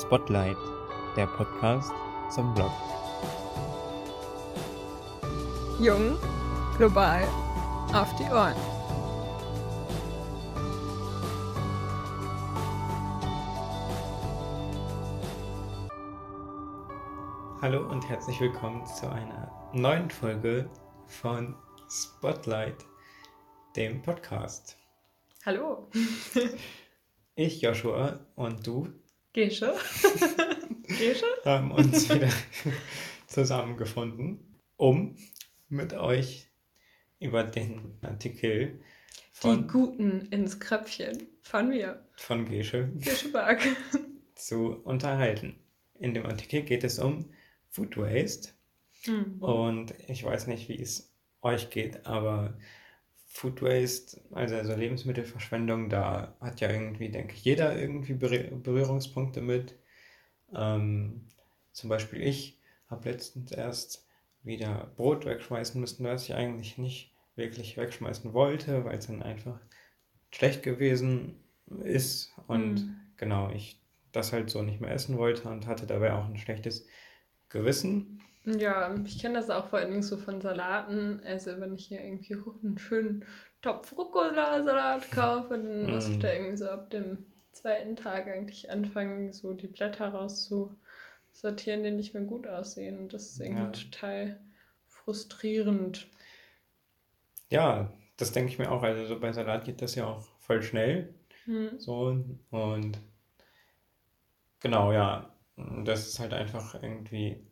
Spotlight, 0.00 0.56
der 1.16 1.26
Podcast 1.26 1.90
zum 2.30 2.54
Blog. 2.54 2.70
Jung, 5.80 6.16
global, 6.76 7.26
auf 7.92 8.14
die 8.14 8.22
Ohren. 8.24 8.54
Hallo 17.60 17.90
und 17.90 18.08
herzlich 18.08 18.40
willkommen 18.40 18.86
zu 18.86 19.10
einer 19.10 19.50
neuen 19.72 20.08
Folge 20.10 20.70
von 21.06 21.56
Spotlight, 21.90 22.86
dem 23.74 24.00
Podcast. 24.02 24.76
Hallo. 25.44 25.90
Ich, 27.34 27.62
Joshua, 27.62 28.18
und 28.36 28.66
du 28.66 28.88
Gesche. 29.32 29.74
Gesche? 30.82 31.26
haben 31.44 31.70
uns 31.70 32.08
wieder 32.08 32.30
zusammengefunden, 33.26 34.60
um 34.76 35.16
mit 35.68 35.92
euch 35.92 36.48
über 37.20 37.44
den 37.44 37.98
Artikel 38.02 38.80
von 39.32 39.62
Die 39.62 39.72
Guten 39.72 40.20
ins 40.30 40.58
Kröpfchen 40.58 41.28
von 41.42 41.68
mir. 41.68 42.04
Von 42.16 42.46
Gesche. 42.46 42.90
Gesche 42.96 43.30
Berg. 43.30 43.60
zu 44.34 44.80
unterhalten. 44.84 45.56
In 45.98 46.14
dem 46.14 46.26
Artikel 46.26 46.62
geht 46.62 46.84
es 46.84 46.98
um 46.98 47.30
Food 47.68 47.96
Waste. 47.96 48.50
Mhm. 49.06 49.42
Und 49.42 49.94
ich 50.08 50.24
weiß 50.24 50.46
nicht, 50.46 50.68
wie 50.68 50.80
es 50.80 51.12
euch 51.42 51.70
geht, 51.70 52.06
aber 52.06 52.56
Food 53.28 53.62
Waste, 53.62 54.20
also, 54.32 54.56
also 54.56 54.74
Lebensmittelverschwendung, 54.74 55.90
da 55.90 56.34
hat 56.40 56.60
ja 56.60 56.70
irgendwie, 56.70 57.10
denke 57.10 57.34
ich, 57.34 57.44
jeder 57.44 57.78
irgendwie 57.78 58.14
Berührungspunkte 58.14 59.42
mit. 59.42 59.74
Ähm, 60.54 61.26
zum 61.72 61.90
Beispiel 61.90 62.22
ich 62.22 62.58
habe 62.88 63.10
letztens 63.10 63.52
erst 63.52 64.06
wieder 64.42 64.90
Brot 64.96 65.26
wegschmeißen 65.26 65.80
müssen, 65.80 66.04
was 66.04 66.24
ich 66.24 66.34
eigentlich 66.34 66.78
nicht 66.78 67.14
wirklich 67.36 67.76
wegschmeißen 67.76 68.32
wollte, 68.32 68.84
weil 68.84 68.98
es 68.98 69.06
dann 69.06 69.22
einfach 69.22 69.60
schlecht 70.30 70.62
gewesen 70.62 71.36
ist 71.84 72.32
und 72.46 72.74
mhm. 72.74 72.96
genau, 73.16 73.50
ich 73.50 73.80
das 74.12 74.32
halt 74.32 74.50
so 74.50 74.62
nicht 74.62 74.80
mehr 74.80 74.90
essen 74.90 75.18
wollte 75.18 75.48
und 75.48 75.66
hatte 75.66 75.86
dabei 75.86 76.14
auch 76.14 76.24
ein 76.24 76.38
schlechtes 76.38 76.86
Gewissen. 77.50 78.22
Ja, 78.56 78.94
ich 79.04 79.20
kenne 79.20 79.34
das 79.34 79.50
auch 79.50 79.68
vor 79.68 79.78
allen 79.78 79.90
Dingen 79.90 80.02
so 80.02 80.16
von 80.16 80.40
Salaten. 80.40 81.20
Also 81.24 81.60
wenn 81.60 81.74
ich 81.74 81.86
hier 81.86 82.00
irgendwie 82.00 82.34
einen 82.62 82.78
schönen 82.78 83.24
Topf 83.62 83.96
Rucola-Salat 83.96 85.10
kaufe, 85.10 85.58
dann 85.58 85.90
muss 85.90 86.08
ich 86.08 86.18
da 86.18 86.32
irgendwie 86.32 86.56
so 86.56 86.68
ab 86.68 86.90
dem 86.90 87.26
zweiten 87.52 87.96
Tag 87.96 88.28
eigentlich 88.28 88.70
anfangen, 88.70 89.32
so 89.32 89.52
die 89.52 89.66
Blätter 89.66 90.08
rauszusortieren, 90.08 91.82
die 91.82 91.90
nicht 91.90 92.14
mehr 92.14 92.22
gut 92.22 92.46
aussehen. 92.46 92.98
Und 92.98 93.12
das 93.12 93.30
ist 93.30 93.40
irgendwie 93.40 93.62
ja. 93.62 93.70
total 93.70 94.40
frustrierend. 94.86 96.08
Ja, 97.50 97.92
das 98.16 98.32
denke 98.32 98.52
ich 98.52 98.58
mir 98.58 98.70
auch. 98.70 98.82
Also 98.82 99.06
so 99.06 99.18
bei 99.18 99.32
Salat 99.32 99.64
geht 99.64 99.82
das 99.82 99.94
ja 99.94 100.06
auch 100.06 100.22
voll 100.38 100.62
schnell. 100.62 101.14
Hm. 101.44 101.78
So 101.78 102.22
und 102.50 102.98
genau, 104.60 104.92
ja. 104.92 105.34
Das 105.84 106.06
ist 106.06 106.20
halt 106.20 106.32
einfach 106.34 106.80
irgendwie 106.80 107.44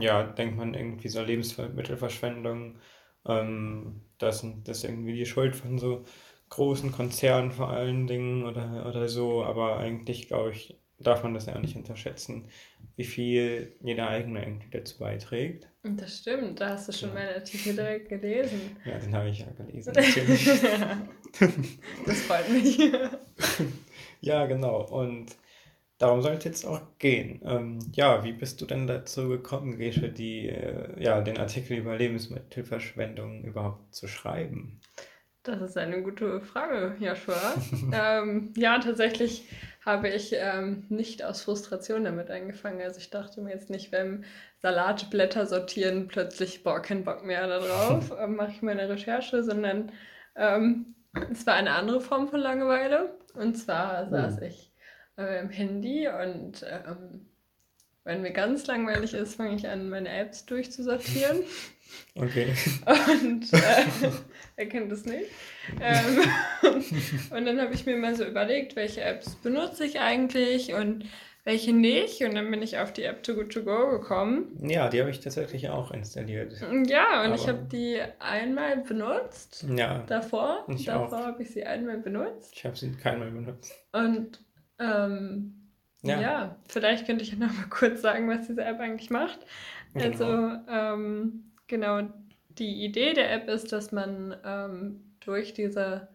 ja, 0.00 0.22
denkt 0.24 0.56
man 0.56 0.74
irgendwie 0.74 1.08
so 1.08 1.22
Lebensmittelverschwendung, 1.22 2.78
ähm, 3.26 4.02
das, 4.18 4.44
das 4.64 4.78
ist 4.78 4.84
irgendwie 4.84 5.14
die 5.14 5.26
Schuld 5.26 5.56
von 5.56 5.78
so 5.78 6.04
großen 6.50 6.92
Konzernen 6.92 7.52
vor 7.52 7.68
allen 7.70 8.06
Dingen 8.06 8.46
oder, 8.46 8.86
oder 8.88 9.08
so, 9.08 9.44
aber 9.44 9.78
eigentlich 9.78 10.28
glaube 10.28 10.52
ich, 10.52 10.78
darf 10.98 11.22
man 11.22 11.34
das 11.34 11.46
ja 11.46 11.54
auch 11.54 11.60
nicht 11.60 11.76
unterschätzen, 11.76 12.48
wie 12.96 13.04
viel 13.04 13.76
jeder 13.80 14.08
eigene 14.08 14.42
irgendwie 14.42 14.70
dazu 14.70 14.98
beiträgt. 14.98 15.68
Das 15.82 16.18
stimmt, 16.18 16.60
da 16.60 16.70
hast 16.70 16.88
du 16.88 16.92
schon 16.92 17.10
ja. 17.10 17.14
meinen 17.14 17.34
Artikel 17.34 17.74
direkt 17.74 18.08
gelesen. 18.08 18.76
Ja, 18.84 18.98
den 18.98 19.14
habe 19.14 19.28
ich 19.28 19.40
ja 19.40 19.46
gelesen, 19.52 19.92
natürlich. 19.94 20.44
das 22.06 22.20
freut 22.22 22.50
mich. 22.50 22.78
ja, 24.20 24.46
genau. 24.46 24.82
Und 24.86 25.36
Darum 25.98 26.22
soll 26.22 26.34
es 26.34 26.44
jetzt 26.44 26.64
auch 26.64 26.80
gehen. 26.98 27.40
Ähm, 27.44 27.80
ja, 27.92 28.22
wie 28.22 28.32
bist 28.32 28.60
du 28.60 28.66
denn 28.66 28.86
dazu 28.86 29.28
gekommen, 29.28 29.78
Gesche, 29.78 30.08
die, 30.08 30.48
äh, 30.48 31.02
ja, 31.02 31.20
den 31.20 31.38
Artikel 31.38 31.76
über 31.76 31.96
Lebensmittelverschwendung 31.96 33.42
überhaupt 33.42 33.92
zu 33.94 34.06
schreiben? 34.06 34.80
Das 35.42 35.60
ist 35.60 35.76
eine 35.76 36.02
gute 36.02 36.40
Frage, 36.40 36.94
Joshua. 37.00 37.54
ähm, 37.92 38.52
ja, 38.56 38.78
tatsächlich 38.78 39.48
habe 39.84 40.08
ich 40.08 40.34
ähm, 40.34 40.84
nicht 40.88 41.24
aus 41.24 41.42
Frustration 41.42 42.04
damit 42.04 42.30
angefangen. 42.30 42.80
Also 42.80 42.98
ich 42.98 43.10
dachte 43.10 43.40
mir 43.40 43.50
jetzt 43.50 43.70
nicht 43.70 43.90
beim 43.90 44.22
Salatblätter 44.58 45.46
sortieren 45.46 46.06
plötzlich, 46.06 46.62
boah, 46.62 46.80
kein 46.80 47.02
Bock 47.02 47.24
mehr 47.24 47.46
darauf, 47.48 48.12
ähm, 48.20 48.36
mache 48.36 48.52
ich 48.52 48.62
meine 48.62 48.88
Recherche, 48.88 49.42
sondern 49.42 49.90
ähm, 50.36 50.94
es 51.32 51.44
war 51.44 51.54
eine 51.54 51.72
andere 51.72 52.00
Form 52.00 52.28
von 52.28 52.38
Langeweile. 52.38 53.18
Und 53.34 53.56
zwar 53.56 54.08
saß 54.08 54.38
oh. 54.40 54.44
ich 54.44 54.67
äh, 55.18 55.40
im 55.40 55.50
Handy 55.50 56.08
und 56.08 56.64
ähm, 56.66 57.26
wenn 58.04 58.22
mir 58.22 58.32
ganz 58.32 58.66
langweilig 58.66 59.12
ist, 59.12 59.34
fange 59.34 59.56
ich 59.56 59.68
an, 59.68 59.90
meine 59.90 60.08
Apps 60.08 60.46
durchzusortieren. 60.46 61.40
Okay. 62.14 62.54
Und 62.86 63.50
äh, 63.50 64.10
er 64.56 64.66
kennt 64.66 64.92
das 64.92 65.06
nicht. 65.06 65.30
Ähm, 65.80 66.20
und 67.30 67.46
dann 67.46 67.58
habe 67.58 67.72
ich 67.72 67.86
mir 67.86 67.96
mal 67.96 68.14
so 68.14 68.24
überlegt, 68.24 68.76
welche 68.76 69.00
Apps 69.00 69.36
benutze 69.36 69.86
ich 69.86 69.98
eigentlich 69.98 70.74
und 70.74 71.06
welche 71.44 71.72
nicht. 71.72 72.22
Und 72.22 72.34
dann 72.34 72.50
bin 72.50 72.60
ich 72.60 72.76
auf 72.76 72.92
die 72.92 73.04
App 73.04 73.22
Too 73.22 73.36
Good 73.36 73.52
To 73.54 73.62
Go 73.62 73.88
gekommen. 73.88 74.54
Ja, 74.60 74.90
die 74.90 75.00
habe 75.00 75.10
ich 75.10 75.20
tatsächlich 75.20 75.70
auch 75.70 75.90
installiert. 75.90 76.52
Ja, 76.86 77.22
und 77.22 77.28
Aber 77.28 77.34
ich 77.34 77.48
habe 77.48 77.66
die 77.72 78.02
einmal 78.18 78.76
benutzt. 78.82 79.64
Ja. 79.74 80.04
Davor. 80.06 80.66
Ich 80.68 80.84
davor 80.84 81.24
habe 81.24 81.42
ich 81.42 81.50
sie 81.50 81.64
einmal 81.64 81.96
benutzt. 81.96 82.52
Ich 82.54 82.66
habe 82.66 82.76
sie 82.76 82.92
keinmal 82.92 83.30
benutzt. 83.30 83.72
Und 83.92 84.40
ähm, 84.78 85.70
ja. 86.02 86.20
ja. 86.20 86.56
vielleicht 86.68 87.06
könnte 87.06 87.24
ich 87.24 87.36
noch 87.36 87.52
mal 87.52 87.68
kurz 87.70 88.02
sagen, 88.02 88.28
was 88.28 88.46
diese 88.46 88.64
App 88.64 88.80
eigentlich 88.80 89.10
macht. 89.10 89.38
Genau. 89.94 90.06
Also, 90.06 90.58
ähm, 90.68 91.52
genau, 91.66 92.02
die 92.50 92.84
Idee 92.84 93.14
der 93.14 93.32
App 93.32 93.48
ist, 93.48 93.72
dass 93.72 93.92
man 93.92 94.36
ähm, 94.44 95.14
durch 95.20 95.54
diese 95.54 96.08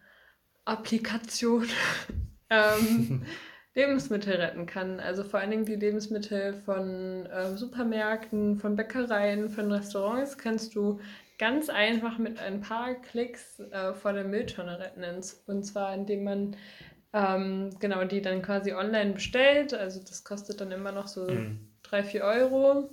Applikation 0.66 1.68
ähm, 2.50 3.24
Lebensmittel 3.76 4.36
retten 4.36 4.66
kann. 4.66 5.00
Also 5.00 5.24
vor 5.24 5.40
allen 5.40 5.52
Dingen 5.52 5.66
die 5.66 5.76
Lebensmittel 5.76 6.54
von 6.54 7.26
äh, 7.26 7.58
Supermärkten, 7.58 8.58
von 8.58 8.76
Bäckereien, 8.76 9.50
von 9.50 9.72
Restaurants 9.72 10.38
kannst 10.38 10.76
du 10.76 11.00
ganz 11.40 11.70
einfach 11.70 12.20
mit 12.20 12.40
ein 12.40 12.62
paar 12.62 12.94
Klicks 12.94 13.60
äh, 13.60 13.94
vor 13.94 14.14
der 14.14 14.26
Mülltonne 14.26 14.80
retten. 14.80 15.04
Und 15.48 15.64
zwar 15.64 15.94
indem 15.96 16.24
man 16.24 16.56
ähm, 17.14 17.70
genau, 17.80 18.04
die 18.06 18.22
dann 18.22 18.42
quasi 18.42 18.74
online 18.74 19.14
bestellt. 19.14 19.74
Also 19.74 20.00
das 20.00 20.24
kostet 20.24 20.60
dann 20.60 20.72
immer 20.72 20.92
noch 20.92 21.08
so 21.08 21.28
mhm. 21.30 21.70
3, 21.84 22.04
4 22.04 22.24
Euro. 22.24 22.90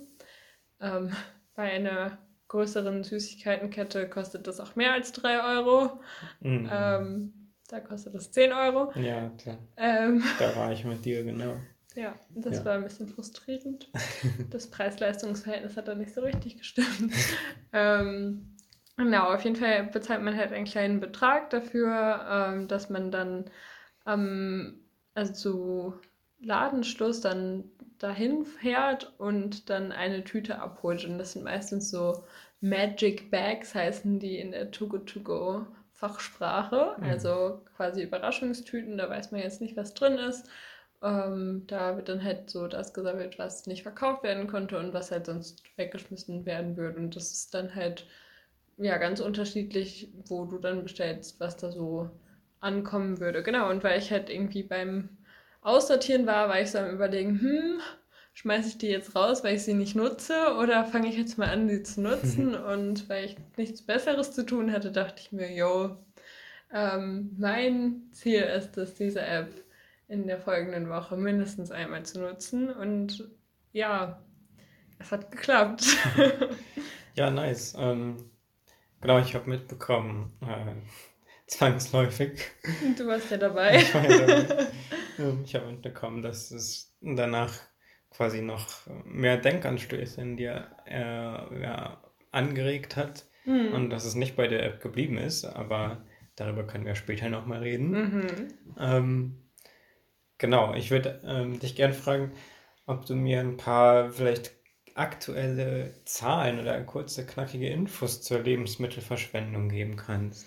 Ähm, 0.79 1.11
bei 1.55 1.71
einer 1.71 2.19
größeren 2.47 3.03
Süßigkeitenkette 3.03 4.09
kostet 4.09 4.45
das 4.47 4.59
auch 4.59 4.75
mehr 4.75 4.93
als 4.93 5.11
3 5.13 5.57
Euro. 5.57 6.01
Mhm. 6.39 6.69
Ähm, 6.71 7.33
da 7.67 7.79
kostet 7.79 8.13
das 8.13 8.31
10 8.31 8.51
Euro. 8.53 8.91
Ja, 8.99 9.29
klar. 9.37 9.57
Ähm, 9.77 10.23
da 10.39 10.55
war 10.55 10.71
ich 10.71 10.83
mit 10.85 11.03
dir, 11.03 11.23
genau. 11.23 11.55
Ja, 11.95 12.15
das 12.29 12.57
ja. 12.57 12.65
war 12.65 12.73
ein 12.75 12.83
bisschen 12.83 13.07
frustrierend. 13.07 13.89
Das 14.49 14.69
Preis-Leistungs-Verhältnis 14.69 15.77
hat 15.77 15.87
da 15.87 15.95
nicht 15.95 16.13
so 16.13 16.21
richtig 16.21 16.57
gestimmt. 16.57 17.13
ähm, 17.73 18.55
genau, 18.97 19.33
auf 19.33 19.43
jeden 19.43 19.55
Fall 19.55 19.85
bezahlt 19.85 20.21
man 20.21 20.35
halt 20.35 20.51
einen 20.51 20.65
kleinen 20.65 20.99
Betrag 20.99 21.49
dafür, 21.49 22.25
ähm, 22.29 22.67
dass 22.67 22.89
man 22.89 23.11
dann 23.11 23.45
ähm, 24.05 24.79
also 25.13 25.33
zu 25.33 25.93
Ladenschluss 26.39 27.21
dann 27.21 27.65
dahin 27.99 28.45
fährt 28.45 29.13
und 29.19 29.69
dann 29.69 29.91
eine 29.91 30.23
Tüte 30.23 30.59
abholt. 30.59 31.05
Und 31.05 31.17
das 31.19 31.33
sind 31.33 31.43
meistens 31.43 31.89
so 31.91 32.23
Magic 32.61 33.29
Bags, 33.29 33.75
heißen 33.75 34.19
die 34.19 34.39
in 34.39 34.51
der 34.51 34.71
Too 34.71 34.87
Good 34.87 35.07
To 35.07 35.19
Go 35.21 35.65
Fachsprache. 35.93 36.95
Mhm. 36.97 37.03
Also 37.03 37.61
quasi 37.75 38.01
Überraschungstüten, 38.03 38.97
da 38.97 39.09
weiß 39.09 39.31
man 39.31 39.41
jetzt 39.41 39.61
nicht, 39.61 39.77
was 39.77 39.93
drin 39.93 40.17
ist. 40.17 40.49
Ähm, 41.03 41.63
da 41.67 41.95
wird 41.95 42.09
dann 42.09 42.23
halt 42.23 42.49
so 42.49 42.67
das 42.67 42.93
gesammelt, 42.93 43.39
was 43.39 43.65
nicht 43.67 43.83
verkauft 43.83 44.23
werden 44.23 44.47
konnte 44.47 44.77
und 44.79 44.93
was 44.93 45.11
halt 45.11 45.25
sonst 45.27 45.63
weggeschmissen 45.77 46.45
werden 46.45 46.77
würde. 46.77 46.97
Und 46.99 47.15
das 47.15 47.31
ist 47.31 47.53
dann 47.53 47.75
halt 47.75 48.07
ja 48.77 48.97
ganz 48.97 49.19
unterschiedlich, 49.19 50.11
wo 50.25 50.45
du 50.45 50.57
dann 50.57 50.83
bestellst, 50.83 51.39
was 51.39 51.57
da 51.57 51.71
so 51.71 52.09
ankommen 52.61 53.19
würde. 53.19 53.43
Genau, 53.43 53.69
und 53.69 53.83
weil 53.83 53.99
ich 53.99 54.11
halt 54.11 54.29
irgendwie 54.29 54.63
beim 54.63 55.09
Aussortieren 55.61 56.25
war, 56.25 56.49
war 56.49 56.61
ich 56.61 56.71
so 56.71 56.79
am 56.79 56.91
überlegen, 56.91 57.39
hm, 57.39 57.81
schmeiße 58.33 58.69
ich 58.69 58.77
die 58.77 58.87
jetzt 58.87 59.15
raus, 59.15 59.43
weil 59.43 59.55
ich 59.55 59.63
sie 59.63 59.73
nicht 59.73 59.95
nutze 59.95 60.55
oder 60.59 60.85
fange 60.85 61.07
ich 61.07 61.17
jetzt 61.17 61.37
mal 61.37 61.49
an, 61.49 61.69
sie 61.69 61.83
zu 61.83 62.01
nutzen? 62.01 62.55
und 62.73 63.09
weil 63.09 63.25
ich 63.25 63.35
nichts 63.57 63.81
Besseres 63.81 64.31
zu 64.31 64.45
tun 64.45 64.71
hatte, 64.71 64.91
dachte 64.91 65.21
ich 65.21 65.31
mir, 65.31 65.53
yo, 65.53 65.97
ähm, 66.73 67.35
mein 67.37 68.03
Ziel 68.11 68.41
ist 68.41 68.77
es, 68.77 68.95
diese 68.95 69.21
App 69.21 69.49
in 70.07 70.27
der 70.27 70.39
folgenden 70.39 70.89
Woche 70.89 71.17
mindestens 71.17 71.71
einmal 71.71 72.03
zu 72.03 72.19
nutzen. 72.19 72.69
Und 72.69 73.29
ja, 73.71 74.21
es 74.99 75.11
hat 75.11 75.31
geklappt. 75.31 75.85
ja, 77.15 77.29
nice. 77.29 77.75
Ähm, 77.77 78.17
genau, 79.01 79.19
ich 79.19 79.35
habe 79.35 79.49
mitbekommen, 79.49 80.31
äh, 80.41 80.73
zwangsläufig. 81.51 82.39
Du 82.97 83.05
warst 83.07 83.29
ja 83.29 83.37
dabei. 83.37 83.77
ich 83.77 83.93
war 83.93 84.09
ja 84.09 84.25
dabei. 84.25 84.67
Ähm, 85.19 85.41
ich 85.43 85.53
habe 85.55 85.67
mitbekommen, 85.67 86.21
dass 86.21 86.51
es 86.51 86.95
danach 87.01 87.53
quasi 88.11 88.41
noch 88.41 88.67
mehr 89.03 89.35
Denkanstöße 89.35 90.21
in 90.21 90.37
dir 90.37 90.69
äh, 90.85 91.61
ja, 91.61 92.01
angeregt 92.31 92.95
hat 92.95 93.25
mhm. 93.43 93.73
und 93.73 93.89
dass 93.89 94.05
es 94.05 94.15
nicht 94.15 94.37
bei 94.37 94.47
der 94.47 94.63
App 94.63 94.81
geblieben 94.81 95.17
ist, 95.17 95.43
aber 95.43 96.05
darüber 96.37 96.65
können 96.65 96.85
wir 96.85 96.95
später 96.95 97.29
nochmal 97.29 97.59
reden. 97.59 97.91
Mhm. 97.91 98.47
Ähm, 98.79 99.41
genau, 100.37 100.73
ich 100.75 100.91
würde 100.91 101.21
ähm, 101.25 101.59
dich 101.59 101.75
gerne 101.75 101.93
fragen, 101.93 102.31
ob 102.85 103.05
du 103.05 103.13
mir 103.13 103.41
ein 103.41 103.57
paar 103.57 104.11
vielleicht 104.11 104.53
aktuelle 104.95 105.93
Zahlen 106.05 106.59
oder 106.59 106.81
kurze, 106.83 107.25
knackige 107.25 107.67
Infos 107.67 108.21
zur 108.21 108.39
Lebensmittelverschwendung 108.39 109.67
geben 109.69 109.97
kannst. 109.97 110.45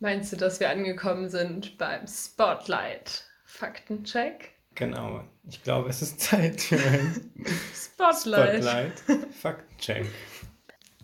Meinst 0.00 0.32
du, 0.32 0.36
dass 0.36 0.60
wir 0.60 0.70
angekommen 0.70 1.28
sind 1.28 1.76
beim 1.76 2.06
Spotlight? 2.06 3.24
Faktencheck? 3.44 4.52
Genau. 4.74 5.24
Ich 5.48 5.62
glaube, 5.64 5.88
es 5.88 6.02
ist 6.02 6.20
Zeit 6.20 6.60
für 6.60 6.76
ein 6.76 7.32
Spotlight. 7.74 8.62
Spotlight. 8.62 8.92
Faktencheck. 9.34 10.06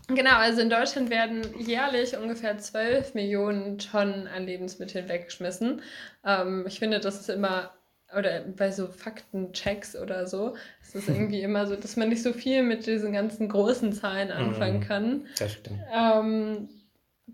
Genau, 0.08 0.36
also 0.36 0.60
in 0.60 0.70
Deutschland 0.70 1.10
werden 1.10 1.42
jährlich 1.58 2.16
ungefähr 2.16 2.58
12 2.58 3.14
Millionen 3.14 3.78
Tonnen 3.78 4.28
an 4.28 4.44
Lebensmitteln 4.44 5.08
weggeschmissen. 5.08 5.82
Ähm, 6.24 6.64
ich 6.68 6.78
finde, 6.78 7.00
das 7.00 7.18
ist 7.18 7.30
immer, 7.30 7.72
oder 8.16 8.42
bei 8.42 8.70
so 8.70 8.86
Faktenchecks 8.86 9.96
oder 9.96 10.26
so, 10.26 10.56
ist 10.82 10.94
es 10.94 11.08
irgendwie 11.08 11.40
immer 11.40 11.66
so, 11.66 11.74
dass 11.74 11.96
man 11.96 12.10
nicht 12.10 12.22
so 12.22 12.32
viel 12.32 12.62
mit 12.62 12.86
diesen 12.86 13.12
ganzen 13.12 13.48
großen 13.48 13.92
Zahlen 13.92 14.30
anfangen 14.30 14.80
mm, 14.80 14.82
kann. 14.82 15.26
Das 15.38 15.52
stimmt. 15.52 15.80
Ähm, 15.92 16.68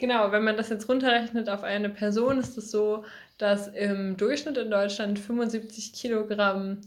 genau, 0.01 0.33
wenn 0.33 0.43
man 0.43 0.57
das 0.57 0.71
jetzt 0.71 0.89
runterrechnet 0.89 1.49
auf 1.49 1.63
eine 1.63 1.91
Person, 1.91 2.39
ist 2.39 2.59
es 2.59 2.71
so, 2.71 3.05
dass 3.39 3.69
im 3.69 4.17
Durchschnitt 4.17 4.57
in 4.57 4.71
Deutschland 4.71 5.19
75 5.19 5.93
Kilogramm 5.93 6.81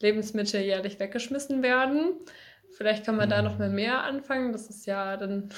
Lebensmittel 0.00 0.60
jährlich 0.60 1.00
weggeschmissen 1.00 1.62
werden. 1.62 2.12
Vielleicht 2.70 3.04
kann 3.04 3.16
man 3.16 3.28
da 3.28 3.42
noch 3.42 3.58
mal 3.58 3.68
mhm. 3.68 3.74
mehr 3.74 4.02
anfangen. 4.02 4.52
Das 4.52 4.68
ist 4.68 4.86
ja 4.86 5.16
dann 5.16 5.50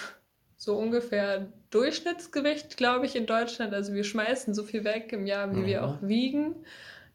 so 0.56 0.76
ungefähr 0.76 1.52
Durchschnittsgewicht, 1.70 2.76
glaube 2.76 3.06
ich, 3.06 3.16
in 3.16 3.26
Deutschland. 3.26 3.74
Also 3.74 3.94
wir 3.94 4.04
schmeißen 4.04 4.54
so 4.54 4.62
viel 4.62 4.84
weg 4.84 5.12
im 5.12 5.26
Jahr, 5.26 5.50
wie 5.54 5.60
mhm. 5.60 5.66
wir 5.66 5.84
auch 5.84 5.98
wiegen. 6.02 6.56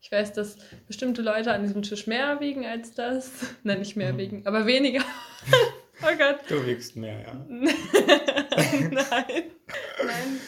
Ich 0.01 0.11
weiß, 0.11 0.33
dass 0.33 0.57
bestimmte 0.87 1.21
Leute 1.21 1.51
an 1.51 1.63
diesem 1.63 1.81
Tisch 1.81 2.07
mehr 2.07 2.39
wiegen 2.39 2.65
als 2.65 2.93
das. 2.93 3.31
Nein, 3.63 3.79
nicht 3.79 3.95
mehr 3.95 4.13
mhm. 4.13 4.17
wiegen, 4.17 4.47
aber 4.47 4.65
weniger. 4.65 5.03
oh 6.03 6.17
Gott. 6.17 6.39
Du 6.47 6.65
wiegst 6.65 6.95
mehr, 6.95 7.21
ja. 7.21 7.33
Nein. 7.47 8.91
Nein. 8.91 10.41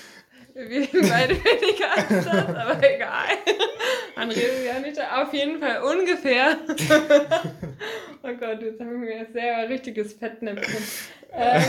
Wir 0.54 0.70
wiegen 0.70 1.10
beide 1.10 1.36
weniger 1.36 1.96
als 1.96 2.26
das, 2.26 2.56
aber 2.56 2.94
egal. 2.94 3.38
Man 4.16 4.30
redet 4.30 4.66
ja 4.66 4.80
nicht. 4.80 5.00
Auf 5.00 5.34
jeden 5.34 5.60
Fall 5.60 5.82
ungefähr. 5.82 6.58
oh 8.24 8.34
Gott, 8.38 8.62
jetzt 8.62 8.82
haben 8.82 9.02
wir 9.02 9.28
selber 9.32 9.70
richtiges 9.70 10.14
Fettnäpfchen. 10.14 10.84
Ähm, 11.32 11.64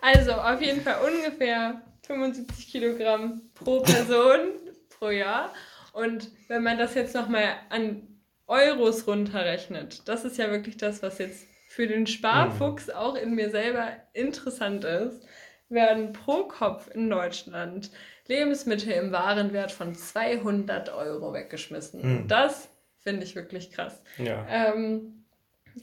also, 0.00 0.32
auf 0.32 0.60
jeden 0.60 0.82
Fall 0.82 0.96
ungefähr 1.04 1.82
75 2.06 2.68
Kilogramm 2.68 3.42
pro 3.54 3.80
Person 3.80 4.52
pro 4.88 5.10
Jahr. 5.10 5.52
Und 5.92 6.30
wenn 6.48 6.62
man 6.62 6.78
das 6.78 6.94
jetzt 6.94 7.14
nochmal 7.14 7.56
an 7.70 8.06
Euros 8.46 9.06
runterrechnet, 9.06 10.08
das 10.08 10.24
ist 10.24 10.38
ja 10.38 10.50
wirklich 10.50 10.76
das, 10.76 11.02
was 11.02 11.18
jetzt 11.18 11.46
für 11.76 11.86
den 11.86 12.06
Sparfuchs 12.06 12.88
auch 12.88 13.16
in 13.16 13.34
mir 13.34 13.50
selber 13.50 13.88
interessant 14.14 14.84
ist 14.84 15.22
werden 15.68 16.14
pro 16.14 16.44
Kopf 16.44 16.88
in 16.94 17.10
Deutschland 17.10 17.90
Lebensmittel 18.28 18.92
im 18.92 19.12
Warenwert 19.12 19.72
von 19.72 19.94
200 19.94 20.88
Euro 20.94 21.34
weggeschmissen. 21.34 22.22
Mhm. 22.22 22.28
Das 22.28 22.70
finde 23.00 23.24
ich 23.24 23.36
wirklich 23.36 23.72
krass. 23.72 24.02
Ja. 24.16 24.46
Ähm, 24.48 25.24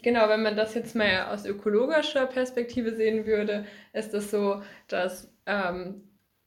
genau, 0.02 0.30
wenn 0.30 0.42
man 0.42 0.56
das 0.56 0.74
jetzt 0.74 0.96
mal 0.96 1.28
aus 1.32 1.46
ökologischer 1.46 2.26
Perspektive 2.26 2.96
sehen 2.96 3.28
würde, 3.28 3.66
ist 3.94 4.16
es 4.16 4.32
so, 4.32 4.64
dass 4.88 5.32
ähm, 5.46 6.02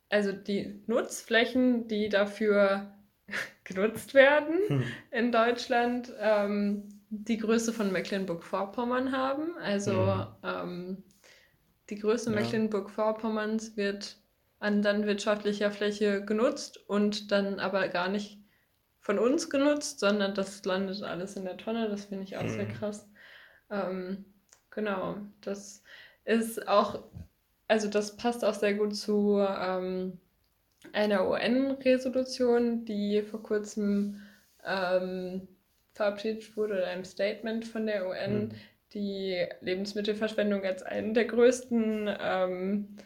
also 0.08 0.32
die 0.32 0.82
Nutzflächen, 0.88 1.86
die 1.86 2.08
dafür 2.08 2.92
genutzt 3.64 4.14
werden 4.14 4.56
hm. 4.66 4.84
in 5.12 5.30
Deutschland, 5.30 6.12
ähm, 6.18 6.95
die 7.10 7.38
Größe 7.38 7.72
von 7.72 7.92
Mecklenburg-Vorpommern 7.92 9.12
haben. 9.12 9.56
Also 9.58 9.92
hm. 9.92 10.26
ähm, 10.42 11.02
die 11.90 11.96
Größe 11.96 12.30
ja. 12.30 12.40
Mecklenburg-Vorpommerns 12.40 13.76
wird 13.76 14.18
an 14.58 14.82
landwirtschaftlicher 14.82 15.70
Fläche 15.70 16.24
genutzt 16.24 16.78
und 16.88 17.30
dann 17.30 17.60
aber 17.60 17.88
gar 17.88 18.08
nicht 18.08 18.40
von 19.00 19.18
uns 19.18 19.50
genutzt, 19.50 20.00
sondern 20.00 20.34
das 20.34 20.64
landet 20.64 21.02
alles 21.02 21.36
in 21.36 21.44
der 21.44 21.56
Tonne. 21.56 21.88
Das 21.88 22.06
finde 22.06 22.24
ich 22.24 22.36
auch 22.36 22.42
mhm. 22.42 22.48
sehr 22.48 22.66
krass. 22.66 23.08
Ähm, 23.70 24.24
genau, 24.70 25.18
das 25.42 25.82
ist 26.24 26.66
auch, 26.66 27.04
also 27.68 27.88
das 27.88 28.16
passt 28.16 28.44
auch 28.44 28.54
sehr 28.54 28.74
gut 28.74 28.96
zu 28.96 29.38
ähm, 29.38 30.18
einer 30.92 31.28
UN-Resolution, 31.28 32.84
die 32.84 33.22
vor 33.22 33.42
kurzem 33.42 34.22
ähm, 34.64 35.46
verabschiedet 35.96 36.56
wurde, 36.56 36.74
oder 36.74 36.86
einem 36.86 37.04
Statement 37.04 37.66
von 37.66 37.86
der 37.86 38.08
UN, 38.08 38.44
mhm 38.44 38.50
die 38.96 39.46
Lebensmittelverschwendung 39.60 40.64
als 40.64 40.82
einen 40.82 41.14
der 41.14 41.26
größten 41.26 42.08
ähm, 42.18 42.96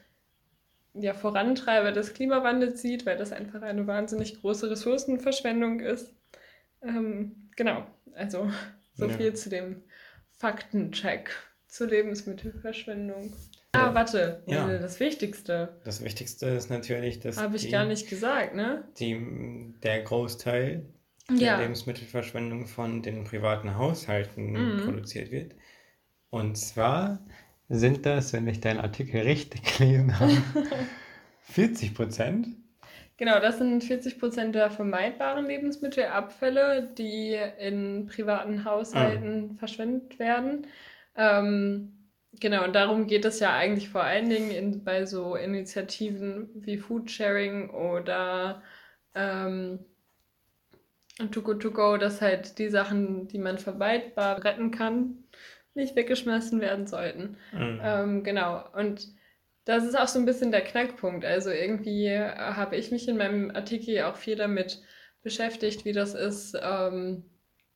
ja, 0.95 1.15
Vorantreiber 1.15 1.93
des 1.93 2.15
Klimawandels 2.15 2.81
sieht, 2.81 3.07
weil 3.07 3.17
das 3.17 3.33
einfach 3.33 3.63
eine 3.63 3.87
wahnsinnig 3.87 4.41
große 4.41 4.71
Ressourcenverschwendung 4.71 5.81
ist. 5.81 6.15
Ähm, 6.83 7.51
genau, 7.57 7.87
also 8.15 8.51
so 8.95 9.07
ja. 9.07 9.17
viel 9.17 9.35
zu 9.35 9.49
dem 9.49 9.83
Faktencheck 10.39 11.31
zur 11.67 11.89
Lebensmittelverschwendung. 11.89 13.33
Ah, 13.73 13.95
warte, 13.95 14.43
ja. 14.47 14.79
das 14.79 14.99
Wichtigste. 14.99 15.81
Das 15.85 16.03
Wichtigste 16.03 16.47
ist 16.47 16.71
natürlich, 16.71 17.21
dass. 17.21 17.37
Habe 17.37 17.57
ich 17.57 17.63
die, 17.63 17.71
gar 17.71 17.85
nicht 17.85 18.09
gesagt, 18.09 18.55
ne? 18.55 18.85
Die, 18.99 19.75
der 19.83 20.03
Großteil 20.03 20.85
ja. 21.37 21.59
Lebensmittelverschwendung 21.59 22.67
von 22.67 23.03
den 23.03 23.25
privaten 23.25 23.77
Haushalten 23.77 24.53
mhm. 24.53 24.85
produziert 24.85 25.31
wird. 25.31 25.55
Und 26.31 26.57
zwar 26.57 27.21
sind 27.69 28.07
das, 28.07 28.33
wenn 28.33 28.47
ich 28.49 28.61
deinen 28.61 28.81
Artikel 28.81 29.21
richtig 29.23 29.63
gelesen 29.79 30.19
habe, 30.19 30.37
40 31.43 31.95
Prozent. 31.95 32.49
Genau, 33.17 33.39
das 33.39 33.59
sind 33.59 33.85
40 33.85 34.19
Prozent 34.19 34.55
der 34.55 34.71
vermeidbaren 34.71 35.47
Lebensmittelabfälle, 35.47 36.89
die 36.97 37.37
in 37.59 38.07
privaten 38.07 38.65
Haushalten 38.65 39.51
ah. 39.53 39.59
verschwendet 39.59 40.19
werden. 40.19 40.67
Ähm, 41.17 42.09
genau, 42.41 42.65
und 42.65 42.75
darum 42.75 43.07
geht 43.07 43.27
es 43.27 43.41
ja 43.41 43.55
eigentlich 43.55 43.91
vor 43.91 44.03
allen 44.03 44.31
Dingen 44.31 44.51
in, 44.51 44.85
bei 44.85 45.05
so 45.05 45.37
Initiativen 45.37 46.49
wie 46.55 46.79
Foodsharing 46.79 47.69
oder 47.69 48.63
ähm, 49.15 49.81
Too 51.31 51.43
Good 51.43 51.61
To 51.63 51.71
Go, 51.71 51.97
dass 51.97 52.21
halt 52.21 52.59
die 52.59 52.69
Sachen, 52.69 53.29
die 53.29 53.39
man 53.39 53.59
vermeidbar 53.59 54.43
retten 54.43 54.71
kann, 54.71 55.25
nicht 55.75 55.97
weggeschmissen 55.97 56.61
werden 56.61 56.87
sollten. 56.87 57.37
Mhm. 57.53 57.81
Ähm, 57.83 58.25
genau. 58.25 58.65
Und 58.73 59.09
das 59.65 59.85
ist 59.85 59.99
auch 59.99 60.09
so 60.09 60.19
ein 60.19 60.25
bisschen 60.25 60.51
der 60.51 60.63
Knackpunkt. 60.63 61.25
Also 61.25 61.51
irgendwie 61.51 62.07
äh, 62.07 62.31
habe 62.35 62.77
ich 62.77 62.91
mich 62.91 63.07
in 63.09 63.17
meinem 63.17 63.51
Artikel 63.51 64.03
auch 64.03 64.17
viel 64.17 64.37
damit 64.37 64.83
beschäftigt, 65.23 65.85
wie 65.85 65.93
das 65.93 66.15
ist, 66.15 66.59
ähm, 66.61 67.25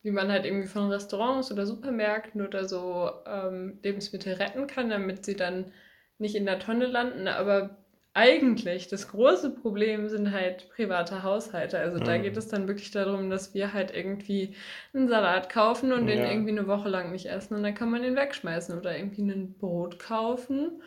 wie 0.03 0.11
man 0.11 0.31
halt 0.31 0.47
irgendwie 0.47 0.69
von 0.69 0.91
Restaurants 0.91 1.53
oder 1.53 1.67
Supermärkten 1.67 2.41
oder 2.47 2.67
so 2.67 3.11
ähm, 3.26 3.79
Lebensmittel 3.83 4.35
retten 4.35 4.67
kann, 4.67 4.88
damit 4.91 5.25
sie 5.25 5.37
dann 5.37 5.73
nicht 6.19 6.35
in 6.35 6.47
der 6.47 6.59
Tonne 6.59 6.87
landen. 6.87 7.29
Aber 7.29 7.84
eigentlich 8.14 8.87
das 8.87 9.09
große 9.09 9.50
Problem 9.50 10.09
sind 10.09 10.30
halt 10.30 10.71
private 10.71 11.25
Haushalte. 11.25 11.78
Also 11.78 11.99
mhm. 11.99 12.04
da 12.04 12.16
geht 12.16 12.37
es 12.37 12.47
dann 12.47 12.68
wirklich 12.68 12.92
darum, 12.92 13.28
dass 13.28 13.54
wir 13.54 13.73
halt 13.73 13.94
irgendwie 13.94 14.54
einen 14.94 15.09
Salat 15.09 15.50
kaufen 15.50 15.92
und 15.92 16.09
ja. 16.09 16.14
den 16.14 16.25
irgendwie 16.25 16.52
eine 16.52 16.68
Woche 16.68 16.88
lang 16.88 17.11
nicht 17.11 17.26
essen 17.26 17.56
und 17.56 17.64
dann 17.64 17.75
kann 17.75 17.90
man 17.90 18.02
den 18.02 18.14
wegschmeißen 18.14 18.78
oder 18.78 18.97
irgendwie 18.97 19.23
ein 19.23 19.54
Brot 19.54 19.99
kaufen 19.99 20.80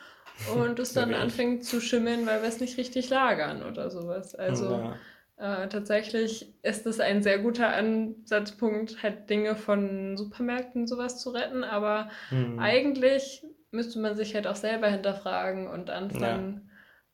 und 0.55 0.79
es 0.79 0.93
dann 0.93 1.13
anfängt 1.13 1.65
zu 1.65 1.81
schimmeln, 1.81 2.25
weil 2.25 2.41
wir 2.41 2.47
es 2.47 2.61
nicht 2.61 2.77
richtig 2.77 3.09
lagern 3.09 3.61
oder 3.61 3.89
sowas. 3.89 4.33
Also 4.33 4.93
ja. 5.37 5.63
äh, 5.63 5.67
tatsächlich 5.67 6.53
ist 6.63 6.85
es 6.85 7.01
ein 7.01 7.23
sehr 7.23 7.39
guter 7.39 7.75
Ansatzpunkt, 7.75 9.03
halt 9.03 9.29
Dinge 9.29 9.55
von 9.55 10.15
Supermärkten 10.15 10.87
sowas 10.87 11.19
zu 11.19 11.31
retten, 11.31 11.65
aber 11.65 12.09
mhm. 12.31 12.57
eigentlich 12.59 13.45
müsste 13.71 13.99
man 13.99 14.15
sich 14.15 14.33
halt 14.33 14.47
auch 14.47 14.55
selber 14.55 14.87
hinterfragen 14.87 15.67
und 15.67 15.89
anfangen. 15.89 16.61
Ja 16.63 16.67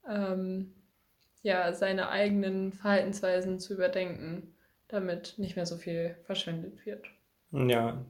ähm, 0.09 0.73
ja, 1.43 1.73
seine 1.73 2.09
eigenen 2.09 2.73
Verhaltensweisen 2.73 3.59
zu 3.59 3.73
überdenken, 3.73 4.55
damit 4.87 5.35
nicht 5.37 5.55
mehr 5.55 5.65
so 5.65 5.77
viel 5.77 6.15
verschwendet 6.25 6.85
wird. 6.85 7.05
Ja. 7.51 8.03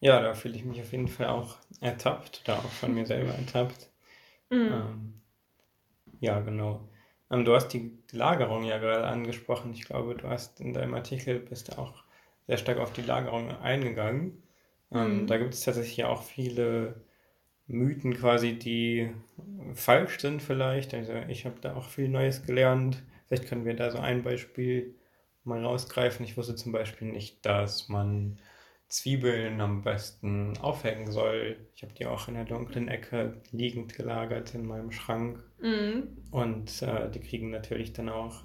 Ja, 0.00 0.20
da 0.22 0.34
fühle 0.34 0.56
ich 0.56 0.64
mich 0.64 0.80
auf 0.80 0.92
jeden 0.92 1.08
Fall 1.08 1.28
auch 1.28 1.58
ertappt, 1.80 2.42
da 2.48 2.56
auch 2.58 2.70
von 2.70 2.94
mir 2.94 3.06
selber 3.06 3.32
ertappt. 3.34 3.88
Mhm. 4.52 4.72
Ähm, 4.72 5.20
ja, 6.20 6.40
genau. 6.40 6.88
Ähm, 7.30 7.44
du 7.44 7.54
hast 7.54 7.68
die 7.68 7.96
Lagerung 8.12 8.64
ja 8.64 8.78
gerade 8.78 9.06
angesprochen. 9.06 9.72
Ich 9.72 9.84
glaube, 9.84 10.14
du 10.16 10.28
hast 10.28 10.60
in 10.60 10.72
deinem 10.72 10.94
Artikel 10.94 11.38
bist 11.38 11.78
auch 11.78 12.02
sehr 12.46 12.58
stark 12.58 12.78
auf 12.78 12.92
die 12.92 13.02
Lagerung 13.02 13.50
eingegangen. 13.60 14.42
Ähm, 14.92 15.22
mhm. 15.22 15.26
Da 15.28 15.38
gibt 15.38 15.54
es 15.54 15.60
tatsächlich 15.60 16.04
auch 16.04 16.22
viele 16.22 16.96
Mythen 17.70 18.14
quasi, 18.14 18.58
die 18.58 19.10
falsch 19.74 20.18
sind 20.20 20.42
vielleicht. 20.42 20.94
Also 20.94 21.12
ich 21.28 21.44
habe 21.44 21.56
da 21.60 21.74
auch 21.74 21.88
viel 21.88 22.08
Neues 22.08 22.44
gelernt. 22.44 23.02
Vielleicht 23.26 23.48
können 23.48 23.64
wir 23.64 23.74
da 23.74 23.90
so 23.90 23.98
ein 23.98 24.22
Beispiel 24.22 24.94
mal 25.44 25.64
rausgreifen. 25.64 26.24
Ich 26.24 26.36
wusste 26.36 26.54
zum 26.56 26.72
Beispiel 26.72 27.08
nicht, 27.08 27.44
dass 27.46 27.88
man 27.88 28.38
Zwiebeln 28.88 29.60
am 29.60 29.82
besten 29.82 30.58
aufhängen 30.58 31.12
soll. 31.12 31.56
Ich 31.76 31.82
habe 31.82 31.94
die 31.94 32.06
auch 32.06 32.26
in 32.26 32.34
der 32.34 32.44
dunklen 32.44 32.88
Ecke 32.88 33.40
liegend 33.52 33.94
gelagert 33.94 34.52
in 34.54 34.66
meinem 34.66 34.90
Schrank. 34.90 35.42
Mhm. 35.60 36.08
Und 36.32 36.82
äh, 36.82 37.08
die 37.10 37.20
kriegen 37.20 37.50
natürlich 37.50 37.92
dann 37.92 38.08
auch 38.08 38.42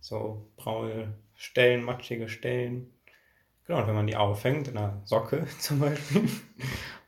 so 0.00 0.48
braune 0.56 1.14
Stellen, 1.34 1.82
matschige 1.82 2.28
Stellen. 2.28 2.92
Genau, 3.66 3.80
und 3.80 3.88
wenn 3.88 3.94
man 3.94 4.06
die 4.06 4.16
aufhängt, 4.16 4.68
in 4.68 4.76
einer 4.76 5.00
Socke 5.04 5.46
zum 5.58 5.80
Beispiel. 5.80 6.28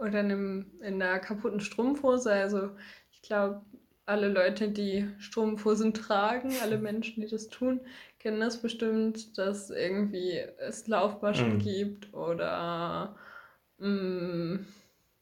Oder 0.04 0.20
in, 0.20 0.30
einem, 0.30 0.66
in 0.82 1.00
einer 1.00 1.18
kaputten 1.18 1.61
Strumpfhose. 1.61 2.30
Also 2.30 2.70
ich 3.11 3.23
glaube, 3.23 3.62
alle 4.04 4.28
Leute, 4.28 4.68
die 4.68 5.08
Strumpfhosen 5.18 5.94
tragen, 5.94 6.52
alle 6.62 6.78
Menschen, 6.90 7.23
die 7.23 7.28
das 7.28 7.49
tun, 7.49 7.80
kennen 8.18 8.40
das 8.40 8.61
bestimmt, 8.61 9.38
dass 9.38 9.70
irgendwie 9.70 10.38
es 10.58 10.87
Laufmaschen 10.87 11.56
mm. 11.56 11.58
gibt 11.58 12.12
oder 12.12 13.16
mm, 13.78 14.56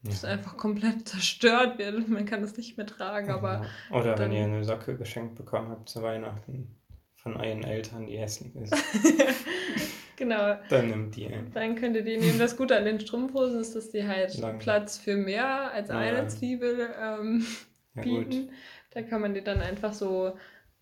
es 0.08 0.24
einfach 0.24 0.56
komplett 0.56 1.08
zerstört 1.08 1.78
wird. 1.78 2.08
Man 2.08 2.26
kann 2.26 2.42
es 2.42 2.56
nicht 2.56 2.76
mehr 2.76 2.86
tragen, 2.86 3.30
aber. 3.30 3.64
Oder 3.90 4.16
dann, 4.16 4.30
wenn 4.30 4.32
ihr 4.32 4.44
eine 4.44 4.64
Socke 4.64 4.96
geschenkt 4.96 5.36
bekommen 5.36 5.70
habt 5.70 5.88
zu 5.88 6.02
Weihnachten 6.02 6.76
von 7.14 7.36
euren 7.36 7.62
Eltern, 7.62 8.06
die 8.06 8.18
hässlich 8.18 8.54
ist. 8.56 8.74
genau. 10.22 10.56
Dann 10.68 10.88
nimmt 10.88 11.16
die 11.16 11.26
ein. 11.26 11.50
Dann 11.52 11.74
könnt 11.74 11.96
ihr 11.96 12.02
die 12.02 12.16
nehmen. 12.16 12.38
Das 12.38 12.56
Gute 12.56 12.76
an 12.76 12.84
den 12.84 13.00
Strumpfhosen 13.00 13.60
ist, 13.60 13.74
dass 13.74 13.90
die 13.90 14.06
halt 14.06 14.36
Lang. 14.38 14.58
Platz 14.58 14.98
für 14.98 15.16
mehr 15.16 15.72
als 15.72 15.90
eine 15.90 16.18
ja. 16.18 16.28
Zwiebel 16.28 16.88
ähm, 17.00 17.44
ja, 17.94 18.02
bieten. 18.02 18.46
Gut. 18.46 18.50
Da 18.92 19.02
kann 19.02 19.20
man 19.20 19.34
die 19.34 19.42
dann 19.42 19.60
einfach 19.60 19.92
so 19.92 20.36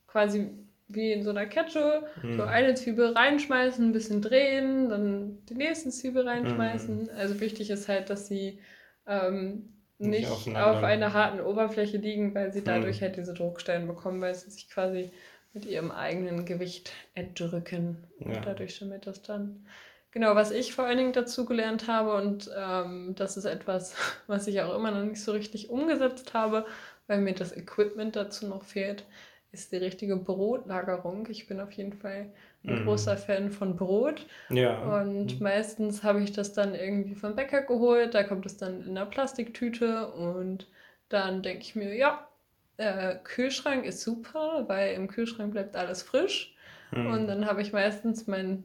quasi 0.07 0.51
wie 0.89 1.13
in 1.13 1.23
so 1.23 1.31
einer 1.31 1.47
Kette 1.47 2.03
mm. 2.23 2.37
so 2.37 2.43
eine 2.43 2.75
Zwiebel 2.75 3.13
reinschmeißen, 3.13 3.89
ein 3.89 3.93
bisschen 3.93 4.23
drehen, 4.23 4.89
dann 4.89 5.39
die 5.49 5.55
nächste 5.55 5.91
Zwiebel 5.91 6.27
reinschmeißen. 6.27 7.05
Mm. 7.05 7.11
Also 7.17 7.41
wichtig 7.41 7.71
ist 7.71 7.89
halt, 7.89 8.11
dass 8.11 8.27
sie 8.27 8.59
ähm, 9.07 9.73
nicht, 9.99 10.29
nicht 10.29 10.57
auf 10.57 10.83
einer 10.83 11.13
harten 11.13 11.41
Oberfläche 11.41 11.99
liegen, 11.99 12.35
weil 12.35 12.53
sie 12.53 12.65
dadurch 12.65 13.01
mm. 13.01 13.05
halt 13.05 13.17
diese 13.17 13.35
Druckstellen 13.35 13.87
bekommen, 13.87 14.21
weil 14.21 14.35
sie 14.35 14.51
sich 14.51 14.69
quasi 14.69 15.13
mit 15.53 15.65
ihrem 15.65 15.91
eigenen 15.91 16.45
Gewicht 16.45 16.93
erdrücken. 17.15 18.05
Und 18.19 18.35
ja. 18.35 18.41
dadurch 18.41 18.75
schimmelt 18.75 19.07
das 19.07 19.23
dann. 19.23 19.67
Genau, 20.13 20.35
was 20.35 20.51
ich 20.51 20.75
vor 20.75 20.87
allen 20.87 20.99
Dingen 20.99 21.13
dazu 21.13 21.45
gelernt 21.45 21.87
habe, 21.87 22.15
und 22.15 22.51
ähm, 22.57 23.15
das 23.17 23.37
ist 23.37 23.45
etwas, 23.45 23.95
was 24.27 24.47
ich 24.47 24.61
auch 24.61 24.75
immer 24.75 24.91
noch 24.91 25.05
nicht 25.05 25.23
so 25.23 25.33
richtig 25.33 25.71
umgesetzt 25.71 26.35
habe, 26.35 26.67
weil 27.07 27.21
mir 27.21 27.35
das 27.35 27.57
Equipment 27.57 28.17
dazu 28.17 28.47
noch 28.47 28.65
fehlt, 28.65 29.05
ist 29.53 29.73
die 29.73 29.77
richtige 29.77 30.17
Brotlagerung. 30.17 31.27
Ich 31.29 31.49
bin 31.49 31.61
auf 31.61 31.73
jeden 31.73 31.93
Fall 31.93 32.33
ein 32.65 32.83
mm. 32.83 32.85
großer 32.85 33.17
Fan 33.17 33.51
von 33.51 33.75
Brot. 33.75 34.27
Ja. 34.49 35.01
Und 35.01 35.41
mm. 35.41 35.43
meistens 35.43 36.05
habe 36.05 36.23
ich 36.23 36.31
das 36.31 36.53
dann 36.53 36.75
irgendwie 36.75 37.17
vom 37.17 37.35
Bäcker 37.35 37.63
geholt. 37.63 38.15
Da 38.15 38.23
kommt 38.23 38.47
es 38.47 38.59
dann 38.59 38.83
in 38.83 38.91
einer 38.91 39.07
Plastiktüte 39.07 40.13
und 40.13 40.69
dann 41.09 41.43
denke 41.43 41.63
ich 41.63 41.75
mir, 41.75 41.97
ja, 41.97 42.29
äh, 42.81 43.17
Kühlschrank 43.23 43.85
ist 43.85 44.01
super, 44.01 44.65
weil 44.67 44.95
im 44.95 45.07
Kühlschrank 45.07 45.53
bleibt 45.53 45.77
alles 45.77 46.03
frisch. 46.03 46.55
Mm. 46.91 47.07
Und 47.07 47.27
dann 47.27 47.47
habe 47.47 47.61
ich 47.63 47.73
meistens 47.73 48.27
mein 48.27 48.65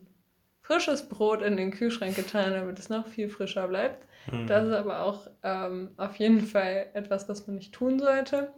frisches 0.62 1.08
Brot 1.08 1.42
in 1.42 1.58
den 1.58 1.72
Kühlschrank 1.72 2.16
getan, 2.16 2.54
damit 2.54 2.80
es 2.80 2.90
noch 2.90 3.08
viel 3.08 3.30
frischer 3.30 3.68
bleibt. 3.68 4.08
Mhm. 4.32 4.48
Das 4.48 4.66
ist 4.66 4.74
aber 4.74 5.02
auch 5.02 5.28
ähm, 5.44 5.92
auf 5.98 6.16
jeden 6.16 6.42
Fall 6.42 6.88
etwas, 6.94 7.30
was 7.30 7.46
man 7.46 7.58
nicht 7.58 7.74
tun 7.74 8.00
sollte. 8.00 8.52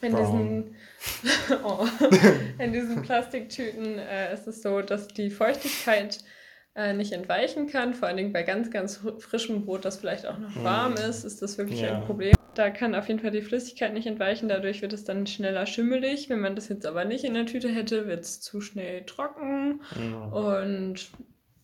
In 0.00 0.16
diesen, 0.16 0.76
oh, 1.64 1.86
in 2.58 2.72
diesen 2.72 3.02
Plastiktüten 3.02 3.98
äh, 3.98 4.32
ist 4.32 4.46
es 4.46 4.62
so, 4.62 4.80
dass 4.80 5.08
die 5.08 5.30
Feuchtigkeit 5.30 6.18
äh, 6.74 6.92
nicht 6.92 7.12
entweichen 7.12 7.68
kann. 7.68 7.94
Vor 7.94 8.08
allen 8.08 8.16
Dingen 8.16 8.32
bei 8.32 8.42
ganz, 8.42 8.70
ganz 8.70 9.00
frischem 9.18 9.64
Brot, 9.64 9.84
das 9.84 9.98
vielleicht 9.98 10.26
auch 10.26 10.38
noch 10.38 10.64
warm 10.64 10.94
mm. 10.94 11.08
ist, 11.08 11.24
ist 11.24 11.42
das 11.42 11.58
wirklich 11.58 11.82
ja. 11.82 11.96
ein 11.96 12.04
Problem. 12.04 12.37
Da 12.58 12.70
kann 12.70 12.96
auf 12.96 13.06
jeden 13.06 13.20
Fall 13.20 13.30
die 13.30 13.40
Flüssigkeit 13.40 13.94
nicht 13.94 14.08
entweichen, 14.08 14.48
dadurch 14.48 14.82
wird 14.82 14.92
es 14.92 15.04
dann 15.04 15.28
schneller 15.28 15.64
schimmelig. 15.64 16.28
Wenn 16.28 16.40
man 16.40 16.56
das 16.56 16.68
jetzt 16.68 16.86
aber 16.86 17.04
nicht 17.04 17.22
in 17.22 17.34
der 17.34 17.46
Tüte 17.46 17.68
hätte, 17.68 18.08
wird 18.08 18.24
es 18.24 18.40
zu 18.40 18.60
schnell 18.60 19.04
trocken. 19.04 19.80
Mm. 19.94 20.32
Und 20.32 21.10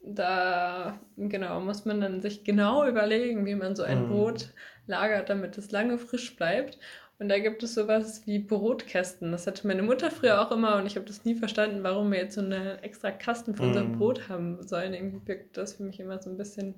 da 0.04 0.96
genau 1.16 1.58
muss 1.58 1.84
man 1.84 2.00
dann 2.00 2.20
sich 2.20 2.44
genau 2.44 2.86
überlegen, 2.86 3.44
wie 3.44 3.56
man 3.56 3.74
so 3.74 3.82
ein 3.82 4.06
mm. 4.06 4.08
Brot 4.08 4.52
lagert, 4.86 5.30
damit 5.30 5.58
es 5.58 5.72
lange 5.72 5.98
frisch 5.98 6.36
bleibt. 6.36 6.78
Und 7.18 7.28
da 7.28 7.40
gibt 7.40 7.64
es 7.64 7.74
sowas 7.74 8.24
wie 8.26 8.38
Brotkästen. 8.38 9.32
Das 9.32 9.48
hatte 9.48 9.66
meine 9.66 9.82
Mutter 9.82 10.12
früher 10.12 10.40
auch 10.40 10.52
immer 10.52 10.76
und 10.76 10.86
ich 10.86 10.94
habe 10.94 11.06
das 11.06 11.24
nie 11.24 11.34
verstanden, 11.34 11.82
warum 11.82 12.12
wir 12.12 12.20
jetzt 12.20 12.36
so 12.36 12.40
einen 12.40 12.78
extra 12.84 13.10
Kasten 13.10 13.56
für 13.56 13.64
unser 13.64 13.82
mm. 13.82 13.98
Brot 13.98 14.28
haben 14.28 14.62
sollen. 14.62 14.94
Irgendwie 14.94 15.26
wirkt 15.26 15.56
das 15.56 15.74
für 15.74 15.82
mich 15.82 15.98
immer 15.98 16.22
so 16.22 16.30
ein 16.30 16.36
bisschen 16.36 16.76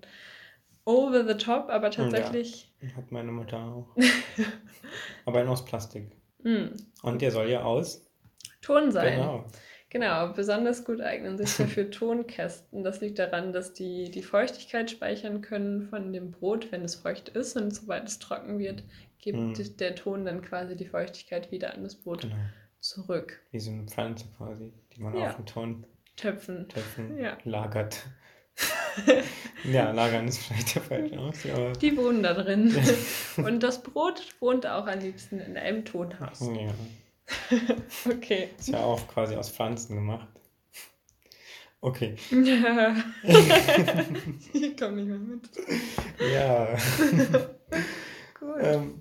over 0.87 1.27
the 1.27 1.35
top, 1.35 1.69
aber 1.69 1.91
tatsächlich. 1.91 2.73
Ja, 2.81 2.97
hat 2.97 3.13
meine 3.13 3.33
Mutter 3.33 3.59
auch. 3.59 3.97
aber 5.27 5.47
aus 5.49 5.65
Plastik. 5.65 6.11
Mm. 6.43 6.69
Und 7.03 7.21
der 7.21 7.33
soll 7.33 7.51
ja 7.51 7.63
aus 7.63 8.07
Ton 8.63 8.91
sein. 8.91 9.19
Genau. 9.19 9.45
Genau, 9.89 10.33
besonders 10.33 10.85
gut 10.85 11.01
eignen 11.01 11.39
sich 11.39 11.57
dafür 11.59 11.91
Tonkästen. 11.91 12.83
Das 12.83 13.01
liegt 13.01 13.19
daran, 13.19 13.53
dass 13.53 13.73
die 13.73 14.11
die 14.11 14.23
Feuchtigkeit 14.23 14.91
speichern 14.91 15.43
können 15.43 15.83
von 15.83 16.13
dem 16.13 16.33
Brot, 16.33 16.73
wenn 16.73 16.85
es 16.85 16.97
feucht 16.97 17.29
ist. 17.31 17.57
Und 17.57 17.75
sobald 17.75 18.09
es 18.09 18.19
trocken 18.19 18.59
wird, 18.59 18.83
gibt 19.19 19.59
hm. 19.59 19.77
der 19.77 19.95
Ton 19.95 20.25
dann 20.25 20.43
quasi 20.43 20.77
die 20.77 20.87
Feuchtigkeit 20.87 21.51
wieder 21.51 21.75
an 21.75 21.83
das 21.83 21.97
Brot 21.97 22.23
genau. 22.23 22.37
zurück. 22.81 23.41
Wie 23.53 23.61
so 23.61 23.71
eine 23.71 23.85
Pflanze 23.85 24.27
quasi, 24.37 24.73
die 24.95 25.01
man 25.01 25.17
ja. 25.17 25.29
auf 25.29 25.37
den 25.37 25.47
Ton 25.47 25.87
Töpfen, 26.17 26.69
Töpfen 26.69 27.19
ja. 27.19 27.37
lagert. 27.45 28.07
ja, 29.65 29.91
lagern 29.91 30.29
ist 30.29 30.39
vielleicht 30.39 30.75
der 30.75 30.83
falsche 30.83 31.19
Ausdruck. 31.19 31.79
Die 31.81 31.97
wohnen 31.97 32.23
da 32.23 32.35
drin. 32.35 32.75
Und 33.37 33.63
das 33.63 33.83
Brot 33.83 34.23
wohnt 34.41 34.67
auch 34.67 34.87
am 34.87 34.99
liebsten 35.01 35.41
in 35.41 35.57
einem 35.57 35.85
Tonhaus. 35.85 36.41
Ja. 36.41 36.75
okay. 38.11 38.51
Ist 38.59 38.69
ja 38.69 38.81
auch 38.81 39.07
quasi 39.09 39.37
aus 39.37 39.51
Pflanzen 39.51 39.97
gemacht. 39.97 40.29
Okay. 41.81 42.17
Ja. 42.31 42.97
ich 44.53 44.77
komme 44.77 44.97
nicht 44.97 45.09
mehr 45.09 45.19
mit. 45.19 45.49
Ja. 46.33 46.77
Gut. 48.41 48.57
Ähm, 48.61 49.01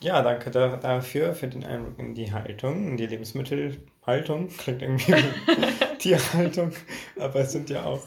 ja, 0.00 0.20
danke 0.22 0.50
da, 0.50 0.76
dafür, 0.76 1.34
für 1.34 1.48
den 1.48 1.64
Einblick 1.64 1.98
in 1.98 2.14
die 2.14 2.32
Haltung, 2.32 2.88
in 2.88 2.96
die 2.96 3.06
Lebensmittelhaltung. 3.06 4.48
Klingt 4.48 4.82
irgendwie 4.82 5.12
wie 5.12 5.98
Tierhaltung, 5.98 6.72
aber 7.18 7.40
es 7.40 7.52
sind 7.52 7.70
ja 7.70 7.84
auch 7.84 8.02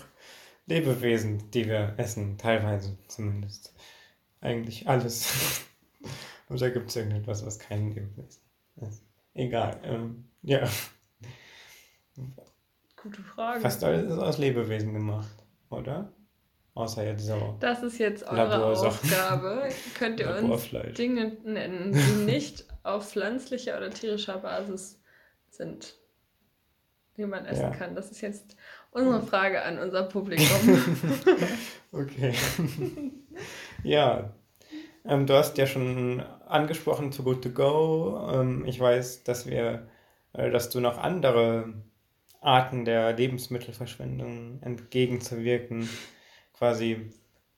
Lebewesen, 0.67 1.51
die 1.51 1.67
wir 1.67 1.93
essen, 1.98 2.38
teilweise 2.38 2.98
zumindest. 3.07 3.74
Eigentlich 4.41 4.88
alles. 4.88 5.63
Oder 6.50 6.69
gibt 6.72 6.89
es 6.89 6.95
irgendetwas, 6.95 7.45
was 7.45 7.60
kein 7.60 7.93
Lebewesen 7.93 8.41
ist? 8.77 9.03
Egal. 9.34 9.79
Ähm, 9.84 10.25
ja. 10.41 10.67
Gute 13.01 13.22
Frage. 13.22 13.62
Fast 13.62 13.84
alles 13.84 14.12
ist 14.12 14.17
aus 14.17 14.38
Lebewesen 14.38 14.93
gemacht, 14.93 15.36
oder? 15.69 16.12
Außer 16.74 17.05
jetzt 17.05 17.25
so. 17.25 17.55
Das 17.60 17.84
ist 17.84 18.00
jetzt 18.00 18.24
eure 18.27 18.65
Aufgabe. 18.65 19.69
Könnt 19.98 20.19
ihr 20.19 20.36
uns 20.36 20.69
Dinge 20.98 21.38
nennen, 21.43 21.93
die 21.93 22.25
nicht 22.25 22.65
auf 22.84 23.10
pflanzlicher 23.10 23.77
oder 23.77 23.89
tierischer 23.89 24.39
Basis 24.39 25.01
sind, 25.50 25.95
die 27.15 27.25
man 27.25 27.45
essen 27.45 27.62
ja. 27.62 27.69
kann? 27.72 27.95
Das 27.95 28.12
ist 28.12 28.19
jetzt 28.22 28.57
unsere 28.96 29.22
Frage 29.22 29.62
an 29.62 29.78
unser 29.78 30.04
Publikum. 30.04 30.84
okay. 31.92 32.34
ja, 33.84 34.34
ähm, 35.04 35.28
du 35.28 35.34
hast 35.34 35.58
ja 35.58 35.68
schon 35.68 36.22
angesprochen 36.48 37.12
zu 37.12 37.24
Good 37.24 37.44
to 37.44 37.50
Go. 37.50 38.30
Ähm, 38.32 38.66
ich 38.66 38.80
weiß, 38.80 39.24
dass 39.24 39.46
wir, 39.46 39.88
äh, 40.34 40.50
dass 40.50 40.70
du 40.70 40.80
noch 40.80 40.98
andere 40.98 41.74
Arten 42.40 42.86
der 42.86 43.14
Lebensmittelverschwendung 43.14 44.62
entgegenzuwirken, 44.62 45.90
quasi 46.54 47.12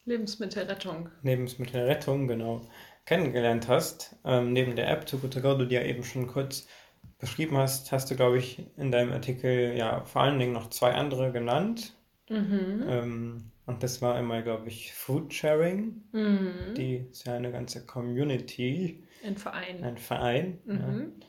Lebensmittelrettung. 0.05 1.09
Lebensmittelrettung, 1.21 2.27
genau, 2.27 2.61
kennengelernt 3.05 3.67
hast. 3.67 4.15
Ähm, 4.25 4.53
neben 4.53 4.75
der 4.75 4.89
App 4.89 5.05
To 5.05 5.17
Good 5.17 5.33
To 5.33 5.41
Go, 5.41 5.53
du 5.55 5.65
dir 5.65 5.85
eben 5.85 6.03
schon 6.03 6.25
kurz 6.27 6.67
beschrieben 7.19 7.57
hast, 7.57 7.91
hast 7.91 8.11
du, 8.11 8.15
glaube 8.15 8.37
ich, 8.37 8.65
in 8.77 8.91
deinem 8.91 9.11
Artikel 9.11 9.75
ja 9.75 10.05
vor 10.05 10.21
allen 10.21 10.39
Dingen 10.39 10.53
noch 10.53 10.69
zwei 10.69 10.93
andere 10.93 11.31
genannt. 11.31 11.95
Mhm. 12.29 12.85
Ähm, 12.87 13.51
und 13.65 13.83
das 13.83 14.01
war 14.01 14.15
einmal, 14.15 14.43
glaube 14.43 14.67
ich, 14.67 14.93
Food 14.93 15.33
Sharing. 15.33 16.03
Mhm. 16.11 16.73
Die 16.75 17.07
ist 17.11 17.25
ja 17.25 17.35
eine 17.35 17.51
ganze 17.51 17.85
Community. 17.85 19.03
Ein 19.25 19.37
Verein. 19.37 19.83
Ein 19.83 19.97
Verein. 19.97 20.59
Mhm. 20.65 21.13
Ja. 21.19 21.25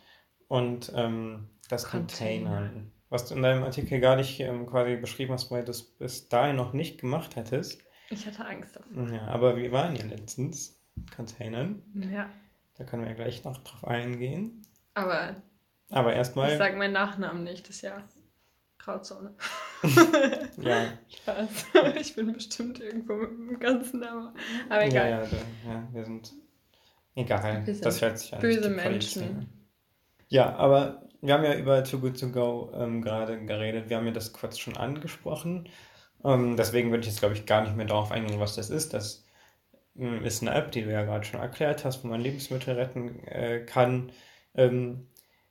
Und 0.48 0.92
ähm, 0.94 1.48
das 1.68 1.84
Container. 1.84 2.50
Containern. 2.50 2.92
Was 3.10 3.26
du 3.26 3.34
in 3.34 3.42
deinem 3.42 3.64
Artikel 3.64 4.00
gar 4.00 4.16
nicht 4.16 4.38
ähm, 4.40 4.66
quasi 4.66 4.96
beschrieben 4.96 5.32
hast, 5.32 5.50
weil 5.50 5.64
du 5.64 5.70
es 5.70 5.82
bis 5.82 6.28
dahin 6.28 6.56
noch 6.56 6.74
nicht 6.74 7.00
gemacht 7.00 7.36
hättest. 7.36 7.82
Ich 8.10 8.26
hatte 8.26 8.44
Angst 8.44 8.76
davor. 8.76 9.10
Ja, 9.10 9.26
aber 9.28 9.56
wir 9.56 9.72
waren 9.72 9.96
ja 9.96 10.04
letztens 10.04 10.80
Containern. 11.14 11.82
Ja. 11.94 12.30
Da 12.76 12.84
können 12.84 13.02
wir 13.02 13.10
ja 13.10 13.16
gleich 13.16 13.44
noch 13.44 13.58
drauf 13.58 13.84
eingehen. 13.84 14.62
Aber. 14.94 15.36
Aber 15.90 16.12
erstmal. 16.12 16.52
Ich 16.52 16.58
sage 16.58 16.76
meinen 16.76 16.92
Nachnamen 16.92 17.44
nicht, 17.44 17.68
das 17.68 17.76
ist 17.76 17.82
ja 17.82 18.02
Grauzone. 18.78 19.34
ja. 20.58 20.86
Spaß. 21.08 21.66
Ich 22.00 22.14
bin 22.14 22.32
bestimmt 22.32 22.80
irgendwo 22.80 23.14
mit 23.14 23.30
dem 23.30 23.58
ganzen 23.58 24.00
Namen. 24.00 24.34
Aber 24.68 24.84
egal. 24.84 25.10
Ja, 25.10 25.22
ja, 25.22 25.28
ja, 25.66 25.88
wir 25.92 26.04
sind. 26.04 26.32
Egal. 27.14 27.66
Wir 27.66 27.74
sind 27.74 27.84
das 27.84 28.00
hört 28.00 28.18
sich 28.18 28.34
an. 28.34 28.40
Böse 28.40 28.68
Menschen. 28.68 29.48
Ja, 30.28 30.54
aber 30.56 31.02
wir 31.20 31.34
haben 31.34 31.44
ja 31.44 31.54
über 31.54 31.82
Too 31.84 31.98
Good 31.98 32.20
To 32.20 32.28
Go 32.30 32.70
ähm, 32.74 33.02
gerade 33.02 33.44
geredet. 33.44 33.88
Wir 33.88 33.96
haben 33.96 34.06
ja 34.06 34.12
das 34.12 34.32
kurz 34.32 34.58
schon 34.58 34.76
angesprochen. 34.76 35.68
Ähm, 36.24 36.56
deswegen 36.56 36.90
würde 36.90 37.00
ich 37.00 37.06
jetzt, 37.06 37.20
glaube 37.20 37.34
ich, 37.34 37.46
gar 37.46 37.62
nicht 37.62 37.76
mehr 37.76 37.86
darauf 37.86 38.12
eingehen, 38.12 38.40
was 38.40 38.56
das 38.56 38.70
ist. 38.70 38.94
Das 38.94 39.24
ähm, 39.96 40.24
ist 40.24 40.42
eine 40.42 40.54
App, 40.54 40.70
die 40.72 40.82
du 40.82 40.92
ja 40.92 41.02
gerade 41.02 41.24
schon 41.24 41.40
erklärt 41.40 41.84
hast, 41.84 42.04
wo 42.04 42.08
man 42.08 42.20
Lebensmittel 42.20 42.74
retten 42.74 43.24
äh, 43.26 43.64
kann. 43.64 44.12
Ähm, 44.54 45.08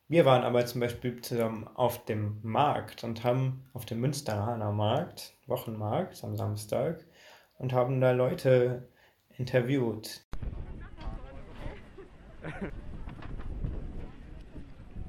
wir 0.08 0.24
waren 0.24 0.42
aber 0.42 0.64
zum 0.64 0.80
Beispiel 0.80 1.20
zusammen 1.20 1.68
auf 1.74 2.04
dem 2.06 2.38
Markt 2.42 3.04
und 3.04 3.24
haben 3.24 3.68
auf 3.74 3.84
dem 3.84 4.00
Münsteraner 4.00 4.72
Markt, 4.72 5.34
Wochenmarkt 5.46 6.24
am 6.24 6.36
Samstag, 6.36 7.04
und 7.58 7.72
haben 7.72 8.00
da 8.00 8.12
Leute 8.12 8.88
interviewt. 9.36 10.24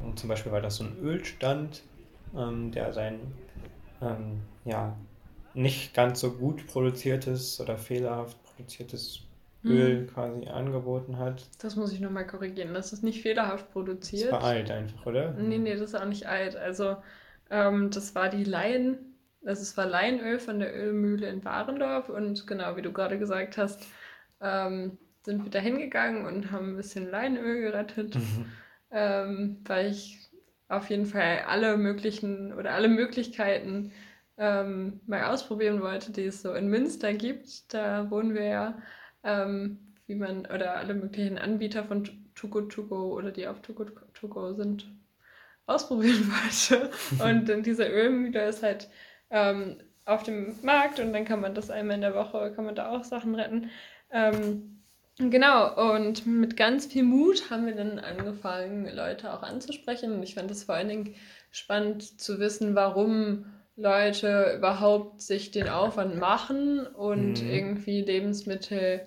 Und 0.01 0.19
zum 0.19 0.29
Beispiel 0.29 0.51
war 0.51 0.61
das 0.61 0.77
so 0.77 0.83
ein 0.83 0.97
Ölstand, 0.97 1.83
ähm, 2.35 2.71
der 2.71 2.91
sein 2.91 3.19
ähm, 4.01 4.41
ja, 4.65 4.97
nicht 5.53 5.93
ganz 5.93 6.19
so 6.19 6.33
gut 6.33 6.67
produziertes 6.67 7.59
oder 7.61 7.77
fehlerhaft 7.77 8.41
produziertes. 8.43 9.21
Öl 9.63 10.07
quasi 10.07 10.47
angeboten 10.47 11.17
hat. 11.17 11.47
Das 11.61 11.75
muss 11.75 11.91
ich 11.91 11.99
nochmal 11.99 12.25
korrigieren. 12.25 12.73
Das 12.73 12.93
ist 12.93 13.03
nicht 13.03 13.21
fehlerhaft 13.21 13.71
produziert. 13.71 14.31
Das 14.31 14.41
war 14.41 14.43
alt 14.43 14.71
einfach, 14.71 15.05
oder? 15.05 15.31
Nee, 15.33 15.57
nee, 15.57 15.73
das 15.73 15.81
ist 15.81 15.95
auch 15.95 16.05
nicht 16.05 16.27
alt. 16.27 16.55
Also, 16.55 16.97
ähm, 17.49 17.89
das 17.91 18.15
war 18.15 18.29
die 18.29 18.43
Laien, 18.43 19.17
also 19.45 19.61
es 19.61 19.75
war 19.77 19.85
Laienöl 19.85 20.39
von 20.39 20.59
der 20.59 20.75
Ölmühle 20.75 21.27
in 21.29 21.43
Warendorf 21.43 22.09
und 22.09 22.47
genau, 22.47 22.75
wie 22.77 22.81
du 22.81 22.91
gerade 22.91 23.19
gesagt 23.19 23.57
hast, 23.57 23.85
ähm, 24.41 24.97
sind 25.23 25.43
wir 25.43 25.51
da 25.51 25.59
hingegangen 25.59 26.25
und 26.25 26.51
haben 26.51 26.73
ein 26.73 26.77
bisschen 26.77 27.09
Leinöl 27.09 27.61
gerettet, 27.61 28.15
mhm. 28.15 28.45
ähm, 28.91 29.57
weil 29.65 29.91
ich 29.91 30.29
auf 30.67 30.89
jeden 30.89 31.05
Fall 31.05 31.43
alle 31.47 31.77
möglichen 31.77 32.53
oder 32.53 32.71
alle 32.73 32.87
Möglichkeiten 32.87 33.91
ähm, 34.37 35.01
mal 35.07 35.25
ausprobieren 35.25 35.81
wollte, 35.81 36.11
die 36.11 36.25
es 36.25 36.41
so 36.41 36.53
in 36.53 36.67
Münster 36.69 37.13
gibt. 37.13 37.73
Da 37.73 38.09
wohnen 38.11 38.33
wir 38.33 38.45
ja, 38.45 38.81
ähm, 39.23 39.95
wie 40.07 40.15
man, 40.15 40.45
oder 40.45 40.75
alle 40.77 40.93
möglichen 40.93 41.37
Anbieter 41.37 41.83
von 41.83 42.07
Tugo 42.35 42.61
Tugo 42.61 43.13
oder 43.15 43.31
die 43.31 43.47
auf 43.47 43.61
Tugo 43.61 43.85
Tugo 44.13 44.53
sind, 44.53 44.87
ausprobieren 45.65 46.31
wollte. 46.31 46.89
Und 47.23 47.49
dann 47.49 47.63
diese 47.63 47.85
Ölmühle 47.87 48.47
ist 48.47 48.63
halt 48.63 48.89
ähm, 49.29 49.77
auf 50.05 50.23
dem 50.23 50.55
Markt 50.63 50.99
und 50.99 51.13
dann 51.13 51.25
kann 51.25 51.41
man 51.41 51.53
das 51.55 51.69
einmal 51.69 51.95
in 51.95 52.01
der 52.01 52.15
Woche, 52.15 52.51
kann 52.55 52.65
man 52.65 52.75
da 52.75 52.89
auch 52.89 53.03
Sachen 53.03 53.35
retten. 53.35 53.69
Ähm, 54.11 54.79
Genau, 55.21 55.95
und 55.95 56.25
mit 56.25 56.55
ganz 56.55 56.85
viel 56.85 57.03
Mut 57.03 57.49
haben 57.49 57.65
wir 57.65 57.75
dann 57.75 57.99
angefangen, 57.99 58.87
Leute 58.95 59.33
auch 59.33 59.43
anzusprechen. 59.43 60.13
Und 60.13 60.23
ich 60.23 60.35
fand 60.35 60.49
es 60.49 60.63
vor 60.63 60.75
allen 60.75 60.87
Dingen 60.87 61.15
spannend 61.51 62.21
zu 62.21 62.39
wissen, 62.39 62.73
warum 62.73 63.45
Leute 63.79 64.55
überhaupt 64.57 65.21
sich 65.21 65.51
den 65.51 65.69
Aufwand 65.69 66.17
machen 66.17 66.85
und 66.85 67.41
mhm. 67.41 67.49
irgendwie 67.49 68.01
Lebensmittel 68.01 69.01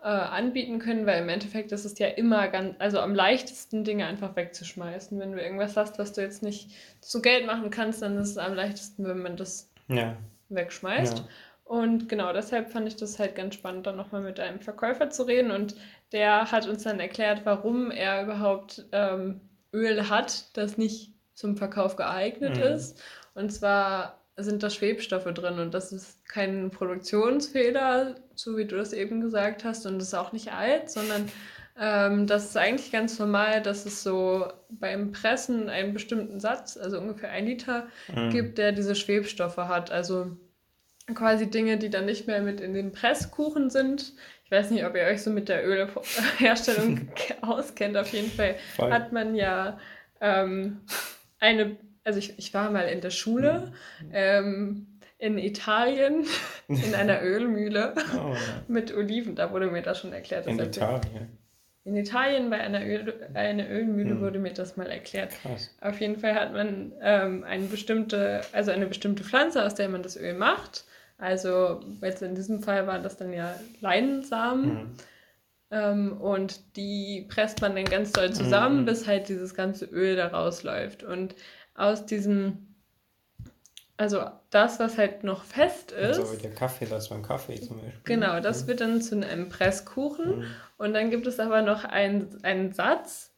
äh, 0.00 0.06
anbieten 0.06 0.78
können, 0.78 1.06
weil 1.06 1.22
im 1.22 1.28
Endeffekt 1.28 1.72
ist 1.72 1.84
es 1.84 1.98
ja 1.98 2.08
immer 2.08 2.48
ganz, 2.48 2.74
also 2.78 2.98
am 3.00 3.14
leichtesten 3.14 3.84
Dinge 3.84 4.06
einfach 4.06 4.34
wegzuschmeißen. 4.36 5.18
Wenn 5.18 5.32
du 5.32 5.42
irgendwas 5.42 5.76
hast, 5.76 5.98
was 5.98 6.12
du 6.12 6.20
jetzt 6.20 6.42
nicht 6.42 6.70
zu 7.00 7.22
Geld 7.22 7.46
machen 7.46 7.70
kannst, 7.70 8.02
dann 8.02 8.16
ist 8.18 8.30
es 8.30 8.38
am 8.38 8.54
leichtesten, 8.54 9.06
wenn 9.06 9.22
man 9.22 9.36
das 9.36 9.70
ja. 9.88 10.16
wegschmeißt. 10.48 11.18
Ja. 11.18 11.24
Und 11.64 12.08
genau 12.08 12.32
deshalb 12.32 12.70
fand 12.70 12.88
ich 12.88 12.96
das 12.96 13.18
halt 13.18 13.34
ganz 13.34 13.54
spannend, 13.54 13.86
dann 13.86 13.96
nochmal 13.96 14.22
mit 14.22 14.40
einem 14.40 14.60
Verkäufer 14.60 15.10
zu 15.10 15.22
reden. 15.22 15.50
Und 15.50 15.76
der 16.12 16.50
hat 16.50 16.66
uns 16.66 16.82
dann 16.82 17.00
erklärt, 17.00 17.42
warum 17.44 17.90
er 17.90 18.24
überhaupt 18.24 18.84
ähm, 18.92 19.40
Öl 19.72 20.08
hat, 20.08 20.56
das 20.56 20.76
nicht 20.76 21.14
zum 21.34 21.56
Verkauf 21.56 21.96
geeignet 21.96 22.56
mhm. 22.56 22.62
ist. 22.62 23.02
Und 23.34 23.52
zwar 23.52 24.18
sind 24.36 24.62
da 24.62 24.70
Schwebstoffe 24.70 25.32
drin 25.32 25.58
und 25.58 25.74
das 25.74 25.92
ist 25.92 26.26
kein 26.26 26.70
Produktionsfehler, 26.70 28.16
so 28.34 28.56
wie 28.56 28.64
du 28.64 28.76
das 28.76 28.92
eben 28.92 29.20
gesagt 29.20 29.64
hast, 29.64 29.86
und 29.86 29.98
das 29.98 30.08
ist 30.08 30.14
auch 30.14 30.32
nicht 30.32 30.52
alt, 30.52 30.90
sondern 30.90 31.28
ähm, 31.78 32.26
das 32.26 32.46
ist 32.46 32.56
eigentlich 32.56 32.92
ganz 32.92 33.18
normal, 33.18 33.62
dass 33.62 33.86
es 33.86 34.02
so 34.02 34.46
beim 34.68 35.12
Pressen 35.12 35.68
einen 35.68 35.94
bestimmten 35.94 36.38
Satz, 36.40 36.76
also 36.76 36.98
ungefähr 36.98 37.30
ein 37.30 37.46
Liter, 37.46 37.86
mhm. 38.14 38.30
gibt, 38.30 38.58
der 38.58 38.72
diese 38.72 38.94
Schwebstoffe 38.94 39.56
hat. 39.56 39.90
Also 39.90 40.36
quasi 41.14 41.50
Dinge, 41.50 41.78
die 41.78 41.90
dann 41.90 42.04
nicht 42.04 42.26
mehr 42.26 42.42
mit 42.42 42.60
in 42.60 42.74
den 42.74 42.92
Presskuchen 42.92 43.70
sind. 43.70 44.12
Ich 44.44 44.50
weiß 44.50 44.70
nicht, 44.70 44.84
ob 44.84 44.94
ihr 44.94 45.04
euch 45.04 45.22
so 45.22 45.30
mit 45.30 45.48
der 45.48 45.66
Ölherstellung 45.66 47.08
auskennt. 47.40 47.96
Auf 47.96 48.12
jeden 48.12 48.30
Fall 48.30 48.56
Voll. 48.76 48.92
hat 48.92 49.12
man 49.12 49.34
ja 49.34 49.78
ähm, 50.20 50.82
eine, 51.40 51.76
also 52.04 52.18
ich, 52.18 52.38
ich 52.38 52.52
war 52.54 52.70
mal 52.70 52.88
in 52.88 53.00
der 53.00 53.10
Schule 53.10 53.72
mhm. 54.00 54.10
ähm, 54.12 54.86
in 55.18 55.38
Italien 55.38 56.26
in 56.68 56.94
einer 56.94 57.22
Ölmühle 57.22 57.94
oh, 58.14 58.32
ja. 58.32 58.36
mit 58.66 58.92
Oliven. 58.92 59.36
Da 59.36 59.52
wurde 59.52 59.70
mir 59.70 59.82
das 59.82 60.00
schon 60.00 60.12
erklärt. 60.12 60.46
In 60.46 60.58
Italien? 60.58 61.38
In 61.84 61.96
Italien 61.96 62.50
bei 62.50 62.60
einer, 62.60 62.84
Öl, 62.84 63.28
einer 63.34 63.68
Ölmühle 63.68 64.10
hm. 64.10 64.20
wurde 64.20 64.38
mir 64.38 64.52
das 64.52 64.76
mal 64.76 64.86
erklärt. 64.86 65.32
Krass. 65.42 65.74
Auf 65.80 66.00
jeden 66.00 66.16
Fall 66.16 66.34
hat 66.34 66.52
man 66.52 66.92
ähm, 67.00 67.42
eine 67.42 67.64
bestimmte, 67.64 68.42
also 68.52 68.70
eine 68.70 68.86
bestimmte 68.86 69.24
Pflanze, 69.24 69.64
aus 69.64 69.74
der 69.74 69.88
man 69.88 70.02
das 70.02 70.16
Öl 70.16 70.34
macht. 70.34 70.84
Also 71.18 71.80
jetzt 72.00 72.22
in 72.22 72.36
diesem 72.36 72.62
Fall 72.62 72.86
waren 72.86 73.02
das 73.02 73.16
dann 73.16 73.32
ja 73.32 73.54
Leinsamen. 73.80 74.74
Mhm. 74.74 74.90
Ähm, 75.72 76.20
und 76.20 76.76
die 76.76 77.26
presst 77.28 77.60
man 77.62 77.74
dann 77.74 77.86
ganz 77.86 78.12
doll 78.12 78.32
zusammen, 78.32 78.80
mhm. 78.82 78.84
bis 78.84 79.08
halt 79.08 79.28
dieses 79.28 79.54
ganze 79.54 79.86
Öl 79.86 80.14
da 80.14 80.28
rausläuft. 80.28 81.02
Und 81.02 81.34
aus 81.74 82.06
diesem, 82.06 82.74
also 83.96 84.20
das, 84.50 84.78
was 84.80 84.98
halt 84.98 85.24
noch 85.24 85.44
fest 85.44 85.92
ist. 85.92 86.16
So 86.16 86.32
wie 86.32 86.40
der 86.40 86.52
Kaffee, 86.52 86.86
das 86.86 87.08
beim 87.08 87.22
Kaffee 87.22 87.60
zum 87.60 87.76
Beispiel. 87.76 88.00
Genau, 88.04 88.40
das 88.40 88.64
mhm. 88.64 88.68
wird 88.68 88.80
dann 88.80 89.00
zu 89.00 89.16
einem 89.16 89.48
Presskuchen. 89.48 90.38
Mhm. 90.38 90.44
Und 90.78 90.94
dann 90.94 91.10
gibt 91.10 91.26
es 91.26 91.40
aber 91.40 91.62
noch 91.62 91.84
einen, 91.84 92.44
einen 92.44 92.72
Satz 92.72 93.32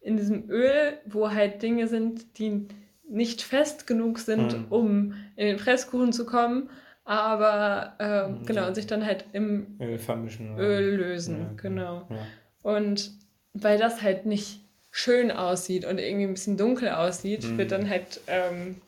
in 0.00 0.16
diesem 0.16 0.48
Öl, 0.48 0.98
wo 1.06 1.30
halt 1.30 1.62
Dinge 1.62 1.88
sind, 1.88 2.38
die 2.38 2.68
nicht 3.08 3.42
fest 3.42 3.86
genug 3.86 4.18
sind, 4.18 4.56
mhm. 4.56 4.66
um 4.70 5.14
in 5.36 5.46
den 5.46 5.56
Presskuchen 5.56 6.12
zu 6.12 6.24
kommen 6.24 6.70
aber 7.10 7.94
äh, 7.98 8.46
genau, 8.46 8.68
und 8.68 8.76
sich 8.76 8.86
dann 8.86 9.04
halt 9.04 9.24
im 9.32 9.76
Öl 9.80 9.98
vermischen. 9.98 10.56
Öl 10.58 10.94
lösen, 10.94 11.40
ja, 11.40 11.52
genau. 11.56 12.06
Ja. 12.08 12.26
Und 12.62 13.10
weil 13.52 13.78
das 13.78 14.00
halt 14.00 14.26
nicht 14.26 14.60
schön 14.90 15.30
aussieht 15.30 15.84
und 15.84 15.98
irgendwie 15.98 16.24
ein 16.24 16.34
bisschen 16.34 16.56
dunkel 16.56 16.90
aussieht, 16.90 17.44
mhm. 17.44 17.58
wird 17.58 17.72
dann 17.72 17.88
halt, 17.88 18.20
ähm, 18.26 18.80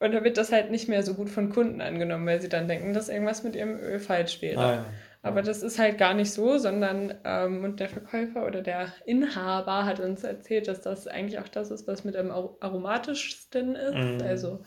oder 0.00 0.24
wird 0.24 0.36
das 0.36 0.52
halt 0.52 0.70
nicht 0.70 0.88
mehr 0.88 1.02
so 1.02 1.14
gut 1.14 1.30
von 1.30 1.50
Kunden 1.50 1.80
angenommen, 1.80 2.26
weil 2.26 2.40
sie 2.40 2.48
dann 2.48 2.68
denken, 2.68 2.92
dass 2.92 3.08
irgendwas 3.08 3.42
mit 3.42 3.56
ihrem 3.56 3.78
Öl 3.78 3.98
falsch 3.98 4.42
wäre. 4.42 4.60
Ah, 4.60 4.74
ja. 4.74 4.86
Aber 5.24 5.42
das 5.42 5.62
ist 5.62 5.78
halt 5.78 5.98
gar 5.98 6.14
nicht 6.14 6.32
so, 6.32 6.58
sondern 6.58 7.14
ähm, 7.24 7.62
und 7.62 7.78
der 7.78 7.88
Verkäufer 7.88 8.44
oder 8.44 8.60
der 8.60 8.92
Inhaber 9.06 9.84
hat 9.84 10.00
uns 10.00 10.24
erzählt, 10.24 10.66
dass 10.66 10.80
das 10.80 11.06
eigentlich 11.06 11.38
auch 11.38 11.46
das 11.46 11.70
ist, 11.70 11.86
was 11.86 12.02
mit 12.02 12.16
am 12.16 12.32
aromatischsten 12.32 13.76
ist. 13.76 13.94
Mhm. 13.94 14.22
Also 14.26 14.64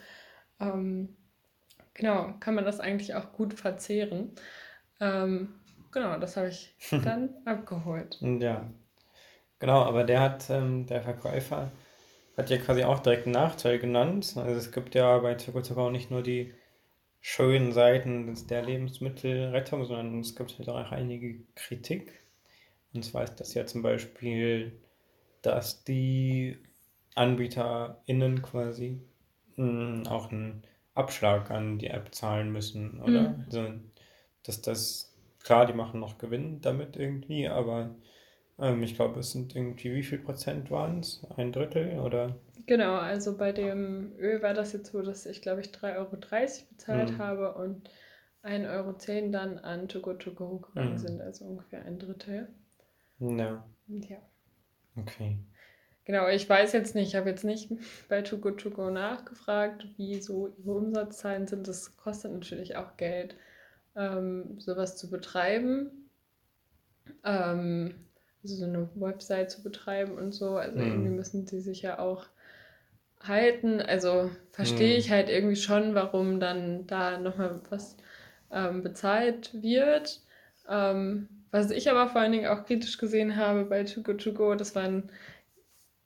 ähm, 0.61 1.09
Genau, 1.95 2.33
kann 2.41 2.55
man 2.55 2.65
das 2.65 2.79
eigentlich 2.79 3.15
auch 3.15 3.31
gut 3.31 3.53
verzehren. 3.53 4.33
Ähm, 4.99 5.55
genau, 5.91 6.19
das 6.19 6.37
habe 6.37 6.49
ich 6.49 6.75
dann 7.03 7.29
abgeholt. 7.45 8.19
Ja, 8.21 8.69
genau, 9.59 9.81
aber 9.83 10.03
der 10.03 10.21
hat, 10.21 10.49
ähm, 10.49 10.85
der 10.87 11.01
Verkäufer, 11.01 11.71
hat 12.37 12.49
ja 12.49 12.57
quasi 12.57 12.83
auch 12.83 12.99
direkt 12.99 13.25
einen 13.25 13.33
Nachteil 13.33 13.79
genannt. 13.79 14.33
Also 14.35 14.59
es 14.59 14.71
gibt 14.71 14.95
ja 14.95 15.17
bei 15.19 15.35
Zuckerzucker 15.35 15.81
auch 15.81 15.91
nicht 15.91 16.11
nur 16.11 16.21
die 16.21 16.53
schönen 17.21 17.71
Seiten 17.71 18.35
der 18.47 18.63
Lebensmittelrettung, 18.63 19.85
sondern 19.85 20.19
es 20.19 20.35
gibt 20.35 20.57
halt 20.59 20.69
auch 20.69 20.91
einige 20.91 21.39
Kritik. 21.55 22.19
Und 22.93 23.03
zwar 23.03 23.23
ist 23.23 23.39
das 23.39 23.53
ja 23.53 23.65
zum 23.65 23.81
Beispiel, 23.81 24.73
dass 25.41 25.83
die 25.83 26.57
AnbieterInnen 27.15 28.41
quasi 28.41 29.01
mh, 29.55 29.65
mm, 29.65 30.07
auch 30.07 30.31
einen 30.31 30.63
Abschlag 30.93 31.51
an 31.51 31.77
die 31.77 31.87
App 31.87 32.13
zahlen 32.13 32.51
müssen, 32.51 33.01
oder? 33.01 33.29
Mhm. 33.29 33.43
Also, 33.45 33.67
dass 34.43 34.61
das, 34.61 35.13
klar, 35.43 35.65
die 35.65 35.73
machen 35.73 35.99
noch 35.99 36.17
Gewinn 36.17 36.61
damit 36.61 36.95
irgendwie, 36.95 37.47
aber 37.47 37.95
ähm, 38.59 38.83
ich 38.83 38.95
glaube, 38.95 39.19
es 39.19 39.31
sind 39.31 39.55
irgendwie, 39.55 39.93
wie 39.93 40.03
viel 40.03 40.19
Prozent 40.19 40.71
waren 40.71 40.99
es? 40.99 41.25
Ein 41.37 41.51
Drittel 41.51 41.99
oder? 41.99 42.35
Genau, 42.67 42.95
also 42.95 43.37
bei 43.37 43.51
dem 43.51 44.13
Öl 44.17 44.41
war 44.41 44.53
das 44.53 44.73
jetzt 44.73 44.91
so, 44.91 45.01
dass 45.01 45.25
ich 45.25 45.41
glaube 45.41 45.61
ich 45.61 45.67
3,30 45.67 45.97
Euro 45.97 46.09
bezahlt 46.15 47.11
mhm. 47.11 47.17
habe 47.19 47.53
und 47.53 47.89
1,10 48.43 48.71
Euro 48.71 49.31
dann 49.31 49.57
an 49.59 49.87
Togo 49.87 50.13
Togo 50.13 50.59
gegangen 50.59 50.93
mhm. 50.93 50.97
sind, 50.97 51.21
also 51.21 51.45
ungefähr 51.45 51.83
ein 51.85 51.99
Drittel. 51.99 52.49
Ja. 53.19 53.65
Ja. 53.87 54.17
Okay. 54.95 55.37
Genau, 56.05 56.27
ich 56.27 56.47
weiß 56.47 56.73
jetzt 56.73 56.93
nicht, 56.93 57.09
ich 57.09 57.15
habe 57.15 57.29
jetzt 57.29 57.43
nicht 57.43 57.71
bei 58.09 58.21
Too 58.21 58.37
Good 58.37 58.59
To 58.61 58.69
Go 58.69 58.89
nachgefragt, 58.89 59.87
wie 59.97 60.21
so 60.21 60.47
ihre 60.47 60.71
Umsatzzahlen 60.71 61.47
sind. 61.47 61.67
Das 61.67 61.97
kostet 61.97 62.31
natürlich 62.31 62.77
auch 62.77 62.95
Geld, 62.97 63.35
ähm, 63.95 64.59
sowas 64.59 64.97
zu 64.97 65.09
betreiben. 65.09 66.09
Ähm, 67.23 68.04
also 68.45 68.65
so 68.65 68.65
eine 68.65 68.89
Website 68.95 69.51
zu 69.51 69.63
betreiben 69.63 70.17
und 70.17 70.33
so. 70.33 70.57
Also 70.57 70.77
mhm. 70.77 70.85
irgendwie 70.85 71.09
müssen 71.09 71.47
sie 71.47 71.59
sich 71.59 71.81
ja 71.81 71.99
auch 71.99 72.25
halten. 73.21 73.81
Also 73.81 74.29
verstehe 74.51 74.93
mhm. 74.93 74.99
ich 74.99 75.11
halt 75.11 75.29
irgendwie 75.29 75.55
schon, 75.55 75.95
warum 75.95 76.39
dann 76.39 76.87
da 76.87 77.17
nochmal 77.17 77.61
was 77.69 77.97
ähm, 78.51 78.83
bezahlt 78.83 79.51
wird. 79.61 80.21
Ähm, 80.69 81.27
was 81.51 81.71
ich 81.71 81.89
aber 81.89 82.09
vor 82.09 82.21
allen 82.21 82.31
Dingen 82.31 82.47
auch 82.47 82.65
kritisch 82.65 82.97
gesehen 82.97 83.35
habe 83.37 83.65
bei 83.65 83.83
Too 83.83 84.03
Good 84.03 84.23
To 84.23 84.33
Go, 84.33 84.55
das 84.55 84.75
waren 84.75 85.09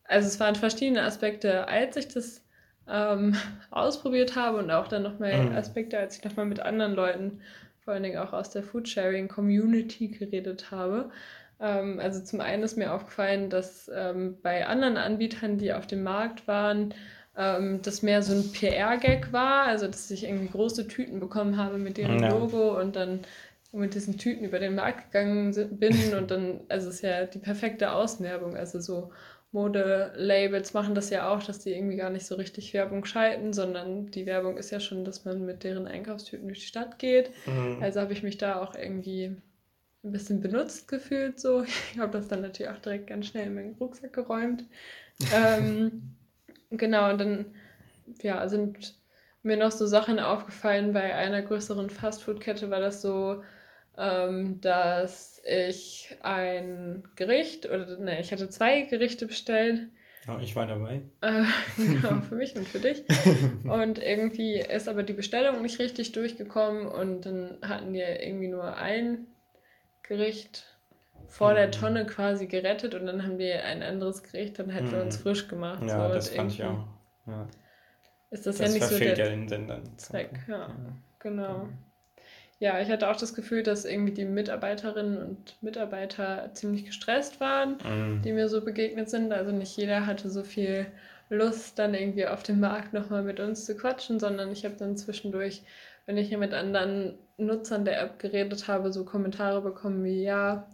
also 0.10 0.28
es 0.28 0.39
waren 0.39 0.56
verschiedene 0.56 1.04
Aspekte, 1.04 1.67
als 1.67 1.95
ich 1.95 2.08
das 2.08 2.43
ähm, 2.88 3.36
ausprobiert 3.71 4.36
habe 4.36 4.58
und 4.58 4.71
auch 4.71 4.88
dann 4.88 5.04
nochmal 5.04 5.49
mhm. 5.49 5.56
Aspekte, 5.56 5.97
als 5.97 6.17
ich 6.17 6.23
nochmal 6.23 6.45
mit 6.45 6.60
anderen 6.60 6.93
Leuten, 6.93 7.41
vor 7.86 7.93
allen 7.93 8.04
Dingen 8.04 8.17
auch 8.17 8.34
aus 8.34 8.49
der 8.49 8.63
Foodsharing-Community 8.63 10.10
geredet 10.10 10.71
habe. 10.71 11.12
Ähm, 11.60 12.00
also 12.00 12.22
zum 12.22 12.41
einen 12.41 12.63
ist 12.63 12.78
mir 12.78 12.93
aufgefallen, 12.93 13.50
dass 13.50 13.89
ähm, 13.93 14.38
bei 14.41 14.65
anderen 14.67 14.98
Anbietern, 14.98 15.58
die 15.58 15.74
auf 15.74 15.88
dem 15.88 16.04
Markt 16.04 16.48
waren, 16.48 16.93
ähm, 17.38 17.82
das 17.82 18.02
mehr 18.02 18.22
so 18.22 18.34
ein 18.34 18.52
PR-Gag 18.52 19.32
war, 19.32 19.63
also 19.63 19.88
dass 19.88 20.10
ich 20.12 20.26
irgendwie 20.26 20.50
große 20.50 20.88
Tüten 20.88 21.19
bekommen 21.19 21.58
habe 21.58 21.78
mit 21.78 21.98
deren 21.98 22.22
ja. 22.22 22.30
Logo 22.30 22.80
und 22.80 22.95
dann 22.95 23.22
mit 23.72 23.93
diesen 23.93 24.17
Tüten 24.17 24.45
über 24.45 24.60
den 24.60 24.76
Markt 24.76 25.12
gegangen 25.12 25.54
bin 25.80 26.13
und 26.17 26.32
dann, 26.32 26.62
also 26.69 26.89
es 26.89 26.95
ist 26.95 27.02
ja 27.02 27.26
die 27.26 27.39
perfekte 27.39 27.91
Außenwerbung, 27.91 28.56
also 28.56 28.80
so 28.80 29.12
Modelabels 29.52 30.74
machen 30.74 30.93
das 30.93 31.10
ja 31.10 31.30
auch, 31.30 31.41
dass 31.41 31.60
die 31.60 31.72
irgendwie 31.72 31.95
gar 31.95 32.12
nicht 32.12 32.26
so 32.26 32.36
richtig 32.36 32.74
Werbung 32.74 33.06
schalten, 33.06 33.52
sondern 33.52 34.12
die 34.12 34.28
Werbung 34.28 34.58
ist 34.58 34.69
ja 34.69 34.80
schon, 34.80 35.06
dass 35.06 35.26
man 35.26 35.43
mit 35.43 35.63
deren 35.63 35.88
Einkaufstüten 35.88 36.48
durch 36.48 36.60
die 36.60 36.67
Stadt 36.67 37.00
geht. 37.00 37.32
Mhm. 37.48 37.82
Also 37.82 38.00
habe 38.00 38.13
ich 38.13 38.22
mich 38.22 38.38
da 38.38 38.62
auch 38.62 38.76
irgendwie 38.76 39.38
ein 40.04 40.12
bisschen 40.12 40.42
benutzt 40.42 40.88
gefühlt 40.88 41.40
so. 41.40 41.64
Ich 41.94 42.00
habe 42.00 42.12
das 42.12 42.28
dann 42.28 42.42
natürlich 42.42 42.72
auch 42.72 42.80
direkt 42.80 43.08
ganz 43.08 43.28
schnell 43.28 43.48
in 43.48 43.56
meinen 43.56 43.76
Rucksack 43.76 44.14
geräumt. 44.14 44.66
ähm, 45.34 46.16
genau, 46.72 47.10
und 47.12 47.20
dann 47.20 47.46
ja, 48.22 48.48
sind 48.48 48.96
mir 49.44 49.58
noch 49.58 49.72
so 49.72 49.86
Sachen 49.86 50.20
aufgefallen. 50.20 50.94
Bei 50.94 51.16
einer 51.16 51.42
größeren 51.42 51.90
Fastfood-Kette 51.90 52.70
war 52.70 52.80
das 52.80 53.02
so, 53.02 53.44
ähm, 53.98 54.60
dass 54.62 55.42
ich 55.46 56.18
ein 56.22 57.04
Gericht 57.16 57.66
oder 57.66 57.98
ne, 57.98 58.20
ich 58.20 58.32
hatte 58.32 58.50
zwei 58.50 58.82
Gerichte 58.84 59.28
bestellt. 59.28 59.88
Ja, 60.28 60.40
ich 60.40 60.56
war 60.56 60.68
dabei. 60.68 61.02
Äh, 61.22 61.44
genau, 61.78 62.22
für 62.22 62.36
mich 62.36 62.56
und 62.56 62.68
für 62.68 62.80
dich. 62.80 63.04
Und 63.64 64.00
irgendwie 64.00 64.60
ist 64.60 64.88
aber 64.88 65.04
die 65.04 65.14
Bestellung 65.14 65.62
nicht 65.62 65.80
richtig 65.80 66.12
durchgekommen 66.12 66.88
und 66.88 67.26
dann 67.26 67.58
hatten 67.62 67.94
wir 67.94 68.22
irgendwie 68.22 68.48
nur 68.50 68.76
ein 68.76 69.28
Gericht 70.10 70.65
vor 71.28 71.54
der 71.54 71.67
mhm. 71.67 71.72
Tonne 71.72 72.06
quasi 72.06 72.48
gerettet 72.48 72.95
und 72.95 73.06
dann 73.06 73.24
haben 73.24 73.38
wir 73.38 73.63
ein 73.63 73.84
anderes 73.84 74.24
Gericht 74.24 74.58
dann 74.60 74.74
halt 74.74 74.89
für 74.89 75.02
uns 75.02 75.19
mhm. 75.19 75.22
frisch 75.22 75.48
gemacht. 75.48 75.84
Ja, 75.86 76.08
so, 76.08 76.13
das 76.13 76.30
fand 76.30 76.52
ich 76.52 76.63
auch. 76.63 76.86
Ja. 77.28 77.48
Ist 78.32 78.45
das, 78.45 78.58
das 78.58 78.67
ja 78.67 78.74
nicht 78.74 78.88
so 78.88 78.98
der 78.98 79.15
ja 79.15 79.30
den 79.30 79.48
Sinn 79.48 79.67
dann. 79.67 79.98
Zweck, 79.98 80.32
ja, 80.48 80.58
ja. 80.58 80.76
genau. 81.19 81.69
Ja, 82.60 82.82
ich 82.82 82.89
hatte 82.89 83.10
auch 83.10 83.15
das 83.15 83.36
Gefühl, 83.36 83.63
dass 83.63 83.86
irgendwie 83.86 84.12
die 84.12 84.26
Mitarbeiterinnen 84.26 85.17
und 85.17 85.56
Mitarbeiter 85.62 86.50
ziemlich 86.54 86.86
gestresst 86.86 87.39
waren, 87.39 87.78
mhm. 87.86 88.22
die 88.24 88.34
mir 88.34 88.50
so 88.50 88.65
begegnet 88.65 89.10
sind. 89.10 89.32
Also 89.32 89.52
nicht 89.52 89.78
jeder 89.78 90.06
hatte 90.08 90.30
so 90.30 90.43
viel 90.43 90.88
Lust, 91.30 91.78
dann 91.78 91.93
irgendwie 91.93 92.26
auf 92.26 92.43
dem 92.43 92.60
Markt 92.60 92.91
nochmal 92.93 93.22
mit 93.22 93.39
uns 93.39 93.65
zu 93.65 93.78
quatschen, 93.78 94.19
sondern 94.19 94.52
ich 94.52 94.65
habe 94.65 94.76
dann 94.76 94.98
zwischendurch, 94.98 95.63
wenn 96.10 96.17
ich 96.17 96.30
hier 96.30 96.39
mit 96.39 96.56
anderen 96.56 97.19
Nutzern 97.38 97.86
der 97.86 98.02
App 98.02 98.17
geredet 98.17 98.67
habe, 98.67 98.91
so 98.91 99.06
Kommentare 99.06 99.62
bekommen 99.62 100.04
wie, 100.04 100.24
ja, 100.24 100.67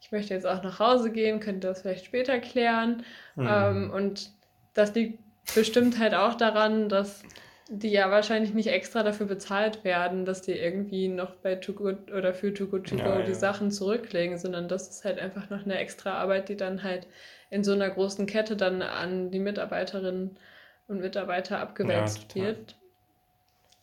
ich 0.00 0.12
möchte 0.12 0.32
jetzt 0.32 0.46
auch 0.46 0.62
nach 0.62 0.78
Hause 0.78 1.10
gehen, 1.10 1.40
könnte 1.40 1.66
das 1.66 1.82
vielleicht 1.82 2.04
später 2.04 2.38
klären. 2.38 3.02
Mhm. 3.34 3.48
Ähm, 3.50 3.90
und 3.90 4.30
das 4.74 4.94
liegt 4.94 5.18
bestimmt 5.56 5.98
halt 5.98 6.14
auch 6.14 6.34
daran, 6.34 6.88
dass 6.88 7.24
die 7.68 7.90
ja 7.90 8.12
wahrscheinlich 8.12 8.54
nicht 8.54 8.68
extra 8.68 9.02
dafür 9.02 9.26
bezahlt 9.26 9.82
werden, 9.82 10.24
dass 10.24 10.42
die 10.42 10.52
irgendwie 10.52 11.08
noch 11.08 11.34
bei 11.34 11.56
Too 11.56 11.72
Good 11.72 12.12
oder 12.12 12.32
für 12.32 12.54
Too 12.54 12.68
Good 12.68 12.88
To 12.90 12.94
Go 12.94 13.02
ja, 13.02 13.22
die 13.22 13.32
ja. 13.32 13.34
Sachen 13.34 13.72
zurücklegen, 13.72 14.38
sondern 14.38 14.68
das 14.68 14.88
ist 14.88 15.04
halt 15.04 15.18
einfach 15.18 15.50
noch 15.50 15.64
eine 15.64 15.78
extra 15.78 16.12
Arbeit, 16.12 16.48
die 16.48 16.56
dann 16.56 16.84
halt 16.84 17.08
in 17.50 17.64
so 17.64 17.72
einer 17.72 17.90
großen 17.90 18.26
Kette 18.26 18.54
dann 18.54 18.82
an 18.82 19.32
die 19.32 19.40
Mitarbeiterinnen 19.40 20.38
und 20.86 21.00
Mitarbeiter 21.00 21.58
abgewälzt 21.58 22.36
ja, 22.36 22.44
wird. 22.44 22.76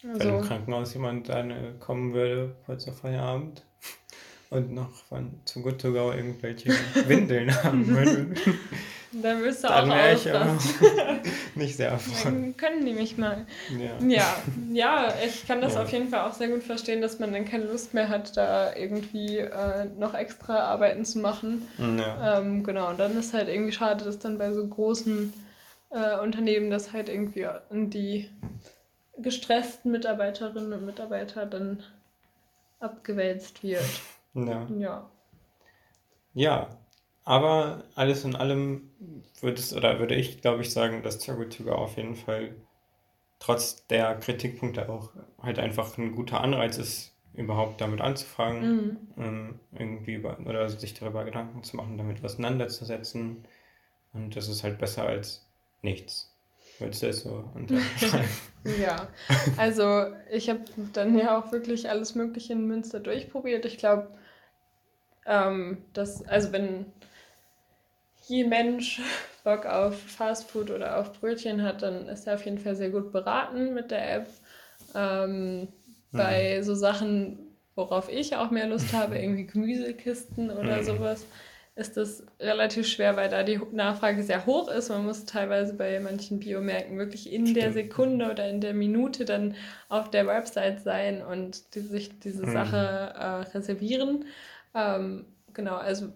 Also, 0.05 0.19
Wenn 0.19 0.35
im 0.35 0.41
Krankenhaus 0.41 0.93
jemand 0.93 1.29
dann 1.29 1.79
kommen 1.79 2.13
würde, 2.13 2.55
kurz 2.65 2.85
vor 2.85 2.93
Feierabend, 2.93 3.63
und 4.53 4.71
noch 4.71 4.93
von 4.93 5.31
Too 5.45 5.61
Good 5.61 5.81
To 5.81 5.91
Go 5.91 6.11
irgendwelche 6.11 6.69
Windeln 7.07 7.51
haben 7.63 7.87
würde. 7.87 8.27
Dann 9.11 9.41
wirst 9.41 9.63
du 9.63 9.67
Dann 9.67 9.91
auch 9.91 9.95
wäre 9.95 10.15
ich 10.15 10.31
aber 10.31 10.57
nicht 11.55 11.75
sehr 11.75 11.89
erfreut. 11.89 12.25
Dann 12.25 12.57
können 12.57 12.85
die 12.85 12.93
mich 12.93 13.17
mal. 13.17 13.45
Ja, 13.77 14.07
ja, 14.07 14.35
ja 14.71 15.13
ich 15.25 15.47
kann 15.47 15.61
das 15.61 15.73
ja. 15.73 15.83
auf 15.83 15.91
jeden 15.91 16.09
Fall 16.09 16.21
auch 16.21 16.33
sehr 16.33 16.49
gut 16.49 16.63
verstehen, 16.63 17.01
dass 17.01 17.19
man 17.19 17.33
dann 17.33 17.45
keine 17.45 17.65
Lust 17.65 17.93
mehr 17.93 18.09
hat, 18.09 18.37
da 18.37 18.75
irgendwie 18.75 19.37
äh, 19.37 19.85
noch 19.97 20.13
extra 20.13 20.59
Arbeiten 20.59 21.05
zu 21.05 21.19
machen. 21.19 21.67
Ja. 21.77 22.39
Ähm, 22.39 22.63
genau, 22.63 22.89
und 22.89 22.99
dann 22.99 23.17
ist 23.17 23.33
halt 23.33 23.49
irgendwie 23.49 23.71
schade, 23.71 24.05
dass 24.05 24.19
dann 24.19 24.37
bei 24.37 24.51
so 24.51 24.67
großen 24.67 25.33
äh, 25.89 26.19
Unternehmen 26.19 26.69
das 26.69 26.93
halt 26.93 27.09
irgendwie 27.09 27.45
an 27.45 27.89
die 27.89 28.29
gestressten 29.17 29.91
Mitarbeiterinnen 29.91 30.73
und 30.73 30.86
Mitarbeiter 30.86 31.45
dann 31.45 31.84
abgewälzt 32.80 33.63
wird. 33.63 33.84
Ja. 34.36 34.67
Ja. 34.80 35.10
Ja, 36.34 36.69
aber 37.23 37.84
alles 37.93 38.26
in 38.26 38.36
allem 38.36 38.89
würde 39.41 39.60
es, 39.60 39.76
oder 39.76 39.99
würde 39.99 40.15
ich, 40.15 40.41
glaube 40.41 40.63
ich, 40.63 40.71
sagen, 40.71 41.04
dass 41.04 41.19
Turbo 41.19 41.71
auf 41.71 41.97
jeden 41.97 42.15
Fall 42.15 42.56
trotz 43.38 43.86
der 43.88 44.15
Kritikpunkte 44.15 44.89
auch 44.89 45.12
halt 45.41 45.60
einfach 45.60 45.97
ein 45.97 46.15
guter 46.15 46.41
Anreiz 46.41 46.78
ist, 46.78 47.13
überhaupt 47.34 47.82
damit 47.82 48.02
anzufangen, 48.02 49.08
mhm. 49.15 49.23
ähm, 49.23 49.60
irgendwie 49.71 50.13
über, 50.15 50.39
oder 50.39 50.69
sich 50.69 50.93
darüber 50.93 51.23
Gedanken 51.26 51.63
zu 51.63 51.78
machen, 51.78 51.97
damit 51.97 52.23
auseinanderzusetzen. 52.23 53.45
Und 54.13 54.36
das 54.36 54.47
ist 54.47 54.63
halt 54.63 54.78
besser 54.80 55.04
als 55.04 55.45
nichts. 55.82 56.32
Würdest 56.83 57.01
du 57.01 57.07
das 57.07 57.19
so 57.21 57.43
Ja, 58.81 59.07
also 59.57 60.07
ich 60.31 60.49
habe 60.49 60.61
dann 60.93 61.17
ja 61.17 61.37
auch 61.37 61.51
wirklich 61.51 61.89
alles 61.89 62.15
Mögliche 62.15 62.53
in 62.53 62.67
Münster 62.67 62.99
durchprobiert. 62.99 63.65
Ich 63.65 63.77
glaube, 63.77 64.09
ähm, 65.25 65.77
dass, 65.93 66.25
also 66.27 66.51
wenn 66.51 66.85
je 68.27 68.43
Mensch 68.45 69.01
Bock 69.43 69.65
auf 69.65 69.97
Fastfood 69.97 70.71
oder 70.71 70.99
auf 70.99 71.13
Brötchen 71.19 71.61
hat, 71.63 71.81
dann 71.81 72.07
ist 72.07 72.27
er 72.27 72.35
auf 72.35 72.45
jeden 72.45 72.59
Fall 72.59 72.75
sehr 72.75 72.89
gut 72.89 73.11
beraten 73.11 73.73
mit 73.73 73.91
der 73.91 74.15
App. 74.15 74.27
Ähm, 74.95 75.59
mhm. 75.61 75.67
Bei 76.11 76.61
so 76.61 76.75
Sachen, 76.75 77.39
worauf 77.75 78.09
ich 78.09 78.35
auch 78.35 78.51
mehr 78.51 78.67
Lust 78.67 78.93
habe, 78.93 79.17
irgendwie 79.17 79.45
Gemüsekisten 79.45 80.51
oder 80.51 80.77
mhm. 80.77 80.83
sowas, 80.83 81.25
ist 81.75 81.97
das 81.97 82.23
relativ 82.39 82.88
schwer, 82.88 83.15
weil 83.15 83.29
da 83.29 83.41
die 83.43 83.59
Nachfrage 83.71 84.21
sehr 84.21 84.45
hoch 84.45 84.69
ist. 84.69 84.89
Man 84.89 85.05
muss 85.05 85.25
teilweise 85.25 85.73
bei 85.73 85.99
manchen 85.99 86.39
Biomärkten 86.39 86.97
wirklich 86.99 87.31
in 87.33 87.53
der 87.53 87.73
Sekunde 87.73 88.29
oder 88.29 88.47
in 88.47 88.62
der 88.62 88.75
Minute 88.75 89.25
dann 89.25 89.55
auf 89.89 90.12
der 90.12 90.27
Website 90.27 90.81
sein 90.81 91.23
und 91.23 91.73
die, 91.73 91.79
sich 91.79 92.19
diese 92.19 92.45
mhm. 92.45 92.51
Sache 92.51 92.77
äh, 92.77 93.57
reservieren. 93.57 94.25
Ähm, 94.75 95.25
genau, 95.53 95.75
also 95.75 96.13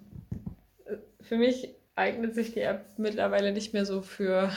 äh, 0.86 0.98
für 1.22 1.38
mich 1.38 1.74
eignet 1.96 2.36
sich 2.36 2.54
die 2.54 2.62
App 2.62 2.86
mittlerweile 2.98 3.52
nicht 3.52 3.74
mehr 3.74 3.86
so 3.86 4.04
für 4.04 4.52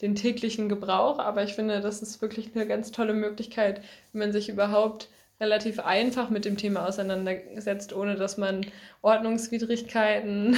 den 0.00 0.14
täglichen 0.14 0.68
Gebrauch, 0.68 1.18
aber 1.18 1.42
ich 1.42 1.54
finde, 1.54 1.80
das 1.80 2.02
ist 2.02 2.22
wirklich 2.22 2.50
eine 2.54 2.66
ganz 2.66 2.92
tolle 2.92 3.12
Möglichkeit, 3.12 3.82
wenn 4.12 4.20
man 4.20 4.32
sich 4.32 4.48
überhaupt 4.48 5.08
relativ 5.40 5.80
einfach 5.80 6.28
mit 6.28 6.44
dem 6.44 6.56
Thema 6.56 6.86
auseinandersetzt, 6.86 7.94
ohne 7.94 8.16
dass 8.16 8.36
man 8.36 8.66
Ordnungswidrigkeiten 9.02 10.56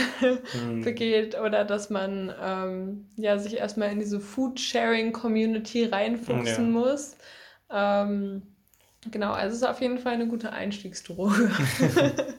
mhm. 0.55 0.81
begeht 0.85 1.39
oder 1.39 1.65
dass 1.65 1.89
man 1.89 2.35
ähm, 2.43 3.07
ja, 3.17 3.39
sich 3.39 3.57
erstmal 3.57 3.93
in 3.93 4.01
diese 4.01 4.21
Food-Sharing-Community 4.21 5.85
reinfuchsen 5.85 6.75
ja. 6.75 6.81
muss. 6.81 7.17
Ähm, 7.71 8.43
genau, 9.11 9.33
also 9.33 9.55
es 9.55 9.63
ist 9.63 9.69
auf 9.69 9.81
jeden 9.81 9.99
Fall 9.99 10.15
eine 10.15 10.27
gute 10.27 10.53
Einstiegsdroge. 10.53 11.51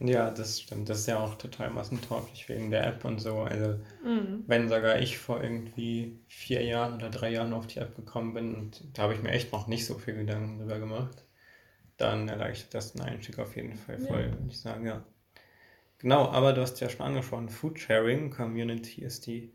Ja, 0.00 0.30
das 0.30 0.60
stimmt. 0.60 0.88
Das 0.88 1.00
ist 1.00 1.06
ja 1.06 1.18
auch 1.18 1.36
total 1.36 1.70
massentauglich 1.70 2.48
wegen 2.48 2.70
der 2.70 2.86
App 2.86 3.04
und 3.04 3.20
so. 3.20 3.38
Also, 3.40 3.78
mhm. 4.04 4.44
wenn 4.46 4.68
sogar 4.68 4.98
ich 4.98 5.18
vor 5.18 5.42
irgendwie 5.42 6.18
vier 6.28 6.62
Jahren 6.62 6.94
oder 6.94 7.10
drei 7.10 7.30
Jahren 7.30 7.52
auf 7.52 7.66
die 7.66 7.78
App 7.78 7.94
gekommen 7.96 8.34
bin 8.34 8.70
da 8.92 9.02
habe 9.02 9.14
ich 9.14 9.22
mir 9.22 9.30
echt 9.30 9.52
noch 9.52 9.66
nicht 9.66 9.86
so 9.86 9.94
viel 9.94 10.14
Gedanken 10.14 10.58
drüber 10.58 10.78
gemacht, 10.78 11.23
dann 11.96 12.28
erleichtert 12.28 12.74
das 12.74 12.92
den 12.92 13.02
Einstieg 13.02 13.38
auf 13.38 13.56
jeden 13.56 13.76
Fall 13.76 13.98
voll, 13.98 14.22
ja. 14.22 14.32
würde 14.32 14.48
ich 14.48 14.60
sagen, 14.60 14.86
ja. 14.86 15.04
Genau, 15.98 16.28
aber 16.28 16.52
du 16.52 16.60
hast 16.60 16.80
ja 16.80 16.88
schon 16.88 17.06
angesprochen, 17.06 17.48
Foodsharing 17.48 18.30
Community 18.30 19.02
ist 19.02 19.26
die, 19.26 19.52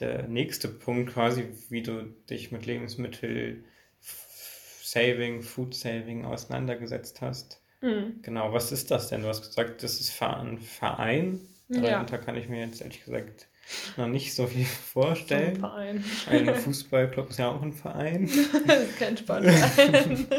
der 0.00 0.26
nächste 0.26 0.68
Punkt 0.68 1.12
quasi, 1.12 1.48
wie 1.68 1.82
du 1.82 2.02
dich 2.28 2.50
mit 2.50 2.66
Lebensmittel 2.66 3.64
Saving, 4.00 5.42
Food 5.42 5.74
Saving 5.74 6.24
auseinandergesetzt 6.24 7.20
hast. 7.20 7.60
Mhm. 7.80 8.20
Genau, 8.22 8.52
was 8.52 8.72
ist 8.72 8.90
das 8.90 9.08
denn? 9.08 9.22
Du 9.22 9.28
hast 9.28 9.42
gesagt, 9.42 9.82
das 9.82 10.00
ist 10.00 10.22
ein 10.22 10.58
Verein. 10.58 11.40
Darunter 11.68 12.16
ja. 12.16 12.22
kann 12.22 12.36
ich 12.36 12.48
mir 12.48 12.60
jetzt 12.60 12.80
ehrlich 12.80 13.04
gesagt 13.04 13.48
noch 13.96 14.06
nicht 14.06 14.34
so 14.34 14.46
viel 14.46 14.64
vorstellen. 14.92 15.60
So 15.60 15.66
ein 15.68 16.00
Verein. 16.00 16.48
Ein 16.48 16.54
Fußballclub 16.54 17.30
ist 17.30 17.38
ja 17.38 17.50
auch 17.50 17.62
ein 17.62 17.72
Verein. 17.72 18.30
das 18.66 18.82
ist 18.82 18.98
kein 18.98 19.16
Sportverein. 19.16 20.26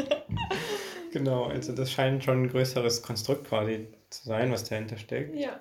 genau, 1.16 1.44
also 1.44 1.72
das 1.72 1.90
scheint 1.90 2.24
schon 2.24 2.42
ein 2.42 2.48
größeres 2.48 3.02
Konstrukt 3.02 3.48
quasi 3.48 3.88
zu 4.10 4.28
sein, 4.28 4.52
was 4.52 4.64
dahinter 4.64 4.98
steckt. 4.98 5.34
Ja. 5.34 5.58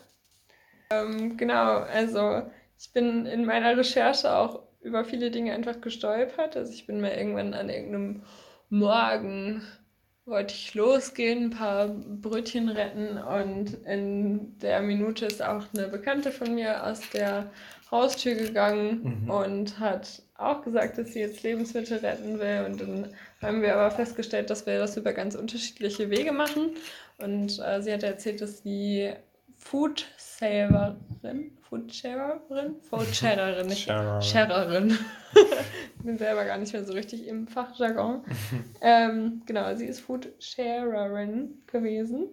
Ähm, 0.89 1.38
genau, 1.38 1.80
also 1.80 2.44
ich 2.78 2.91
bin 2.91 3.26
in 3.26 3.46
meiner 3.46 3.78
Recherche 3.78 4.36
auch 4.36 4.63
über 4.82 5.06
viele 5.06 5.32
Dinge 5.32 5.54
einfach 5.54 5.82
gestolpert. 5.82 6.58
Also 6.58 6.74
ich 6.74 6.86
bin 6.86 7.02
mal 7.02 7.12
irgendwann 7.12 7.54
an 7.54 7.70
irgendeinem 7.70 8.24
Morgen 8.70 9.63
wollte 10.26 10.56
ich 10.56 10.74
losgehen, 10.74 11.46
ein 11.46 11.50
paar 11.52 11.88
Brötchen 11.88 12.70
retten 12.70 13.18
und 13.18 13.76
in 13.86 14.58
der 14.60 14.82
Minute 14.82 15.28
ist 15.28 15.44
auch 15.44 15.65
eine 15.74 15.88
Bekannte 15.88 16.32
von 16.32 16.56
mir 16.56 16.86
aus 16.86 17.02
der 17.12 17.52
Haustür 17.91 18.34
gegangen 18.34 19.22
mhm. 19.24 19.30
und 19.30 19.80
hat 19.80 20.24
auch 20.38 20.63
gesagt, 20.63 20.98
dass 20.98 21.13
sie 21.13 21.19
jetzt 21.19 21.43
Lebensmittel 21.43 21.98
retten 21.98 22.39
will. 22.39 22.65
Und 22.65 22.82
dann 22.82 23.13
haben 23.41 23.62
wir 23.62 23.76
aber 23.76 23.91
festgestellt, 23.91 24.50
dass 24.50 24.65
wir 24.65 24.80
das 24.80 24.98
über 24.98 25.13
ganz 25.13 25.36
unterschiedliche 25.36 26.10
Wege 26.10 26.32
machen. 26.32 26.76
Und 27.17 27.60
äh, 27.60 27.82
sie 27.82 27.93
hat 27.93 28.04
erzählt, 28.04 28.41
dass 28.41 28.62
sie 28.62 29.13
Food 29.58 30.06
Saverin, 30.17 31.58
Foodsharerin? 31.62 32.76
Foodsharerin, 32.89 33.67
nicht 33.67 33.86
Sharerin. 33.86 34.98
ich 35.34 36.04
bin 36.04 36.17
selber 36.17 36.45
gar 36.45 36.58
nicht 36.58 36.74
mehr 36.74 36.84
so 36.84 36.93
richtig 36.93 37.28
im 37.28 37.48
Fachjargon. 37.48 38.24
ähm, 38.82 39.41
genau, 39.45 39.74
sie 39.76 39.86
ist 39.86 40.02
Foodsharerin 40.02 41.63
gewesen. 41.67 42.28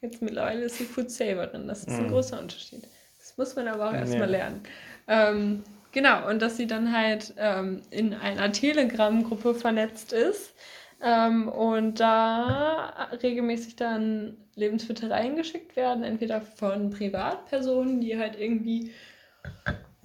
Jetzt 0.00 0.20
mittlerweile 0.20 0.64
ist 0.64 0.78
sie 0.78 0.84
Foodsaverin. 0.84 1.68
Das 1.68 1.84
ist 1.84 1.90
ein 1.90 2.08
mm. 2.08 2.10
großer 2.10 2.40
Unterschied. 2.40 2.82
Das 3.18 3.36
muss 3.36 3.54
man 3.54 3.68
aber 3.68 3.90
auch 3.90 3.94
erstmal 3.94 4.22
ja. 4.22 4.26
lernen. 4.26 4.62
Ähm, 5.06 5.62
genau, 5.92 6.28
und 6.28 6.42
dass 6.42 6.56
sie 6.56 6.66
dann 6.66 6.96
halt 6.96 7.34
ähm, 7.36 7.82
in 7.90 8.14
einer 8.14 8.52
Telegram-Gruppe 8.52 9.54
vernetzt 9.54 10.12
ist 10.12 10.54
ähm, 11.02 11.48
und 11.48 12.00
da 12.00 13.08
regelmäßig 13.22 13.76
dann 13.76 14.36
Lebensmittel 14.54 15.10
reingeschickt 15.12 15.76
werden, 15.76 16.04
entweder 16.04 16.40
von 16.40 16.90
Privatpersonen, 16.90 18.00
die 18.00 18.18
halt 18.18 18.38
irgendwie 18.38 18.92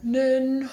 einen, 0.01 0.69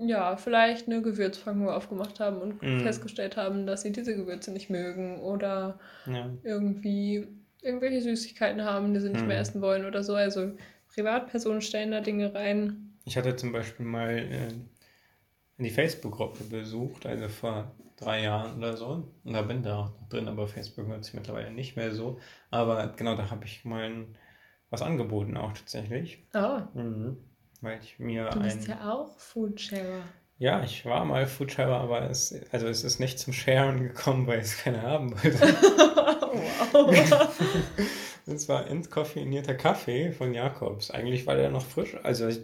ja, 0.00 0.36
vielleicht 0.36 0.88
eine 0.88 1.00
Gewürzfangruhe 1.00 1.74
aufgemacht 1.74 2.18
haben 2.20 2.38
und 2.38 2.62
mm. 2.62 2.80
festgestellt 2.80 3.36
haben, 3.36 3.66
dass 3.66 3.82
sie 3.82 3.92
diese 3.92 4.16
Gewürze 4.16 4.52
nicht 4.52 4.68
mögen 4.68 5.20
oder 5.20 5.78
ja. 6.06 6.30
irgendwie 6.42 7.28
irgendwelche 7.62 8.02
Süßigkeiten 8.02 8.64
haben, 8.64 8.92
die 8.92 9.00
sie 9.00 9.10
nicht 9.10 9.24
mm. 9.24 9.28
mehr 9.28 9.38
essen 9.38 9.62
wollen 9.62 9.84
oder 9.84 10.02
so. 10.02 10.14
Also 10.14 10.52
Privatpersonen 10.92 11.62
stellen 11.62 11.92
da 11.92 12.00
Dinge 12.00 12.34
rein. 12.34 12.83
Ich 13.04 13.16
hatte 13.16 13.36
zum 13.36 13.52
Beispiel 13.52 13.86
mal 13.86 14.18
äh, 14.18 14.52
die 15.58 15.70
Facebook-Gruppe 15.70 16.44
besucht, 16.44 17.06
also 17.06 17.28
vor 17.28 17.74
drei 17.96 18.22
Jahren 18.22 18.58
oder 18.58 18.76
so. 18.76 19.08
Und 19.24 19.32
da 19.32 19.42
bin 19.42 19.62
da 19.62 19.78
auch 19.78 20.00
noch 20.00 20.08
drin, 20.08 20.28
aber 20.28 20.48
Facebook 20.48 20.88
nutze 20.88 21.10
ich 21.10 21.14
mittlerweile 21.14 21.50
nicht 21.50 21.76
mehr 21.76 21.94
so. 21.94 22.18
Aber 22.50 22.88
genau, 22.96 23.14
da 23.14 23.30
habe 23.30 23.44
ich 23.44 23.64
mal 23.64 24.06
was 24.70 24.82
angeboten 24.82 25.36
auch 25.36 25.52
tatsächlich. 25.52 26.26
Oh. 26.34 26.60
Mhm. 26.74 27.16
Weil 27.60 27.78
ich 27.80 27.98
mir 27.98 28.28
du 28.30 28.40
bist 28.40 28.68
ein, 28.68 28.78
ja 28.78 28.92
auch 28.92 29.16
Foodsharer. 29.18 30.02
Ja, 30.38 30.64
ich 30.64 30.84
war 30.84 31.04
mal 31.04 31.26
Foodsharer, 31.26 31.80
aber 31.80 32.10
es, 32.10 32.34
also 32.50 32.66
es 32.66 32.82
ist 32.82 32.98
nicht 32.98 33.18
zum 33.20 33.32
Sharen 33.32 33.84
gekommen, 33.84 34.26
weil 34.26 34.40
es 34.40 34.58
keiner 34.58 34.82
haben 34.82 35.12
wollte. 35.12 35.38
wow. 36.72 37.40
das 38.26 38.48
war 38.48 38.66
entkoffinierter 38.66 39.54
Kaffee 39.54 40.10
von 40.10 40.34
Jakobs. 40.34 40.90
Eigentlich 40.90 41.26
war 41.26 41.36
der 41.36 41.50
noch 41.50 41.64
frisch. 41.64 41.96
Also 42.02 42.26
ich 42.26 42.42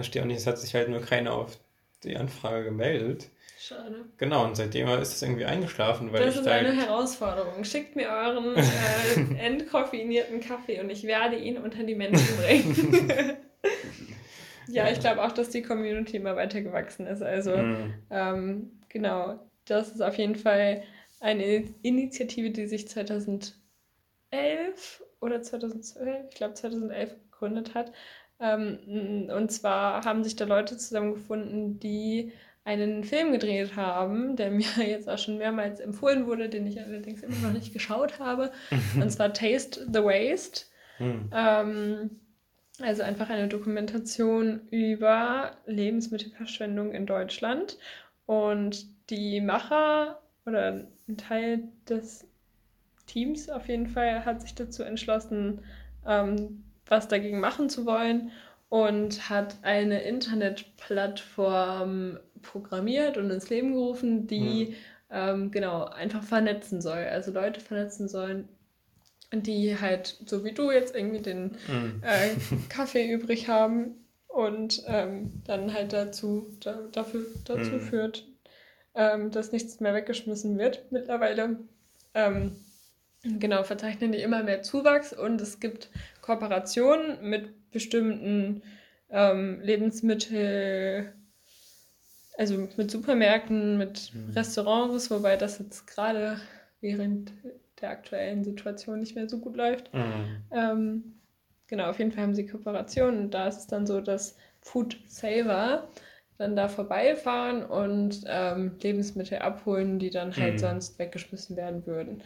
verstehe 0.00 0.22
auch 0.22 0.26
nicht, 0.26 0.38
es 0.38 0.46
hat 0.46 0.58
sich 0.58 0.74
halt 0.74 0.88
nur 0.88 1.00
keiner 1.00 1.32
auf 1.34 1.58
die 2.02 2.16
Anfrage 2.16 2.64
gemeldet. 2.64 3.30
Schade. 3.58 4.06
Genau, 4.16 4.46
und 4.46 4.56
seitdem 4.56 4.88
ist 4.88 5.12
es 5.12 5.22
irgendwie 5.22 5.44
eingeschlafen. 5.44 6.12
Weil 6.12 6.24
das 6.24 6.36
ist 6.36 6.48
eine 6.48 6.68
halt 6.68 6.86
Herausforderung. 6.86 7.62
Schickt 7.62 7.94
mir 7.94 8.08
euren 8.08 8.56
äh, 9.36 9.38
entkoffinierten 9.38 10.40
Kaffee 10.40 10.80
und 10.80 10.88
ich 10.88 11.04
werde 11.04 11.36
ihn 11.36 11.58
unter 11.58 11.84
die 11.84 11.94
Menschen 11.94 12.36
bringen. 12.38 13.06
ja, 14.66 14.84
ja, 14.86 14.90
ich 14.90 15.00
glaube 15.00 15.22
auch, 15.22 15.32
dass 15.32 15.50
die 15.50 15.60
Community 15.60 16.16
immer 16.16 16.36
weiter 16.36 16.62
gewachsen 16.62 17.06
ist. 17.06 17.22
Also, 17.22 17.54
mhm. 17.54 17.94
ähm, 18.10 18.80
genau, 18.88 19.38
das 19.66 19.90
ist 19.90 20.00
auf 20.00 20.16
jeden 20.16 20.36
Fall 20.36 20.82
eine 21.20 21.64
Initiative, 21.82 22.50
die 22.50 22.66
sich 22.66 22.88
2011 22.88 23.52
oder 25.20 25.42
2012, 25.42 26.30
ich 26.30 26.34
glaube 26.34 26.54
2011 26.54 27.14
gegründet 27.30 27.74
hat. 27.74 27.92
Ähm, 28.40 29.28
und 29.34 29.52
zwar 29.52 30.04
haben 30.04 30.24
sich 30.24 30.36
da 30.36 30.44
Leute 30.44 30.76
zusammengefunden, 30.76 31.78
die 31.78 32.32
einen 32.64 33.04
Film 33.04 33.32
gedreht 33.32 33.76
haben, 33.76 34.36
der 34.36 34.50
mir 34.50 34.64
jetzt 34.78 35.08
auch 35.08 35.18
schon 35.18 35.38
mehrmals 35.38 35.80
empfohlen 35.80 36.26
wurde, 36.26 36.48
den 36.48 36.66
ich 36.66 36.80
allerdings 36.80 37.22
immer 37.22 37.36
noch 37.38 37.52
nicht 37.52 37.72
geschaut 37.72 38.18
habe. 38.18 38.50
Und 38.96 39.10
zwar 39.10 39.32
Taste 39.32 39.86
the 39.92 40.02
Waste. 40.02 40.66
Mhm. 40.98 41.30
Ähm, 41.32 42.10
also 42.80 43.02
einfach 43.02 43.28
eine 43.28 43.48
Dokumentation 43.48 44.68
über 44.70 45.52
Lebensmittelverschwendung 45.66 46.92
in 46.92 47.06
Deutschland. 47.06 47.78
Und 48.26 48.86
die 49.10 49.40
Macher 49.40 50.20
oder 50.46 50.86
ein 51.08 51.16
Teil 51.16 51.64
des 51.88 52.26
Teams 53.06 53.50
auf 53.50 53.68
jeden 53.68 53.88
Fall 53.88 54.24
hat 54.24 54.40
sich 54.40 54.54
dazu 54.54 54.82
entschlossen, 54.82 55.62
ähm, 56.06 56.64
was 56.90 57.08
dagegen 57.08 57.40
machen 57.40 57.70
zu 57.70 57.86
wollen 57.86 58.30
und 58.68 59.30
hat 59.30 59.56
eine 59.62 60.02
Internetplattform 60.02 62.18
programmiert 62.42 63.16
und 63.16 63.30
ins 63.30 63.48
Leben 63.50 63.72
gerufen, 63.72 64.26
die 64.26 64.66
mhm. 64.66 64.74
ähm, 65.10 65.50
genau 65.50 65.86
einfach 65.86 66.22
vernetzen 66.22 66.82
soll. 66.82 66.98
Also 66.98 67.32
Leute 67.32 67.60
vernetzen 67.60 68.08
sollen, 68.08 68.48
die 69.32 69.78
halt, 69.78 70.18
so 70.26 70.44
wie 70.44 70.52
du 70.52 70.70
jetzt 70.70 70.94
irgendwie 70.94 71.22
den 71.22 71.56
mhm. 71.68 72.02
äh, 72.02 72.36
Kaffee 72.68 73.10
übrig 73.10 73.48
haben 73.48 74.06
und 74.26 74.82
ähm, 74.86 75.42
dann 75.46 75.72
halt 75.74 75.92
dazu, 75.92 76.56
da, 76.60 76.80
dafür, 76.92 77.26
dazu 77.44 77.72
mhm. 77.72 77.80
führt, 77.80 78.26
ähm, 78.94 79.30
dass 79.30 79.52
nichts 79.52 79.80
mehr 79.80 79.94
weggeschmissen 79.94 80.58
wird. 80.58 80.90
Mittlerweile 80.90 81.58
ähm, 82.14 82.56
genau 83.22 83.64
verzeichnen 83.64 84.12
die 84.12 84.22
immer 84.22 84.42
mehr 84.42 84.62
Zuwachs 84.62 85.12
und 85.12 85.40
es 85.40 85.60
gibt 85.60 85.90
Kooperationen 86.30 87.28
mit 87.28 87.70
bestimmten 87.72 88.62
ähm, 89.10 89.60
Lebensmittel 89.62 91.12
also 92.38 92.68
mit 92.76 92.90
Supermärkten, 92.90 93.76
mit 93.76 94.12
mhm. 94.14 94.32
Restaurants, 94.32 95.10
wobei 95.10 95.36
das 95.36 95.58
jetzt 95.58 95.86
gerade 95.86 96.40
während 96.80 97.32
der 97.80 97.90
aktuellen 97.90 98.44
Situation 98.44 99.00
nicht 99.00 99.14
mehr 99.14 99.28
so 99.28 99.40
gut 99.40 99.56
läuft. 99.56 99.92
Mhm. 99.92 100.42
Ähm, 100.50 101.02
genau, 101.66 101.90
auf 101.90 101.98
jeden 101.98 102.12
Fall 102.12 102.22
haben 102.22 102.34
sie 102.34 102.46
Kooperationen 102.46 103.24
und 103.24 103.34
da 103.34 103.48
ist 103.48 103.58
es 103.58 103.66
dann 103.66 103.86
so, 103.86 104.00
dass 104.00 104.36
Food 104.62 104.96
Saver 105.06 105.88
dann 106.38 106.56
da 106.56 106.68
vorbeifahren 106.68 107.62
und 107.62 108.22
ähm, 108.26 108.76
Lebensmittel 108.80 109.40
abholen, 109.40 109.98
die 109.98 110.08
dann 110.08 110.34
halt 110.34 110.54
mhm. 110.54 110.58
sonst 110.58 110.98
weggeschmissen 110.98 111.56
werden 111.56 111.86
würden. 111.86 112.22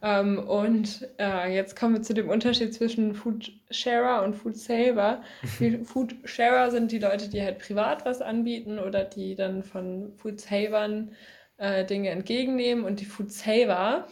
Ähm, 0.00 0.38
und 0.38 1.08
äh, 1.18 1.52
jetzt 1.52 1.76
kommen 1.76 1.94
wir 1.94 2.02
zu 2.02 2.14
dem 2.14 2.28
Unterschied 2.28 2.72
zwischen 2.72 3.14
Food 3.14 3.52
Sharer 3.70 4.22
und 4.22 4.34
Food 4.34 4.56
Saver. 4.56 5.22
Food 5.84 6.14
Sharer 6.24 6.70
sind 6.70 6.92
die 6.92 6.98
Leute, 6.98 7.28
die 7.28 7.42
halt 7.42 7.58
privat 7.58 8.04
was 8.04 8.20
anbieten 8.20 8.78
oder 8.78 9.04
die 9.04 9.34
dann 9.34 9.64
von 9.64 10.12
Food 10.16 10.40
Savern 10.40 11.12
äh, 11.56 11.84
Dinge 11.84 12.10
entgegennehmen. 12.10 12.84
Und 12.84 13.00
die 13.00 13.06
Food 13.06 13.32
Saver 13.32 14.06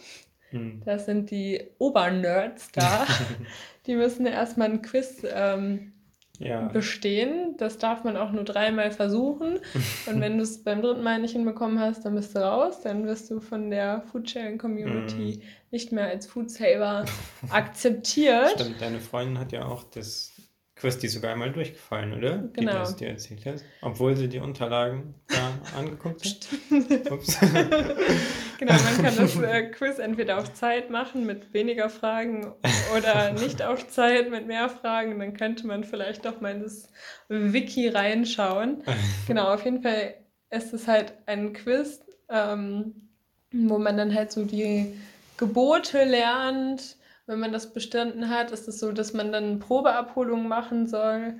Hm. 0.49 0.81
Das 0.85 1.05
sind 1.05 1.31
die 1.31 1.61
Obernerds 1.77 2.71
da. 2.71 3.05
die 3.85 3.95
müssen 3.95 4.25
erstmal 4.25 4.69
ein 4.69 4.81
Quiz 4.81 5.25
ähm, 5.29 5.93
ja. 6.39 6.67
bestehen. 6.67 7.55
Das 7.57 7.77
darf 7.77 8.03
man 8.03 8.17
auch 8.17 8.31
nur 8.31 8.43
dreimal 8.43 8.91
versuchen. 8.91 9.59
Und 10.07 10.21
wenn 10.21 10.37
du 10.37 10.43
es 10.43 10.63
beim 10.63 10.81
dritten 10.81 11.03
Mal 11.03 11.19
nicht 11.19 11.33
hinbekommen 11.33 11.79
hast, 11.79 12.05
dann 12.05 12.15
bist 12.15 12.35
du 12.35 12.39
raus. 12.39 12.81
Dann 12.81 13.05
wirst 13.05 13.29
du 13.31 13.39
von 13.39 13.69
der 13.69 14.03
Foodsharing 14.11 14.57
Community 14.57 15.39
mm. 15.39 15.41
nicht 15.71 15.91
mehr 15.91 16.07
als 16.07 16.27
Foodsaver 16.27 17.05
akzeptiert. 17.49 18.51
Stimmt, 18.51 18.81
deine 18.81 18.99
Freundin 18.99 19.39
hat 19.39 19.51
ja 19.51 19.65
auch 19.65 19.83
das 19.83 20.36
Quiz 20.79 20.99
die 20.99 21.07
sogar 21.07 21.31
einmal 21.31 21.51
durchgefallen, 21.51 22.13
oder? 22.13 22.49
Genau. 22.53 22.71
Die 22.71 22.77
das 22.77 22.95
dir 22.95 23.09
erzählt 23.09 23.45
hast. 23.45 23.65
Obwohl 23.81 24.15
sie 24.15 24.27
die 24.27 24.39
Unterlagen 24.39 25.15
da 25.27 25.59
angeguckt 25.77 26.25
hat. 26.25 27.11
Ups. 27.11 27.39
genau, 28.59 28.73
man 28.73 29.03
kann 29.03 29.15
das 29.17 29.35
äh, 29.37 29.63
Quiz 29.71 29.97
entweder 29.97 30.37
auf 30.37 30.53
Zeit 30.53 30.91
machen 30.91 31.25
mit 31.25 31.51
weniger 31.53 31.89
Fragen 31.89 32.53
oder 32.95 33.33
nicht 33.33 33.63
auf 33.63 33.87
Zeit 33.87 34.29
mit 34.29 34.45
mehr 34.45 34.69
Fragen. 34.69 35.17
Dann 35.19 35.33
könnte 35.33 35.65
man 35.65 35.83
vielleicht 35.83 36.25
doch 36.25 36.41
mal 36.41 36.51
in 36.51 36.61
das 36.61 36.89
Wiki 37.27 37.87
reinschauen. 37.87 38.83
genau, 39.25 39.53
auf 39.53 39.65
jeden 39.65 39.81
Fall 39.81 40.13
ist 40.51 40.73
es 40.73 40.87
halt 40.87 41.13
ein 41.25 41.53
Quiz, 41.53 42.01
ähm, 42.29 43.09
wo 43.51 43.79
man 43.79 43.97
dann 43.97 44.13
halt 44.13 44.31
so 44.31 44.45
die 44.45 44.93
Gebote 45.37 46.03
lernt 46.03 46.96
wenn 47.27 47.39
man 47.39 47.51
das 47.51 47.73
bestanden 47.73 48.29
hat, 48.29 48.51
ist 48.51 48.67
es 48.67 48.79
so, 48.79 48.91
dass 48.91 49.13
man 49.13 49.31
dann 49.31 49.59
Probeabholungen 49.59 50.47
machen 50.47 50.87
soll, 50.87 51.39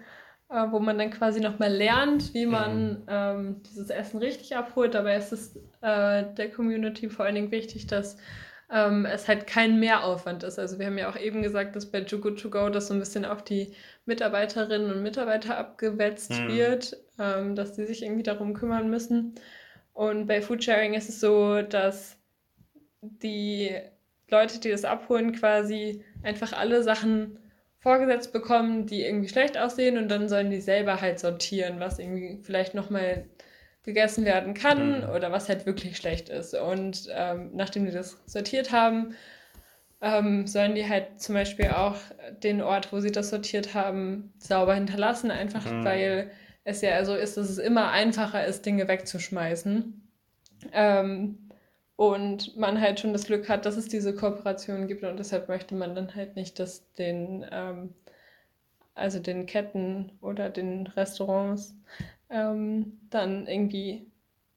äh, 0.50 0.66
wo 0.70 0.80
man 0.80 0.98
dann 0.98 1.12
quasi 1.12 1.40
nochmal 1.40 1.72
lernt, 1.74 2.34
wie 2.34 2.46
man 2.46 2.90
mhm. 2.90 3.04
ähm, 3.08 3.64
dieses 3.64 3.90
Essen 3.90 4.20
richtig 4.20 4.56
abholt. 4.56 4.94
Dabei 4.94 5.16
ist 5.16 5.32
es 5.32 5.56
äh, 5.82 6.26
der 6.36 6.52
Community 6.52 7.10
vor 7.10 7.26
allen 7.26 7.36
Dingen 7.36 7.52
wichtig, 7.52 7.88
dass 7.88 8.18
ähm, 8.70 9.06
es 9.06 9.28
halt 9.30 9.48
kein 9.48 9.80
Mehraufwand 9.80 10.44
ist. 10.44 10.60
Also 10.60 10.78
wir 10.78 10.88
haben 10.88 10.98
ja 10.98 11.10
auch 11.10 11.18
eben 11.18 11.42
gesagt, 11.42 11.76
dass 11.76 11.90
bei 11.90 12.02
Good 12.02 12.42
To 12.42 12.50
Go 12.50 12.70
das 12.70 12.88
so 12.88 12.94
ein 12.94 13.00
bisschen 13.00 13.24
auf 13.24 13.44
die 13.44 13.74
Mitarbeiterinnen 14.06 14.92
und 14.92 15.04
Mitarbeiter 15.04 15.58
abgewetzt 15.58 16.32
mhm. 16.32 16.50
wird, 16.50 16.98
ähm, 17.18 17.56
dass 17.56 17.76
sie 17.76 17.86
sich 17.86 18.04
irgendwie 18.04 18.24
darum 18.24 18.54
kümmern 18.54 18.90
müssen. 18.90 19.36
Und 19.94 20.28
bei 20.28 20.42
Foodsharing 20.42 20.94
ist 20.94 21.10
es 21.10 21.22
so, 21.22 21.62
dass 21.62 22.18
die 23.02 23.72
Leute, 24.30 24.60
die 24.60 24.70
das 24.70 24.86
abholen, 24.86 25.32
quasi 25.34 26.04
einfach 26.24 26.54
alle 26.54 26.84
Sachen 26.84 27.40
vorgesetzt 27.80 28.34
bekommen, 28.34 28.86
die 28.86 29.04
irgendwie 29.04 29.30
schlecht 29.30 29.58
aussehen 29.58 29.98
und 29.98 30.10
dann 30.10 30.28
sollen 30.28 30.50
die 30.50 30.62
selber 30.62 31.00
halt 31.00 31.20
sortieren, 31.20 31.80
was 31.80 32.00
irgendwie 32.00 32.40
vielleicht 32.42 32.74
nochmal 32.74 33.26
gegessen 33.84 34.26
werden 34.26 34.54
kann 34.54 35.02
mhm. 35.02 35.10
oder 35.10 35.32
was 35.32 35.48
halt 35.48 35.66
wirklich 35.66 35.96
schlecht 35.96 36.28
ist. 36.28 36.54
Und 36.54 37.08
ähm, 37.10 37.52
nachdem 37.54 37.86
die 37.86 37.92
das 37.92 38.22
sortiert 38.26 38.74
haben, 38.74 39.16
ähm, 40.02 40.46
sollen 40.46 40.76
die 40.76 40.88
halt 40.88 41.22
zum 41.22 41.36
Beispiel 41.36 41.70
auch 41.70 41.96
den 42.44 42.62
Ort, 42.62 42.92
wo 42.92 43.00
sie 43.00 43.12
das 43.12 43.30
sortiert 43.30 43.74
haben, 43.74 44.34
sauber 44.38 44.76
hinterlassen, 44.76 45.32
einfach 45.32 45.66
mhm. 45.66 45.86
weil 45.86 46.32
es 46.66 46.82
ja 46.82 47.04
so 47.06 47.16
ist, 47.16 47.38
dass 47.38 47.50
es 47.50 47.58
immer 47.58 47.92
einfacher 47.92 48.46
ist, 48.46 48.66
Dinge 48.66 48.90
wegzuschmeißen. 48.90 50.10
Ähm, 50.74 51.47
und 51.98 52.56
man 52.56 52.80
halt 52.80 53.00
schon 53.00 53.12
das 53.12 53.26
Glück 53.26 53.50
hat, 53.50 53.66
dass 53.66 53.76
es 53.76 53.90
diese 53.90 54.16
Kooperation 54.16 54.88
gibt 54.88 55.04
und 55.04 55.18
deshalb 55.18 55.50
möchte 55.50 55.76
man 55.76 55.96
dann 55.96 56.16
halt 56.16 56.36
nicht, 56.38 56.60
dass 56.60 56.94
den, 56.94 57.46
ähm, 57.52 57.94
also 58.94 59.20
den 59.20 59.48
Ketten 59.48 60.12
oder 60.22 60.50
den 60.50 60.88
Restaurants 60.88 61.76
ähm, 62.30 63.00
dann 63.10 63.48
irgendwie 63.48 64.06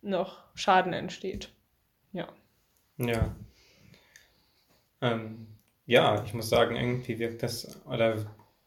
noch 0.02 0.44
Schaden 0.54 0.92
entsteht. 0.92 1.50
Ja. 2.12 2.28
Ja. 2.98 3.34
Ähm, 5.00 5.46
ja, 5.86 6.22
ich 6.24 6.34
muss 6.34 6.50
sagen, 6.50 6.76
irgendwie 6.76 7.18
wirkt 7.18 7.42
das, 7.42 7.80
oder 7.86 8.26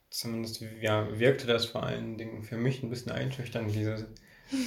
zumindest 0.09 0.61
ja, 0.81 1.19
wirkte 1.19 1.45
das 1.45 1.65
vor 1.65 1.83
allen 1.83 2.17
Dingen 2.17 2.41
für 2.41 2.57
mich 2.57 2.81
ein 2.81 2.89
bisschen 2.89 3.11
einschüchternd, 3.11 3.73
diese 3.73 4.07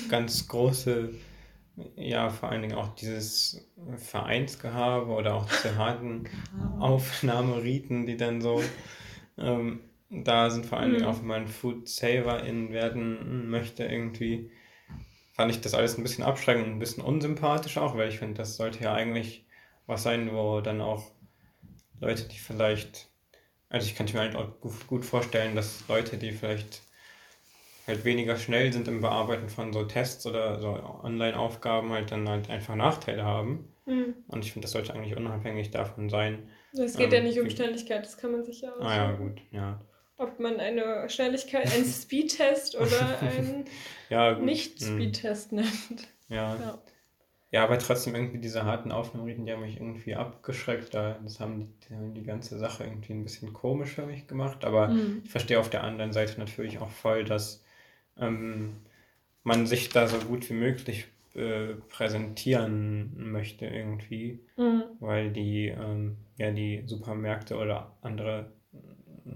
ganz 0.09 0.47
große 0.47 1.12
ja, 1.97 2.31
vor 2.31 2.51
allen 2.51 2.62
Dingen 2.62 2.77
auch 2.77 2.95
dieses 2.95 3.69
Vereinsgehabe 3.97 5.11
oder 5.11 5.35
auch 5.35 5.47
diese 5.47 5.77
harten 5.77 6.25
Aufnahmeriten, 6.79 8.07
die 8.07 8.17
dann 8.17 8.41
so 8.41 8.62
ähm, 9.39 9.81
da 10.11 10.51
sind, 10.51 10.67
vor 10.67 10.79
allen 10.79 10.93
Dingen 10.93 11.05
mhm. 11.05 11.11
auch 11.11 11.19
wenn 11.19 11.27
man 11.27 11.47
Food 11.49 11.89
Saverin 11.89 12.73
werden 12.73 13.51
möchte, 13.51 13.85
irgendwie 13.85 14.51
fand 15.33 15.51
ich 15.51 15.61
das 15.61 15.75
alles 15.75 15.99
ein 15.99 16.03
bisschen 16.03 16.25
abschreckend 16.25 16.67
und 16.67 16.73
ein 16.75 16.79
bisschen 16.79 17.05
unsympathisch 17.05 17.77
auch, 17.77 17.97
weil 17.97 18.09
ich 18.09 18.19
finde, 18.19 18.35
das 18.35 18.57
sollte 18.57 18.83
ja 18.83 18.95
eigentlich 18.95 19.45
was 19.87 20.03
sein, 20.03 20.33
wo 20.33 20.61
dann 20.61 20.81
auch 20.81 21.12
Leute, 22.01 22.25
die 22.25 22.39
vielleicht, 22.39 23.09
also 23.69 23.87
ich 23.87 23.97
könnte 23.97 24.15
mir 24.15 24.21
halt 24.21 24.37
auch 24.37 24.49
gut 24.87 25.05
vorstellen, 25.05 25.55
dass 25.55 25.87
Leute, 25.89 26.17
die 26.17 26.33
vielleicht 26.33 26.83
halt 27.87 28.05
weniger 28.05 28.37
schnell 28.37 28.72
sind 28.72 28.88
im 28.88 29.01
Bearbeiten 29.01 29.49
von 29.49 29.72
so 29.72 29.85
Tests 29.85 30.27
oder 30.27 30.61
so 30.61 30.68
Online-Aufgaben 31.03 31.92
halt 31.92 32.11
dann 32.11 32.29
halt 32.29 32.51
einfach 32.51 32.75
Nachteile 32.75 33.25
haben. 33.25 33.68
Mhm. 33.87 34.14
Und 34.29 34.44
ich 34.44 34.53
finde, 34.53 34.64
das 34.64 34.72
sollte 34.72 34.94
eigentlich 34.94 35.16
unabhängig 35.16 35.70
davon 35.70 36.11
sein. 36.11 36.49
Es 36.72 36.96
geht 36.96 37.12
ähm, 37.12 37.12
ja 37.12 37.20
nicht 37.20 37.40
um 37.40 37.49
Schnelligkeit, 37.49 38.05
das 38.05 38.16
kann 38.18 38.33
man 38.33 38.44
sich 38.44 38.62
ja 38.62 38.72
auch. 38.72 38.85
Ah 38.85 38.96
ja, 38.96 39.12
gut, 39.12 39.40
ja. 39.53 39.81
Ob 40.18 40.40
man 40.40 40.59
eine 40.59 41.09
Schnelligkeit, 41.09 41.72
einen 41.72 41.85
Speedtest 41.85 42.75
oder 42.77 43.18
einen 43.20 43.66
ja, 44.09 44.38
Nicht-Speedtest 44.38 45.53
mhm. 45.53 45.59
nennt. 45.59 46.09
Ja. 46.29 46.57
ja. 46.57 46.79
Ja, 47.53 47.62
aber 47.62 47.79
trotzdem 47.79 48.14
irgendwie 48.14 48.38
diese 48.38 48.64
harten 48.64 48.90
Aufnahmeriten, 48.90 49.46
die 49.46 49.53
haben 49.53 49.61
mich 49.61 49.77
irgendwie 49.77 50.16
abgeschreckt. 50.16 50.92
Das 50.94 51.38
haben 51.38 51.61
die, 51.61 51.88
die, 51.88 51.94
haben 51.94 52.12
die 52.12 52.25
ganze 52.25 52.59
Sache 52.59 52.85
irgendwie 52.85 53.12
ein 53.12 53.22
bisschen 53.22 53.53
komisch 53.53 53.94
für 53.94 54.05
mich 54.05 54.27
gemacht. 54.27 54.64
Aber 54.64 54.88
mhm. 54.88 55.22
ich 55.25 55.31
verstehe 55.31 55.61
auf 55.61 55.70
der 55.70 55.85
anderen 55.85 56.12
Seite 56.12 56.38
natürlich 56.40 56.81
auch 56.81 56.90
voll, 56.90 57.25
dass 57.25 57.64
ähm, 58.18 58.76
man 59.42 59.66
sich 59.66 59.88
da 59.90 60.09
so 60.09 60.18
gut 60.18 60.48
wie 60.50 60.55
möglich 60.55 61.07
äh, 61.35 61.74
präsentieren 61.88 63.31
möchte 63.31 63.66
irgendwie, 63.66 64.40
mhm. 64.57 64.85
weil 65.00 65.31
die, 65.31 65.68
ähm, 65.68 66.16
ja, 66.38 66.50
die 66.50 66.83
Supermärkte 66.87 67.57
oder 67.57 67.92
andere 68.02 68.52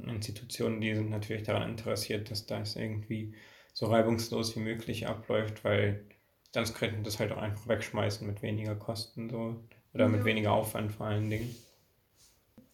Institutionen, 0.06 0.80
die 0.80 0.94
sind 0.94 1.10
natürlich 1.10 1.42
daran 1.42 1.68
interessiert, 1.68 2.30
dass 2.30 2.46
das 2.46 2.76
irgendwie 2.76 3.34
so 3.72 3.86
reibungslos 3.86 4.56
wie 4.56 4.60
möglich 4.60 5.06
abläuft, 5.06 5.64
weil 5.64 6.04
sonst 6.54 6.74
könnten 6.74 7.04
das 7.04 7.18
halt 7.18 7.32
auch 7.32 7.38
einfach 7.38 7.68
wegschmeißen 7.68 8.26
mit 8.26 8.42
weniger 8.42 8.74
Kosten 8.74 9.30
so 9.30 9.62
oder 9.94 10.08
mit 10.08 10.24
weniger 10.24 10.52
Aufwand 10.52 10.92
vor 10.92 11.06
allen 11.06 11.30
Dingen. 11.30 11.54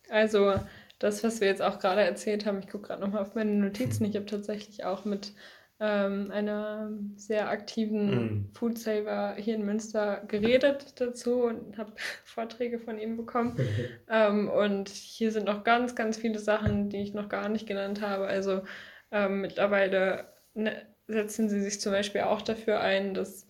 Also 0.09 0.55
das, 0.99 1.25
was 1.25 1.41
wir 1.41 1.49
jetzt 1.49 1.63
auch 1.63 1.79
gerade 1.79 2.03
erzählt 2.03 2.47
haben, 2.47 2.61
ich 2.61 2.69
gucke 2.69 2.89
gerade 2.89 3.03
nochmal 3.03 3.23
auf 3.23 3.35
meine 3.35 3.53
Notizen, 3.53 4.05
ich 4.05 4.17
habe 4.17 4.27
tatsächlich 4.27 4.85
auch 4.85 5.05
mit 5.05 5.33
ähm, 5.79 6.31
einer 6.31 6.91
sehr 7.17 7.51
aktiven 7.51 8.07
mm. 8.07 8.51
Foodsaver 8.55 9.35
hier 9.37 9.57
in 9.57 9.65
Münster 9.67 10.23
geredet 10.27 10.99
dazu 11.01 11.43
und 11.43 11.77
habe 11.77 11.93
Vorträge 12.25 12.79
von 12.79 12.99
ihm 12.99 13.17
bekommen. 13.17 13.57
ähm, 14.09 14.49
und 14.49 14.89
hier 14.89 15.33
sind 15.33 15.47
noch 15.47 15.65
ganz, 15.65 15.95
ganz 15.95 16.17
viele 16.17 16.39
Sachen, 16.39 16.89
die 16.89 17.03
ich 17.03 17.13
noch 17.13 17.29
gar 17.29 17.49
nicht 17.49 17.67
genannt 17.67 18.01
habe. 18.01 18.27
Also 18.27 18.63
ähm, 19.11 19.43
mittlerweile 19.43 20.33
ne, 20.55 20.87
setzen 21.09 21.49
sie 21.51 21.61
sich 21.61 21.81
zum 21.81 21.93
Beispiel 21.93 22.23
auch 22.23 22.41
dafür 22.41 22.81
ein, 22.81 23.13
dass, 23.13 23.47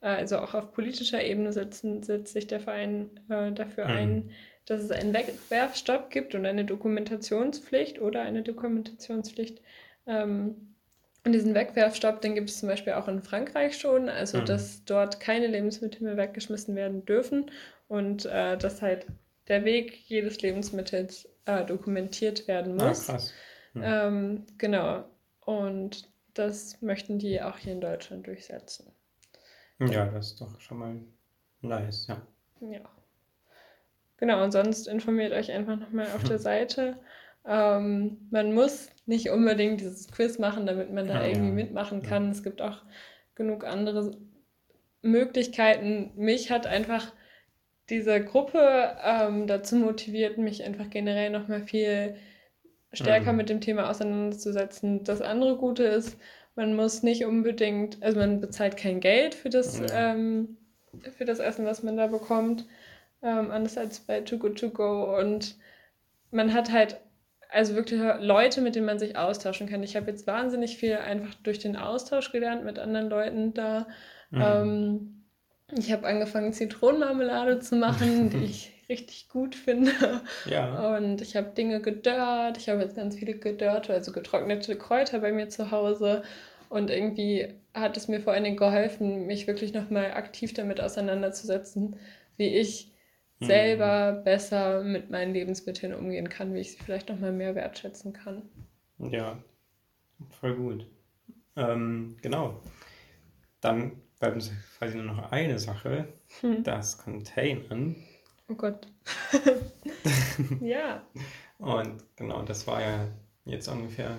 äh, 0.00 0.08
also 0.08 0.38
auch 0.38 0.54
auf 0.54 0.72
politischer 0.72 1.22
Ebene 1.22 1.52
setzen, 1.52 2.02
setzt 2.02 2.32
sich 2.32 2.46
der 2.46 2.60
Verein 2.60 3.10
äh, 3.28 3.52
dafür 3.52 3.86
mm. 3.86 3.90
ein, 3.90 4.30
dass 4.64 4.82
es 4.82 4.90
einen 4.90 5.12
Wegwerfstopp 5.12 6.08
gibt 6.08 6.34
und 6.34 6.46
eine 6.46 6.64
Dokumentationspflicht 6.64 8.00
oder 8.00 8.22
eine 8.22 8.42
Dokumentationspflicht. 8.42 9.60
Ähm, 10.06 10.75
und 11.26 11.32
diesen 11.32 11.54
Wegwerfstopp, 11.54 12.20
den 12.20 12.34
gibt 12.34 12.48
es 12.48 12.60
zum 12.60 12.68
Beispiel 12.68 12.92
auch 12.94 13.08
in 13.08 13.20
Frankreich 13.20 13.76
schon, 13.76 14.08
also 14.08 14.38
mhm. 14.38 14.46
dass 14.46 14.84
dort 14.84 15.18
keine 15.20 15.48
Lebensmittel 15.48 16.02
mehr 16.02 16.16
weggeschmissen 16.16 16.76
werden 16.76 17.04
dürfen 17.04 17.50
und 17.88 18.26
äh, 18.26 18.56
dass 18.56 18.80
halt 18.80 19.06
der 19.48 19.64
Weg 19.64 19.96
jedes 20.06 20.40
Lebensmittels 20.40 21.28
äh, 21.44 21.64
dokumentiert 21.64 22.46
werden 22.46 22.80
ah, 22.80 22.88
muss. 22.88 23.08
Ah, 23.08 23.12
krass. 23.14 23.34
Mhm. 23.74 23.82
Ähm, 23.84 24.46
genau. 24.56 25.04
Und 25.40 26.08
das 26.34 26.80
möchten 26.80 27.18
die 27.18 27.42
auch 27.42 27.58
hier 27.58 27.72
in 27.72 27.80
Deutschland 27.80 28.26
durchsetzen. 28.26 28.92
Ja, 29.80 30.06
das 30.06 30.28
ist 30.28 30.40
doch 30.40 30.60
schon 30.60 30.78
mal 30.78 31.00
nice, 31.60 32.06
ja. 32.06 32.22
Ja. 32.60 32.88
Genau, 34.18 34.42
und 34.42 34.52
sonst 34.52 34.88
informiert 34.88 35.32
euch 35.32 35.52
einfach 35.52 35.76
nochmal 35.76 36.06
auf 36.14 36.24
der 36.24 36.38
Seite. 36.38 36.98
Ähm, 37.46 38.28
man 38.30 38.52
muss 38.52 38.90
nicht 39.06 39.30
unbedingt 39.30 39.80
dieses 39.80 40.10
Quiz 40.10 40.38
machen, 40.38 40.66
damit 40.66 40.92
man 40.92 41.06
da 41.06 41.22
ja, 41.22 41.28
irgendwie 41.28 41.48
ja. 41.48 41.54
mitmachen 41.54 42.02
kann. 42.02 42.26
Ja. 42.26 42.30
Es 42.32 42.42
gibt 42.42 42.60
auch 42.60 42.82
genug 43.34 43.64
andere 43.64 44.16
Möglichkeiten. 45.02 46.10
Mich 46.16 46.50
hat 46.50 46.66
einfach 46.66 47.12
diese 47.88 48.20
Gruppe 48.24 48.96
ähm, 49.04 49.46
dazu 49.46 49.76
motiviert, 49.76 50.38
mich 50.38 50.64
einfach 50.64 50.90
generell 50.90 51.30
nochmal 51.30 51.62
viel 51.62 52.16
stärker 52.92 53.32
mhm. 53.32 53.38
mit 53.38 53.48
dem 53.48 53.60
Thema 53.60 53.88
auseinanderzusetzen. 53.90 55.04
Das 55.04 55.22
andere 55.22 55.56
Gute 55.56 55.84
ist, 55.84 56.18
man 56.56 56.74
muss 56.74 57.02
nicht 57.02 57.24
unbedingt, 57.24 58.02
also 58.02 58.18
man 58.18 58.40
bezahlt 58.40 58.76
kein 58.76 58.98
Geld 59.00 59.34
für 59.34 59.50
das, 59.50 59.80
ähm, 59.92 60.56
für 61.16 61.26
das 61.26 61.38
Essen, 61.38 61.64
was 61.66 61.82
man 61.82 61.96
da 61.96 62.08
bekommt. 62.08 62.66
ähm, 63.22 63.50
anders 63.50 63.76
als 63.78 64.00
bei 64.00 64.20
Too 64.20 64.38
Good 64.38 64.58
To 64.58 64.70
Go. 64.70 65.18
Und 65.18 65.56
man 66.30 66.52
hat 66.52 66.72
halt 66.72 66.98
also 67.50 67.74
wirklich 67.74 68.00
Leute, 68.20 68.60
mit 68.60 68.74
denen 68.74 68.86
man 68.86 68.98
sich 68.98 69.16
austauschen 69.16 69.68
kann. 69.68 69.82
Ich 69.82 69.96
habe 69.96 70.10
jetzt 70.10 70.26
wahnsinnig 70.26 70.76
viel 70.76 70.96
einfach 70.96 71.34
durch 71.42 71.58
den 71.58 71.76
Austausch 71.76 72.32
gelernt 72.32 72.64
mit 72.64 72.78
anderen 72.78 73.08
Leuten 73.08 73.54
da. 73.54 73.86
Mhm. 74.30 74.42
Ähm, 74.42 75.24
ich 75.76 75.92
habe 75.92 76.06
angefangen, 76.06 76.52
Zitronenmarmelade 76.52 77.58
zu 77.60 77.76
machen, 77.76 78.30
die 78.30 78.44
ich 78.44 78.72
richtig 78.88 79.28
gut 79.28 79.54
finde. 79.54 79.92
Ja. 80.48 80.96
Und 80.96 81.20
ich 81.20 81.36
habe 81.36 81.50
Dinge 81.50 81.80
gedörrt. 81.80 82.56
Ich 82.58 82.68
habe 82.68 82.82
jetzt 82.82 82.96
ganz 82.96 83.16
viele 83.16 83.34
gedörrte, 83.34 83.92
also 83.92 84.12
getrocknete 84.12 84.76
Kräuter 84.76 85.20
bei 85.20 85.32
mir 85.32 85.48
zu 85.48 85.70
Hause. 85.70 86.22
Und 86.68 86.90
irgendwie 86.90 87.54
hat 87.74 87.96
es 87.96 88.08
mir 88.08 88.20
vor 88.20 88.32
allen 88.32 88.44
Dingen 88.44 88.56
geholfen, 88.56 89.26
mich 89.26 89.46
wirklich 89.46 89.72
nochmal 89.72 90.12
aktiv 90.12 90.54
damit 90.54 90.80
auseinanderzusetzen, 90.80 91.96
wie 92.36 92.56
ich 92.56 92.92
mhm. 93.40 93.46
selber 93.46 94.12
besser 94.12 94.82
mit 94.82 95.10
meinen 95.10 95.32
Lebensmitteln 95.32 95.94
umgehen 95.94 96.28
kann, 96.28 96.54
wie 96.54 96.60
ich 96.60 96.72
sie 96.72 96.82
vielleicht 96.82 97.08
nochmal 97.08 97.32
mehr 97.32 97.54
wertschätzen 97.54 98.12
kann. 98.12 98.42
Ja, 98.98 99.38
voll 100.40 100.54
gut. 100.54 100.86
Ähm, 101.56 102.16
genau. 102.22 102.60
Dann 103.60 104.00
bleibt 104.18 104.36
uns 104.36 104.52
quasi 104.78 104.96
nur 104.96 105.06
noch 105.06 105.32
eine 105.32 105.58
Sache, 105.58 106.08
hm. 106.40 106.62
das 106.62 106.98
Containern. 106.98 107.96
Oh 108.48 108.54
Gott. 108.54 108.86
ja. 110.60 111.02
Und 111.58 112.04
genau, 112.16 112.42
das 112.42 112.66
war 112.66 112.80
ja 112.80 113.08
jetzt 113.44 113.68
ungefähr 113.68 114.18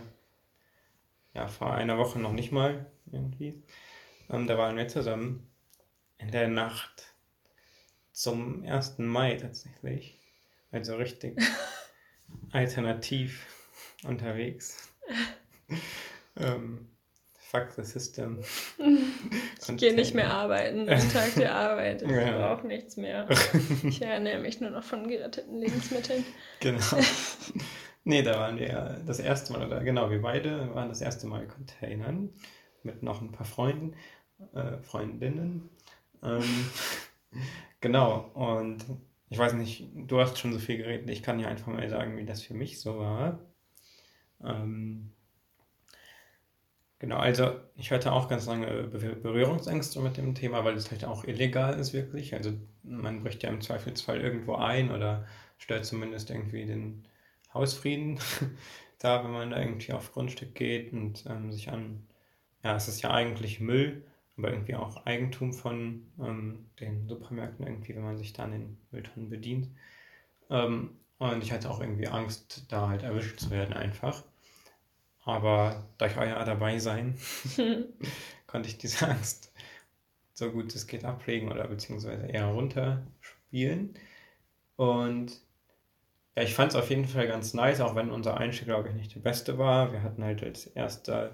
ja, 1.34 1.48
vor 1.48 1.74
einer 1.74 1.98
Woche 1.98 2.20
noch 2.20 2.34
nicht 2.34 2.52
mal 2.52 2.88
irgendwie. 3.12 3.64
Ähm, 4.30 4.48
da 4.48 4.58
waren 4.58 4.76
wir 4.76 4.88
zusammen 4.88 5.48
in 6.18 6.32
der 6.32 6.48
Nacht 6.48 7.14
zum 8.18 8.64
1. 8.66 8.98
Mai 8.98 9.36
tatsächlich. 9.36 10.18
Also 10.72 10.96
richtig 10.96 11.40
alternativ 12.52 13.46
unterwegs. 14.06 14.92
ähm, 16.38 16.88
fuck 17.36 17.72
the 17.76 17.84
system. 17.84 18.44
Ich 19.70 19.78
gehe 19.78 19.94
nicht 19.94 20.14
mehr 20.14 20.32
arbeiten 20.34 20.88
am 20.88 21.10
Tag 21.12 21.36
der 21.36 21.54
Arbeit. 21.54 22.02
Ich 22.02 22.10
ja. 22.10 22.38
brauche 22.38 22.66
nichts 22.66 22.96
mehr. 22.96 23.28
Ich 23.84 24.02
ernähre 24.02 24.40
mich 24.40 24.62
nur 24.62 24.70
noch 24.70 24.84
von 24.84 25.10
geretteten 25.10 25.58
Lebensmitteln. 25.58 26.24
Genau. 26.62 26.86
Nee, 28.06 28.22
da 28.22 28.40
waren 28.40 28.58
wir 28.58 28.68
ja 28.70 28.96
das 29.06 29.20
erste 29.20 29.52
Mal, 29.52 29.66
oder 29.66 29.84
genau, 29.84 30.10
wir 30.10 30.22
beide 30.22 30.74
waren 30.74 30.88
das 30.88 31.02
erste 31.02 31.28
Mal 31.28 31.48
Containern 31.48 32.30
mit 32.84 33.04
noch 33.04 33.20
ein 33.22 33.34
paar 33.34 33.48
Freunden, 33.48 33.96
äh, 34.54 34.78
Freundinnen. 34.84 35.70
Ähm, 36.24 36.70
genau, 37.82 38.32
und 38.34 38.86
ich 39.30 39.38
weiß 39.38 39.54
nicht, 39.54 39.90
du 39.94 40.20
hast 40.20 40.38
schon 40.38 40.54
so 40.54 40.60
viel 40.60 40.78
geredet, 40.78 41.10
ich 41.10 41.24
kann 41.24 41.40
ja 41.40 41.48
einfach 41.48 41.68
mal 41.68 41.88
sagen, 41.90 42.18
wie 42.18 42.26
das 42.26 42.44
für 42.44 42.54
mich 42.54 42.80
so 42.80 42.98
war. 43.00 43.40
Ähm, 44.44 45.12
genau, 47.00 47.18
also 47.18 47.60
ich 47.76 47.92
hatte 47.92 48.12
auch 48.12 48.30
ganz 48.30 48.46
lange 48.46 48.88
Berührungsängste 48.88 50.00
mit 50.00 50.18
dem 50.18 50.36
Thema, 50.36 50.64
weil 50.64 50.76
es 50.76 50.92
halt 50.92 51.06
auch 51.06 51.26
illegal 51.26 51.80
ist 51.80 51.94
wirklich. 51.94 52.34
Also 52.36 52.54
man 52.84 53.24
bricht 53.24 53.44
ja 53.44 53.50
im 53.50 53.62
Zweifelsfall 53.62 54.22
irgendwo 54.22 54.56
ein 54.56 54.92
oder 54.92 55.26
stört 55.58 55.86
zumindest 55.86 56.30
irgendwie 56.30 56.66
den 56.66 57.08
Hausfrieden 57.54 58.20
da, 59.00 59.24
wenn 59.24 59.32
man 59.32 59.52
da 59.52 59.60
irgendwie 59.60 59.94
auf 59.94 60.14
Grundstück 60.14 60.56
geht 60.56 60.94
und 60.94 61.26
ähm, 61.28 61.52
sich 61.52 61.70
an, 61.70 62.08
ja, 62.64 62.76
es 62.76 62.88
ist 62.88 63.02
ja 63.02 63.12
eigentlich 63.12 63.60
Müll, 63.60 64.04
aber 64.38 64.52
irgendwie 64.52 64.76
auch 64.76 65.06
Eigentum 65.06 65.54
von 65.54 66.06
ähm, 66.20 66.66
den 66.80 67.08
Supermärkten 67.08 67.66
irgendwie, 67.66 67.96
wenn 67.96 68.04
man 68.04 68.18
sich 68.18 68.34
da 68.34 68.44
an 68.44 68.52
den 68.52 68.78
Mülltonnen 68.92 69.30
bedient. 69.30 69.70
Ähm, 70.50 70.92
und 71.18 71.44
ich 71.44 71.52
hatte 71.52 71.70
auch 71.70 71.82
irgendwie 71.82 72.08
Angst, 72.08 72.66
da 72.70 72.90
halt 72.90 73.04
erwischt 73.04 73.40
zu 73.40 73.50
werden 73.50 73.74
einfach. 73.74 74.24
Aber 75.26 75.88
durch 75.98 76.18
euer 76.18 76.44
dabei 76.46 76.80
sein, 76.80 77.18
konnte 78.48 78.70
ich 78.70 78.78
diese 78.78 79.08
Angst 79.10 79.52
so 80.38 80.52
gut 80.52 80.74
es 80.76 80.86
geht 80.86 81.04
ablegen 81.04 81.52
oder 81.52 81.68
beziehungsweise 81.68 82.28
eher 82.28 82.46
runterspielen. 82.46 83.96
Und 84.76 85.42
ja, 86.36 86.44
ich 86.44 86.54
fand 86.54 86.72
es 86.72 86.78
auf 86.78 86.92
jeden 86.92 87.06
Fall 87.06 87.28
ganz 87.28 87.56
nice, 87.56 87.82
auch 87.82 87.96
wenn 87.96 88.12
unser 88.12 88.38
Einstieg, 88.38 88.68
glaube 88.68 88.90
ich, 88.90 88.96
nicht 88.96 89.16
der 89.16 89.22
beste 89.22 89.58
war. 89.58 89.92
Wir 89.92 90.04
hatten 90.04 90.24
halt 90.24 90.44
als 90.44 90.68
erste 90.68 91.32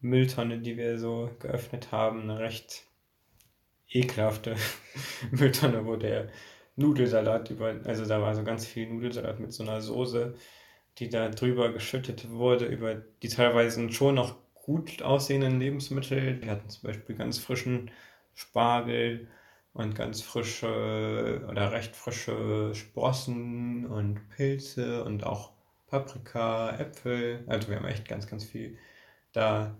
Mülltonne, 0.00 0.58
die 0.58 0.76
wir 0.76 0.98
so 0.98 1.30
geöffnet 1.40 1.92
haben, 1.92 2.22
eine 2.22 2.38
recht 2.38 2.84
ekelhafte 3.88 4.56
Mülltonne, 5.30 5.86
wo 5.86 5.96
der 5.96 6.28
Nudelsalat 6.76 7.50
über, 7.50 7.74
also 7.84 8.06
da 8.06 8.20
war 8.22 8.34
so 8.34 8.44
ganz 8.44 8.66
viel 8.66 8.88
Nudelsalat 8.88 9.40
mit 9.40 9.52
so 9.52 9.62
einer 9.62 9.80
Soße, 9.80 10.34
die 10.98 11.08
da 11.08 11.28
drüber 11.28 11.72
geschüttet 11.72 12.30
wurde, 12.30 12.66
über 12.66 12.94
die 12.94 13.28
teilweise 13.28 13.90
schon 13.92 14.14
noch 14.14 14.36
gut 14.54 15.02
aussehenden 15.02 15.58
Lebensmittel. 15.60 16.40
Wir 16.42 16.50
hatten 16.50 16.68
zum 16.68 16.88
Beispiel 16.88 17.16
ganz 17.16 17.38
frischen 17.38 17.90
Spargel, 18.34 19.28
und 19.72 19.94
ganz 19.94 20.22
frische 20.22 21.44
oder 21.48 21.72
recht 21.72 21.94
frische 21.94 22.74
Sprossen 22.74 23.86
und 23.86 24.28
Pilze 24.30 25.04
und 25.04 25.24
auch 25.24 25.52
Paprika, 25.86 26.76
Äpfel. 26.76 27.44
Also 27.46 27.68
wir 27.68 27.76
haben 27.76 27.86
echt 27.86 28.08
ganz, 28.08 28.26
ganz 28.26 28.44
viel 28.44 28.78
da 29.32 29.76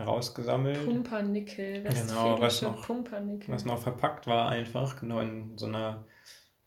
herausgesammelt. 0.00 0.84
Pumpernickel, 0.84 1.82
genau, 1.82 2.40
was 2.40 2.62
noch, 2.62 2.86
Pumpernickel. 2.86 3.54
was 3.54 3.64
noch 3.64 3.80
verpackt 3.80 4.26
war 4.26 4.48
einfach, 4.48 4.98
genau 5.00 5.20
in 5.20 5.56
so 5.56 5.66
einer 5.66 6.04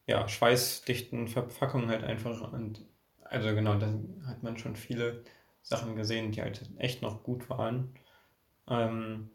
ja, 0.06 0.28
schweißdichten 0.28 1.28
Verpackung 1.28 1.90
halt 1.90 2.04
einfach. 2.04 2.52
Und 2.54 2.86
also 3.24 3.54
genau, 3.54 3.76
da 3.76 3.88
hat 4.28 4.44
man 4.44 4.58
schon 4.58 4.76
viele 4.76 5.24
Sachen 5.62 5.96
gesehen, 5.96 6.32
die 6.32 6.42
halt 6.42 6.62
echt 6.78 7.02
noch 7.02 7.24
gut 7.24 7.50
waren. 7.50 7.94
Ähm, 8.68 9.30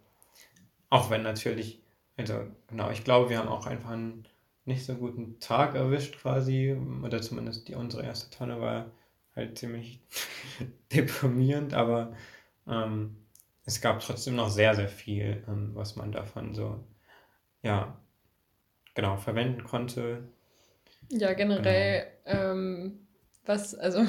auch 0.90 1.11
wenn 1.11 1.22
natürlich 1.22 1.82
also, 2.18 2.46
genau, 2.66 2.90
ich 2.90 3.05
glaube, 3.05 3.30
wir 3.30 3.38
haben 3.38 3.49
auch 3.49 3.66
einfach 3.66 3.90
einen 3.90 4.26
nicht 4.64 4.84
so 4.84 4.96
guten 4.96 5.38
Tag 5.38 5.76
erwischt 5.76 6.18
quasi. 6.20 6.76
Oder 7.03 7.22
zumindest 7.22 7.68
die 7.68 7.76
unsere 7.76 8.05
erste 8.05 8.36
Tonne 8.36 8.61
war 8.61 8.90
halt 9.36 9.57
ziemlich 9.57 10.01
deprimierend, 10.92 11.74
aber 11.74 12.12
ähm, 12.66 13.16
es 13.68 13.82
gab 13.82 14.00
trotzdem 14.00 14.34
noch 14.34 14.48
sehr, 14.48 14.74
sehr 14.74 14.88
viel, 14.88 15.44
ähm, 15.46 15.72
was 15.74 15.94
man 15.94 16.10
davon 16.10 16.54
so, 16.54 16.82
ja, 17.62 18.00
genau, 18.94 19.18
verwenden 19.18 19.62
konnte. 19.62 20.22
Ja, 21.10 21.34
generell, 21.34 22.06
genau. 22.24 22.52
ähm, 22.52 23.06
was, 23.44 23.74
also 23.74 24.06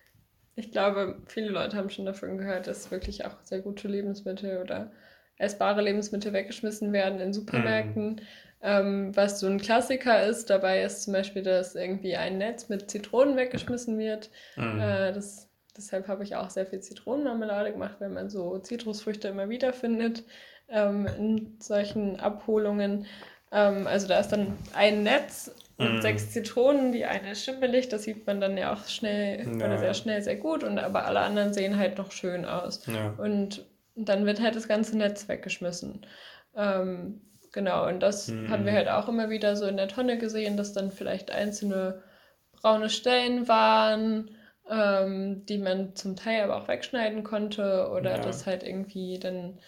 ich 0.56 0.72
glaube, 0.72 1.20
viele 1.26 1.50
Leute 1.50 1.76
haben 1.76 1.90
schon 1.90 2.06
davon 2.06 2.38
gehört, 2.38 2.66
dass 2.66 2.90
wirklich 2.90 3.26
auch 3.26 3.36
sehr 3.42 3.60
gute 3.60 3.86
Lebensmittel 3.86 4.62
oder 4.62 4.90
essbare 5.36 5.82
Lebensmittel 5.82 6.32
weggeschmissen 6.32 6.94
werden 6.94 7.20
in 7.20 7.34
Supermärkten. 7.34 8.14
Mhm. 8.14 8.20
Ähm, 8.62 9.16
was 9.16 9.40
so 9.40 9.46
ein 9.46 9.60
Klassiker 9.60 10.24
ist, 10.24 10.48
dabei 10.48 10.84
ist 10.84 11.02
zum 11.02 11.12
Beispiel, 11.12 11.42
dass 11.42 11.74
irgendwie 11.74 12.16
ein 12.16 12.38
Netz 12.38 12.70
mit 12.70 12.90
Zitronen 12.90 13.36
weggeschmissen 13.36 13.98
wird. 13.98 14.30
Mhm. 14.56 14.80
Äh, 14.80 15.12
das, 15.12 15.51
deshalb 15.76 16.08
habe 16.08 16.24
ich 16.24 16.36
auch 16.36 16.50
sehr 16.50 16.66
viel 16.66 16.80
Zitronenmarmelade 16.80 17.72
gemacht, 17.72 17.96
wenn 17.98 18.12
man 18.12 18.30
so 18.30 18.58
Zitrusfrüchte 18.58 19.28
immer 19.28 19.48
wieder 19.48 19.72
findet 19.72 20.24
ähm, 20.68 21.06
in 21.18 21.56
solchen 21.60 22.18
Abholungen. 22.20 23.06
Ähm, 23.50 23.86
also 23.86 24.08
da 24.08 24.18
ist 24.18 24.28
dann 24.28 24.58
ein 24.74 25.02
Netz 25.02 25.54
mit 25.78 25.94
mm. 25.94 26.00
sechs 26.00 26.30
Zitronen, 26.30 26.92
die 26.92 27.04
eine 27.04 27.32
ist 27.32 27.44
schimmelig, 27.44 27.88
das 27.88 28.04
sieht 28.04 28.26
man 28.26 28.40
dann 28.40 28.56
ja 28.56 28.72
auch 28.72 28.86
schnell 28.86 29.46
ja. 29.46 29.66
oder 29.66 29.78
sehr 29.78 29.94
schnell 29.94 30.22
sehr 30.22 30.36
gut 30.36 30.64
und 30.64 30.78
aber 30.78 31.06
alle 31.06 31.20
anderen 31.20 31.52
sehen 31.52 31.78
halt 31.78 31.98
noch 31.98 32.12
schön 32.12 32.44
aus. 32.44 32.86
Ja. 32.86 33.14
Und 33.18 33.66
dann 33.94 34.26
wird 34.26 34.40
halt 34.40 34.56
das 34.56 34.68
ganze 34.68 34.96
Netz 34.96 35.28
weggeschmissen. 35.28 36.06
Ähm, 36.56 37.20
genau, 37.52 37.86
und 37.88 38.00
das 38.00 38.28
mhm. 38.28 38.50
haben 38.50 38.64
wir 38.64 38.72
halt 38.72 38.88
auch 38.88 39.08
immer 39.08 39.30
wieder 39.30 39.56
so 39.56 39.66
in 39.66 39.76
der 39.76 39.88
Tonne 39.88 40.18
gesehen, 40.18 40.56
dass 40.56 40.72
dann 40.72 40.90
vielleicht 40.90 41.30
einzelne 41.30 42.02
braune 42.52 42.88
Stellen 42.88 43.48
waren, 43.48 44.30
ähm, 44.70 45.44
die 45.46 45.58
man 45.58 45.94
zum 45.94 46.16
Teil 46.16 46.42
aber 46.42 46.56
auch 46.56 46.68
wegschneiden 46.68 47.24
konnte 47.24 47.90
oder 47.90 48.16
ja. 48.16 48.18
dass 48.18 48.46
halt 48.46 48.62
irgendwie 48.62 49.18
dann 49.18 49.58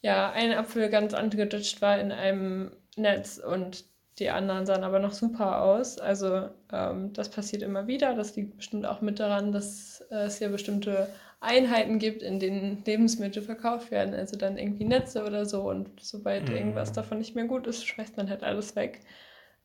ja 0.00 0.30
ein 0.32 0.52
Apfel 0.52 0.88
ganz 0.88 1.14
angedutscht 1.14 1.82
war 1.82 1.98
in 1.98 2.12
einem 2.12 2.72
Netz 2.96 3.38
und 3.38 3.84
die 4.18 4.30
anderen 4.30 4.66
sahen 4.66 4.84
aber 4.84 4.98
noch 4.98 5.12
super 5.12 5.62
aus. 5.62 5.98
Also 5.98 6.50
ähm, 6.70 7.12
das 7.12 7.30
passiert 7.30 7.62
immer 7.62 7.86
wieder. 7.86 8.14
Das 8.14 8.36
liegt 8.36 8.56
bestimmt 8.56 8.86
auch 8.86 9.00
mit 9.00 9.18
daran, 9.18 9.52
dass 9.52 10.04
äh, 10.10 10.24
es 10.24 10.38
ja 10.38 10.48
bestimmte 10.48 11.08
Einheiten 11.40 11.98
gibt, 11.98 12.22
in 12.22 12.38
denen 12.38 12.84
Lebensmittel 12.84 13.42
verkauft 13.42 13.90
werden, 13.90 14.14
also 14.14 14.36
dann 14.36 14.58
irgendwie 14.58 14.84
Netze 14.84 15.24
oder 15.24 15.44
so. 15.46 15.62
Und 15.62 15.88
sobald 16.00 16.48
mhm. 16.48 16.56
irgendwas 16.56 16.92
davon 16.92 17.18
nicht 17.18 17.34
mehr 17.34 17.46
gut 17.46 17.66
ist, 17.66 17.84
schmeißt 17.86 18.16
man 18.16 18.28
halt 18.28 18.44
alles 18.44 18.76
weg. 18.76 19.00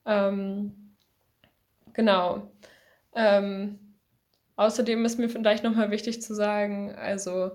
Ähm, 0.06 0.94
genau. 1.92 2.50
Ähm, 3.14 3.87
außerdem 4.58 5.04
ist 5.04 5.18
mir 5.18 5.28
vielleicht 5.30 5.64
nochmal 5.64 5.90
wichtig 5.90 6.20
zu 6.20 6.34
sagen, 6.34 6.94
also 6.94 7.52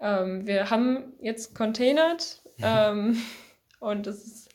ähm, 0.00 0.46
wir 0.46 0.70
haben 0.70 1.12
jetzt 1.20 1.54
containert 1.54 2.42
mhm. 2.58 3.16
und 3.80 4.06
es 4.06 4.24
ist 4.24 4.48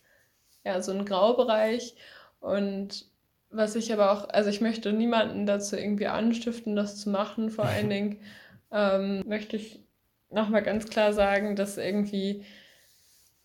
ja 0.66 0.82
so 0.82 0.92
ein 0.92 1.06
Graubereich 1.06 1.96
und 2.40 3.06
was 3.50 3.76
ich 3.76 3.94
aber 3.94 4.12
auch, 4.12 4.28
also 4.30 4.50
ich 4.50 4.62
möchte 4.62 4.92
niemanden 4.92 5.46
dazu 5.46 5.78
irgendwie 5.78 6.08
anstiften, 6.08 6.76
das 6.76 7.00
zu 7.00 7.10
machen. 7.10 7.52
Vor 7.52 7.66
allen 7.70 7.90
Dingen 7.90 8.20
ähm, 8.72 9.24
möchte 9.28 9.56
ich 9.56 9.80
nochmal 10.32 10.64
ganz 10.64 10.90
klar 10.90 11.14
sagen, 11.14 11.56
dass 11.56 11.78
irgendwie, 11.78 12.44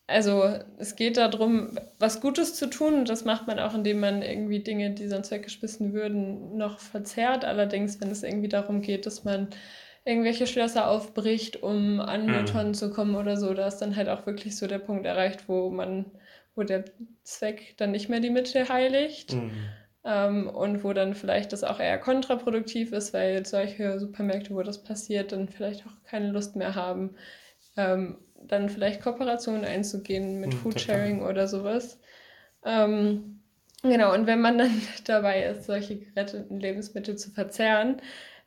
also 0.08 0.58
es 0.78 0.96
geht 0.96 1.18
darum, 1.18 1.78
was 1.98 2.22
Gutes 2.22 2.54
zu 2.54 2.68
tun 2.70 2.94
und 2.94 3.10
das 3.10 3.26
macht 3.26 3.46
man 3.46 3.58
auch, 3.58 3.74
indem 3.74 4.00
man 4.00 4.22
irgendwie 4.22 4.60
Dinge, 4.60 4.90
die 4.90 5.06
sonst 5.06 5.30
weggeschmissen 5.30 5.92
würden, 5.92 6.56
noch 6.56 6.78
verzehrt. 6.80 7.44
Allerdings, 7.44 8.00
wenn 8.00 8.10
es 8.10 8.22
irgendwie 8.22 8.48
darum 8.48 8.80
geht, 8.80 9.04
dass 9.04 9.24
man 9.24 9.48
irgendwelche 10.06 10.46
Schlösser 10.46 10.88
aufbricht, 10.88 11.62
um 11.62 12.00
an 12.00 12.24
mhm. 12.24 12.32
Mülltonnen 12.32 12.72
zu 12.72 12.90
kommen 12.90 13.16
oder 13.16 13.36
so, 13.36 13.52
da 13.52 13.66
ist 13.66 13.78
dann 13.78 13.96
halt 13.96 14.08
auch 14.08 14.24
wirklich 14.24 14.56
so 14.56 14.66
der 14.66 14.78
Punkt 14.78 15.04
erreicht, 15.04 15.46
wo 15.46 15.68
man, 15.68 16.06
wo 16.54 16.62
der 16.62 16.86
Zweck 17.22 17.74
dann 17.76 17.90
nicht 17.90 18.08
mehr 18.08 18.20
die 18.20 18.30
Mittel 18.30 18.66
heiligt. 18.66 19.34
Mhm. 19.34 19.50
Ähm, 20.04 20.48
und 20.48 20.84
wo 20.84 20.94
dann 20.94 21.12
vielleicht 21.12 21.52
das 21.52 21.64
auch 21.64 21.80
eher 21.80 21.98
kontraproduktiv 21.98 22.92
ist, 22.92 23.12
weil 23.12 23.44
solche 23.44 24.00
Supermärkte, 24.00 24.54
wo 24.54 24.62
das 24.62 24.82
passiert, 24.82 25.32
dann 25.32 25.48
vielleicht 25.48 25.86
auch 25.86 26.02
keine 26.04 26.30
Lust 26.30 26.56
mehr 26.56 26.74
haben, 26.74 27.16
ähm, 27.76 28.16
dann 28.42 28.68
vielleicht 28.68 29.02
Kooperationen 29.02 29.64
einzugehen 29.64 30.40
mit 30.40 30.52
mhm, 30.52 30.58
Foodsharing 30.58 31.22
oder 31.22 31.46
sowas. 31.46 31.98
Ähm, 32.64 33.40
genau, 33.82 34.14
und 34.14 34.26
wenn 34.26 34.40
man 34.40 34.58
dann 34.58 34.70
dabei 35.04 35.44
ist, 35.44 35.66
solche 35.66 35.98
geretteten 35.98 36.60
Lebensmittel 36.60 37.16
zu 37.16 37.30
verzehren, 37.30 38.00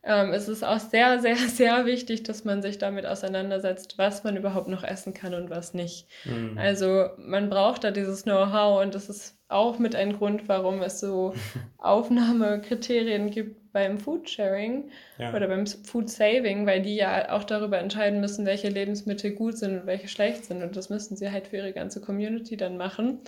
ähm, 0.04 0.34
es 0.34 0.48
ist 0.48 0.64
auch 0.64 0.80
sehr, 0.80 1.20
sehr, 1.22 1.36
sehr 1.36 1.86
wichtig, 1.86 2.24
dass 2.24 2.44
man 2.44 2.62
sich 2.62 2.78
damit 2.78 3.06
auseinandersetzt, 3.06 3.98
was 3.98 4.24
man 4.24 4.36
überhaupt 4.36 4.68
noch 4.68 4.84
essen 4.84 5.14
kann 5.14 5.34
und 5.34 5.50
was 5.50 5.74
nicht. 5.74 6.08
Mhm. 6.26 6.58
Also 6.58 7.10
man 7.18 7.50
braucht 7.50 7.84
da 7.84 7.92
dieses 7.92 8.24
Know-how 8.24 8.82
und 8.82 8.96
das 8.96 9.10
ist 9.10 9.38
auch 9.48 9.80
mit 9.80 9.96
ein 9.96 10.14
Grund, 10.14 10.48
warum 10.48 10.82
es 10.82 11.00
so 11.00 11.34
Aufnahmekriterien 11.78 13.30
gibt 13.30 13.61
beim 13.74 13.98
Foodsharing 13.98 14.92
ja. 15.18 15.34
oder 15.34 15.48
beim 15.48 15.66
Food 15.66 16.10
Saving, 16.10 16.66
weil 16.66 16.82
die 16.82 16.96
ja 16.96 17.32
auch 17.32 17.44
darüber 17.44 17.80
entscheiden 17.80 18.20
müssen, 18.20 18.46
welche 18.46 18.70
Lebensmittel 18.70 19.32
gut 19.32 19.58
sind 19.58 19.82
und 19.82 19.86
welche 19.86 20.08
schlecht 20.08 20.46
sind. 20.46 20.64
Und 20.64 20.76
das 20.76 20.90
müssen 20.90 21.16
sie 21.16 21.32
halt 21.32 21.48
für 21.48 21.58
ihre 21.58 21.74
ganze 21.74 22.02
Community 22.02 22.58
dann 22.58 22.78
machen. 22.78 23.20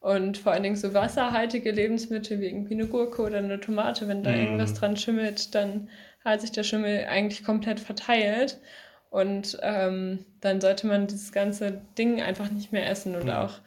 Und 0.00 0.38
vor 0.38 0.52
allen 0.52 0.64
Dingen 0.64 0.76
so 0.76 0.94
wasserhaltige 0.94 1.70
Lebensmittel 1.70 2.40
wie 2.40 2.46
irgendwie 2.46 2.74
eine 2.74 2.86
Gurke 2.86 3.22
oder 3.22 3.38
eine 3.38 3.60
Tomate, 3.60 4.08
wenn 4.08 4.24
da 4.24 4.30
mm. 4.30 4.40
irgendwas 4.40 4.74
dran 4.74 4.96
schimmelt, 4.96 5.54
dann 5.54 5.88
hat 6.24 6.40
sich 6.40 6.50
der 6.50 6.64
Schimmel 6.64 7.06
eigentlich 7.08 7.44
komplett 7.44 7.78
verteilt. 7.78 8.58
Und 9.10 9.58
ähm, 9.62 10.24
dann 10.40 10.60
sollte 10.60 10.86
man 10.86 11.06
dieses 11.06 11.32
ganze 11.32 11.82
Ding 11.98 12.20
einfach 12.20 12.50
nicht 12.50 12.72
mehr 12.72 12.88
essen. 12.88 13.14
Und 13.14 13.28
ja. 13.28 13.44
auch 13.44 13.60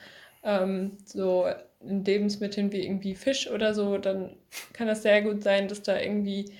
ähm, 0.44 0.98
so 1.06 1.46
in 1.88 2.04
Lebensmitteln 2.04 2.72
wie 2.72 2.84
irgendwie 2.84 3.16
Fisch 3.16 3.50
oder 3.50 3.74
so, 3.74 3.98
dann 3.98 4.36
kann 4.74 4.88
das 4.88 5.04
sehr 5.04 5.22
gut 5.22 5.44
sein, 5.44 5.68
dass 5.68 5.82
da 5.82 6.00
irgendwie 6.00 6.52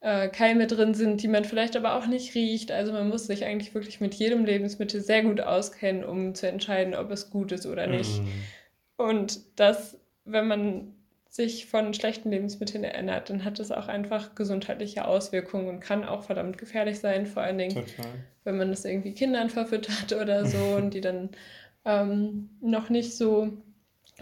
äh, 0.00 0.28
Keime 0.28 0.66
drin 0.66 0.94
sind, 0.94 1.22
die 1.22 1.28
man 1.28 1.44
vielleicht 1.44 1.76
aber 1.76 1.96
auch 1.96 2.06
nicht 2.06 2.34
riecht. 2.34 2.72
Also 2.72 2.92
man 2.92 3.08
muss 3.08 3.26
sich 3.26 3.44
eigentlich 3.44 3.74
wirklich 3.74 4.00
mit 4.00 4.14
jedem 4.14 4.44
Lebensmittel 4.44 5.00
sehr 5.00 5.22
gut 5.22 5.40
auskennen, 5.40 6.04
um 6.04 6.34
zu 6.34 6.48
entscheiden, 6.48 6.94
ob 6.94 7.10
es 7.10 7.30
gut 7.30 7.52
ist 7.52 7.66
oder 7.66 7.86
nicht. 7.86 8.20
Mm. 8.20 8.28
Und 8.96 9.40
das, 9.56 9.98
wenn 10.24 10.48
man 10.48 10.94
sich 11.28 11.66
von 11.66 11.94
schlechten 11.94 12.30
Lebensmitteln 12.30 12.84
erinnert, 12.84 13.30
dann 13.30 13.44
hat 13.44 13.58
das 13.58 13.72
auch 13.72 13.88
einfach 13.88 14.34
gesundheitliche 14.34 15.06
Auswirkungen 15.06 15.68
und 15.68 15.80
kann 15.80 16.04
auch 16.04 16.24
verdammt 16.24 16.58
gefährlich 16.58 16.98
sein, 16.98 17.24
vor 17.24 17.42
allen 17.42 17.56
Dingen, 17.56 17.74
Total. 17.74 18.12
wenn 18.44 18.58
man 18.58 18.68
das 18.68 18.84
irgendwie 18.84 19.14
Kindern 19.14 19.48
verfüttert 19.48 20.12
oder 20.12 20.44
so 20.44 20.58
und 20.76 20.92
die 20.92 21.00
dann 21.00 21.30
ähm, 21.84 22.50
noch 22.60 22.90
nicht 22.90 23.16
so 23.16 23.50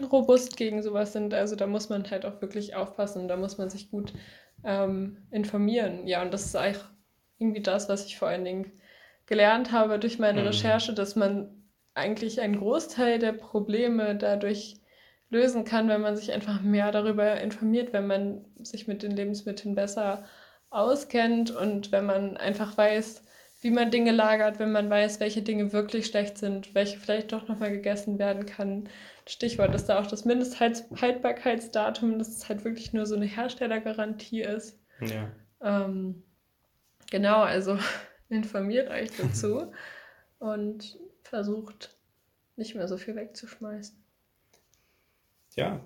robust 0.05 0.57
gegen 0.57 0.81
sowas 0.81 1.13
sind. 1.13 1.33
Also 1.33 1.55
da 1.55 1.67
muss 1.67 1.89
man 1.89 2.09
halt 2.09 2.25
auch 2.25 2.41
wirklich 2.41 2.75
aufpassen, 2.75 3.27
da 3.27 3.37
muss 3.37 3.57
man 3.57 3.69
sich 3.69 3.91
gut 3.91 4.13
ähm, 4.63 5.17
informieren. 5.31 6.07
Ja, 6.07 6.21
und 6.21 6.33
das 6.33 6.45
ist 6.45 6.55
auch 6.55 6.85
irgendwie 7.39 7.61
das, 7.61 7.89
was 7.89 8.05
ich 8.05 8.17
vor 8.17 8.27
allen 8.27 8.45
Dingen 8.45 8.71
gelernt 9.25 9.71
habe 9.71 9.99
durch 9.99 10.19
meine 10.19 10.41
mhm. 10.41 10.47
Recherche, 10.47 10.93
dass 10.93 11.15
man 11.15 11.49
eigentlich 11.93 12.41
einen 12.41 12.59
Großteil 12.59 13.19
der 13.19 13.33
Probleme 13.33 14.15
dadurch 14.15 14.75
lösen 15.29 15.63
kann, 15.63 15.87
wenn 15.87 16.01
man 16.01 16.15
sich 16.15 16.31
einfach 16.31 16.61
mehr 16.61 16.91
darüber 16.91 17.39
informiert, 17.39 17.93
wenn 17.93 18.07
man 18.07 18.45
sich 18.61 18.87
mit 18.87 19.01
den 19.01 19.11
Lebensmitteln 19.11 19.75
besser 19.75 20.25
auskennt 20.69 21.51
und 21.51 21.91
wenn 21.91 22.05
man 22.05 22.37
einfach 22.37 22.77
weiß, 22.77 23.23
wie 23.61 23.71
man 23.71 23.91
Dinge 23.91 24.11
lagert, 24.11 24.59
wenn 24.59 24.71
man 24.71 24.89
weiß, 24.89 25.19
welche 25.19 25.41
Dinge 25.41 25.71
wirklich 25.71 26.07
schlecht 26.07 26.37
sind, 26.37 26.73
welche 26.73 26.97
vielleicht 26.97 27.31
doch 27.31 27.47
nochmal 27.47 27.71
gegessen 27.71 28.19
werden 28.19 28.45
kann. 28.45 28.89
Stichwort 29.27 29.73
ist 29.75 29.85
da 29.85 29.99
auch 29.99 30.07
das 30.07 30.25
Mindesthaltbarkeitsdatum, 30.25 32.19
dass 32.19 32.29
es 32.29 32.49
halt 32.49 32.63
wirklich 32.65 32.93
nur 32.93 33.05
so 33.05 33.15
eine 33.15 33.25
Herstellergarantie 33.25 34.41
ist. 34.41 34.79
Ja. 34.99 35.31
Ähm, 35.61 36.23
genau, 37.09 37.41
also 37.41 37.77
informiert 38.29 38.89
euch 38.89 39.09
dazu 39.17 39.71
und 40.39 40.97
versucht 41.23 41.95
nicht 42.55 42.75
mehr 42.75 42.87
so 42.87 42.97
viel 42.97 43.15
wegzuschmeißen. 43.15 43.95
Ja, 45.55 45.81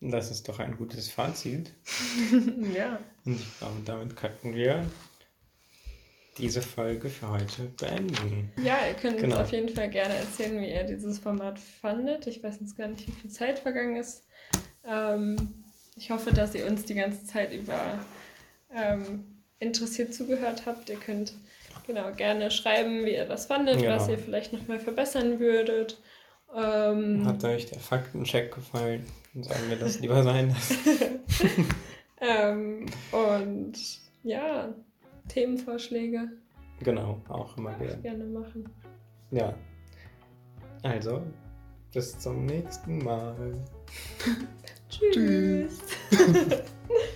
das 0.00 0.30
ist 0.30 0.48
doch 0.48 0.58
ein 0.58 0.76
gutes 0.76 1.10
Fazit. 1.10 1.74
ja. 2.74 2.98
Und 3.24 3.34
ich 3.40 3.58
glaube, 3.58 3.80
damit 3.84 4.16
könnten 4.16 4.54
wir 4.54 4.86
diese 6.40 6.62
Folge 6.62 7.08
für 7.08 7.28
heute 7.28 7.64
beenden. 7.78 8.52
Ja, 8.62 8.78
ihr 8.88 8.94
könnt 8.94 9.18
genau. 9.18 9.36
uns 9.36 9.44
auf 9.44 9.52
jeden 9.52 9.68
Fall 9.68 9.90
gerne 9.90 10.14
erzählen, 10.14 10.60
wie 10.60 10.70
ihr 10.70 10.84
dieses 10.84 11.18
Format 11.18 11.58
fandet. 11.58 12.26
Ich 12.26 12.42
weiß 12.42 12.58
jetzt 12.60 12.76
gar 12.76 12.88
nicht, 12.88 13.06
wie 13.06 13.12
viel 13.12 13.30
Zeit 13.30 13.58
vergangen 13.58 13.96
ist. 13.96 14.24
Ähm, 14.84 15.64
ich 15.96 16.10
hoffe, 16.10 16.32
dass 16.32 16.54
ihr 16.54 16.66
uns 16.66 16.84
die 16.84 16.94
ganze 16.94 17.24
Zeit 17.26 17.52
über 17.52 17.98
ähm, 18.74 19.24
interessiert 19.58 20.14
zugehört 20.14 20.64
habt. 20.66 20.88
Ihr 20.88 20.96
könnt 20.96 21.34
genau 21.86 22.12
gerne 22.12 22.50
schreiben, 22.50 23.04
wie 23.04 23.14
ihr 23.14 23.26
das 23.26 23.46
fandet, 23.46 23.78
genau. 23.80 23.96
was 23.96 24.08
ihr 24.08 24.18
vielleicht 24.18 24.52
nochmal 24.52 24.80
verbessern 24.80 25.38
würdet. 25.38 26.00
Ähm, 26.54 27.26
Hat 27.26 27.44
euch 27.44 27.66
der 27.66 27.78
Faktencheck 27.78 28.54
gefallen? 28.54 29.06
Dann 29.34 29.44
Sollen 29.44 29.68
wir 29.68 29.76
das 29.76 30.00
lieber 30.00 30.22
sein 30.22 30.48
lassen? 30.48 30.76
ähm, 32.20 32.86
und 33.12 33.74
ja, 34.22 34.74
Themenvorschläge. 35.30 36.28
Genau, 36.82 37.20
auch 37.28 37.56
immer 37.56 37.74
gerne. 37.74 38.02
gerne 38.02 38.24
machen. 38.24 38.68
Ja. 39.30 39.54
Also, 40.82 41.22
bis 41.92 42.18
zum 42.18 42.46
nächsten 42.46 42.98
Mal. 43.04 43.52
Tschüss. 44.88 45.78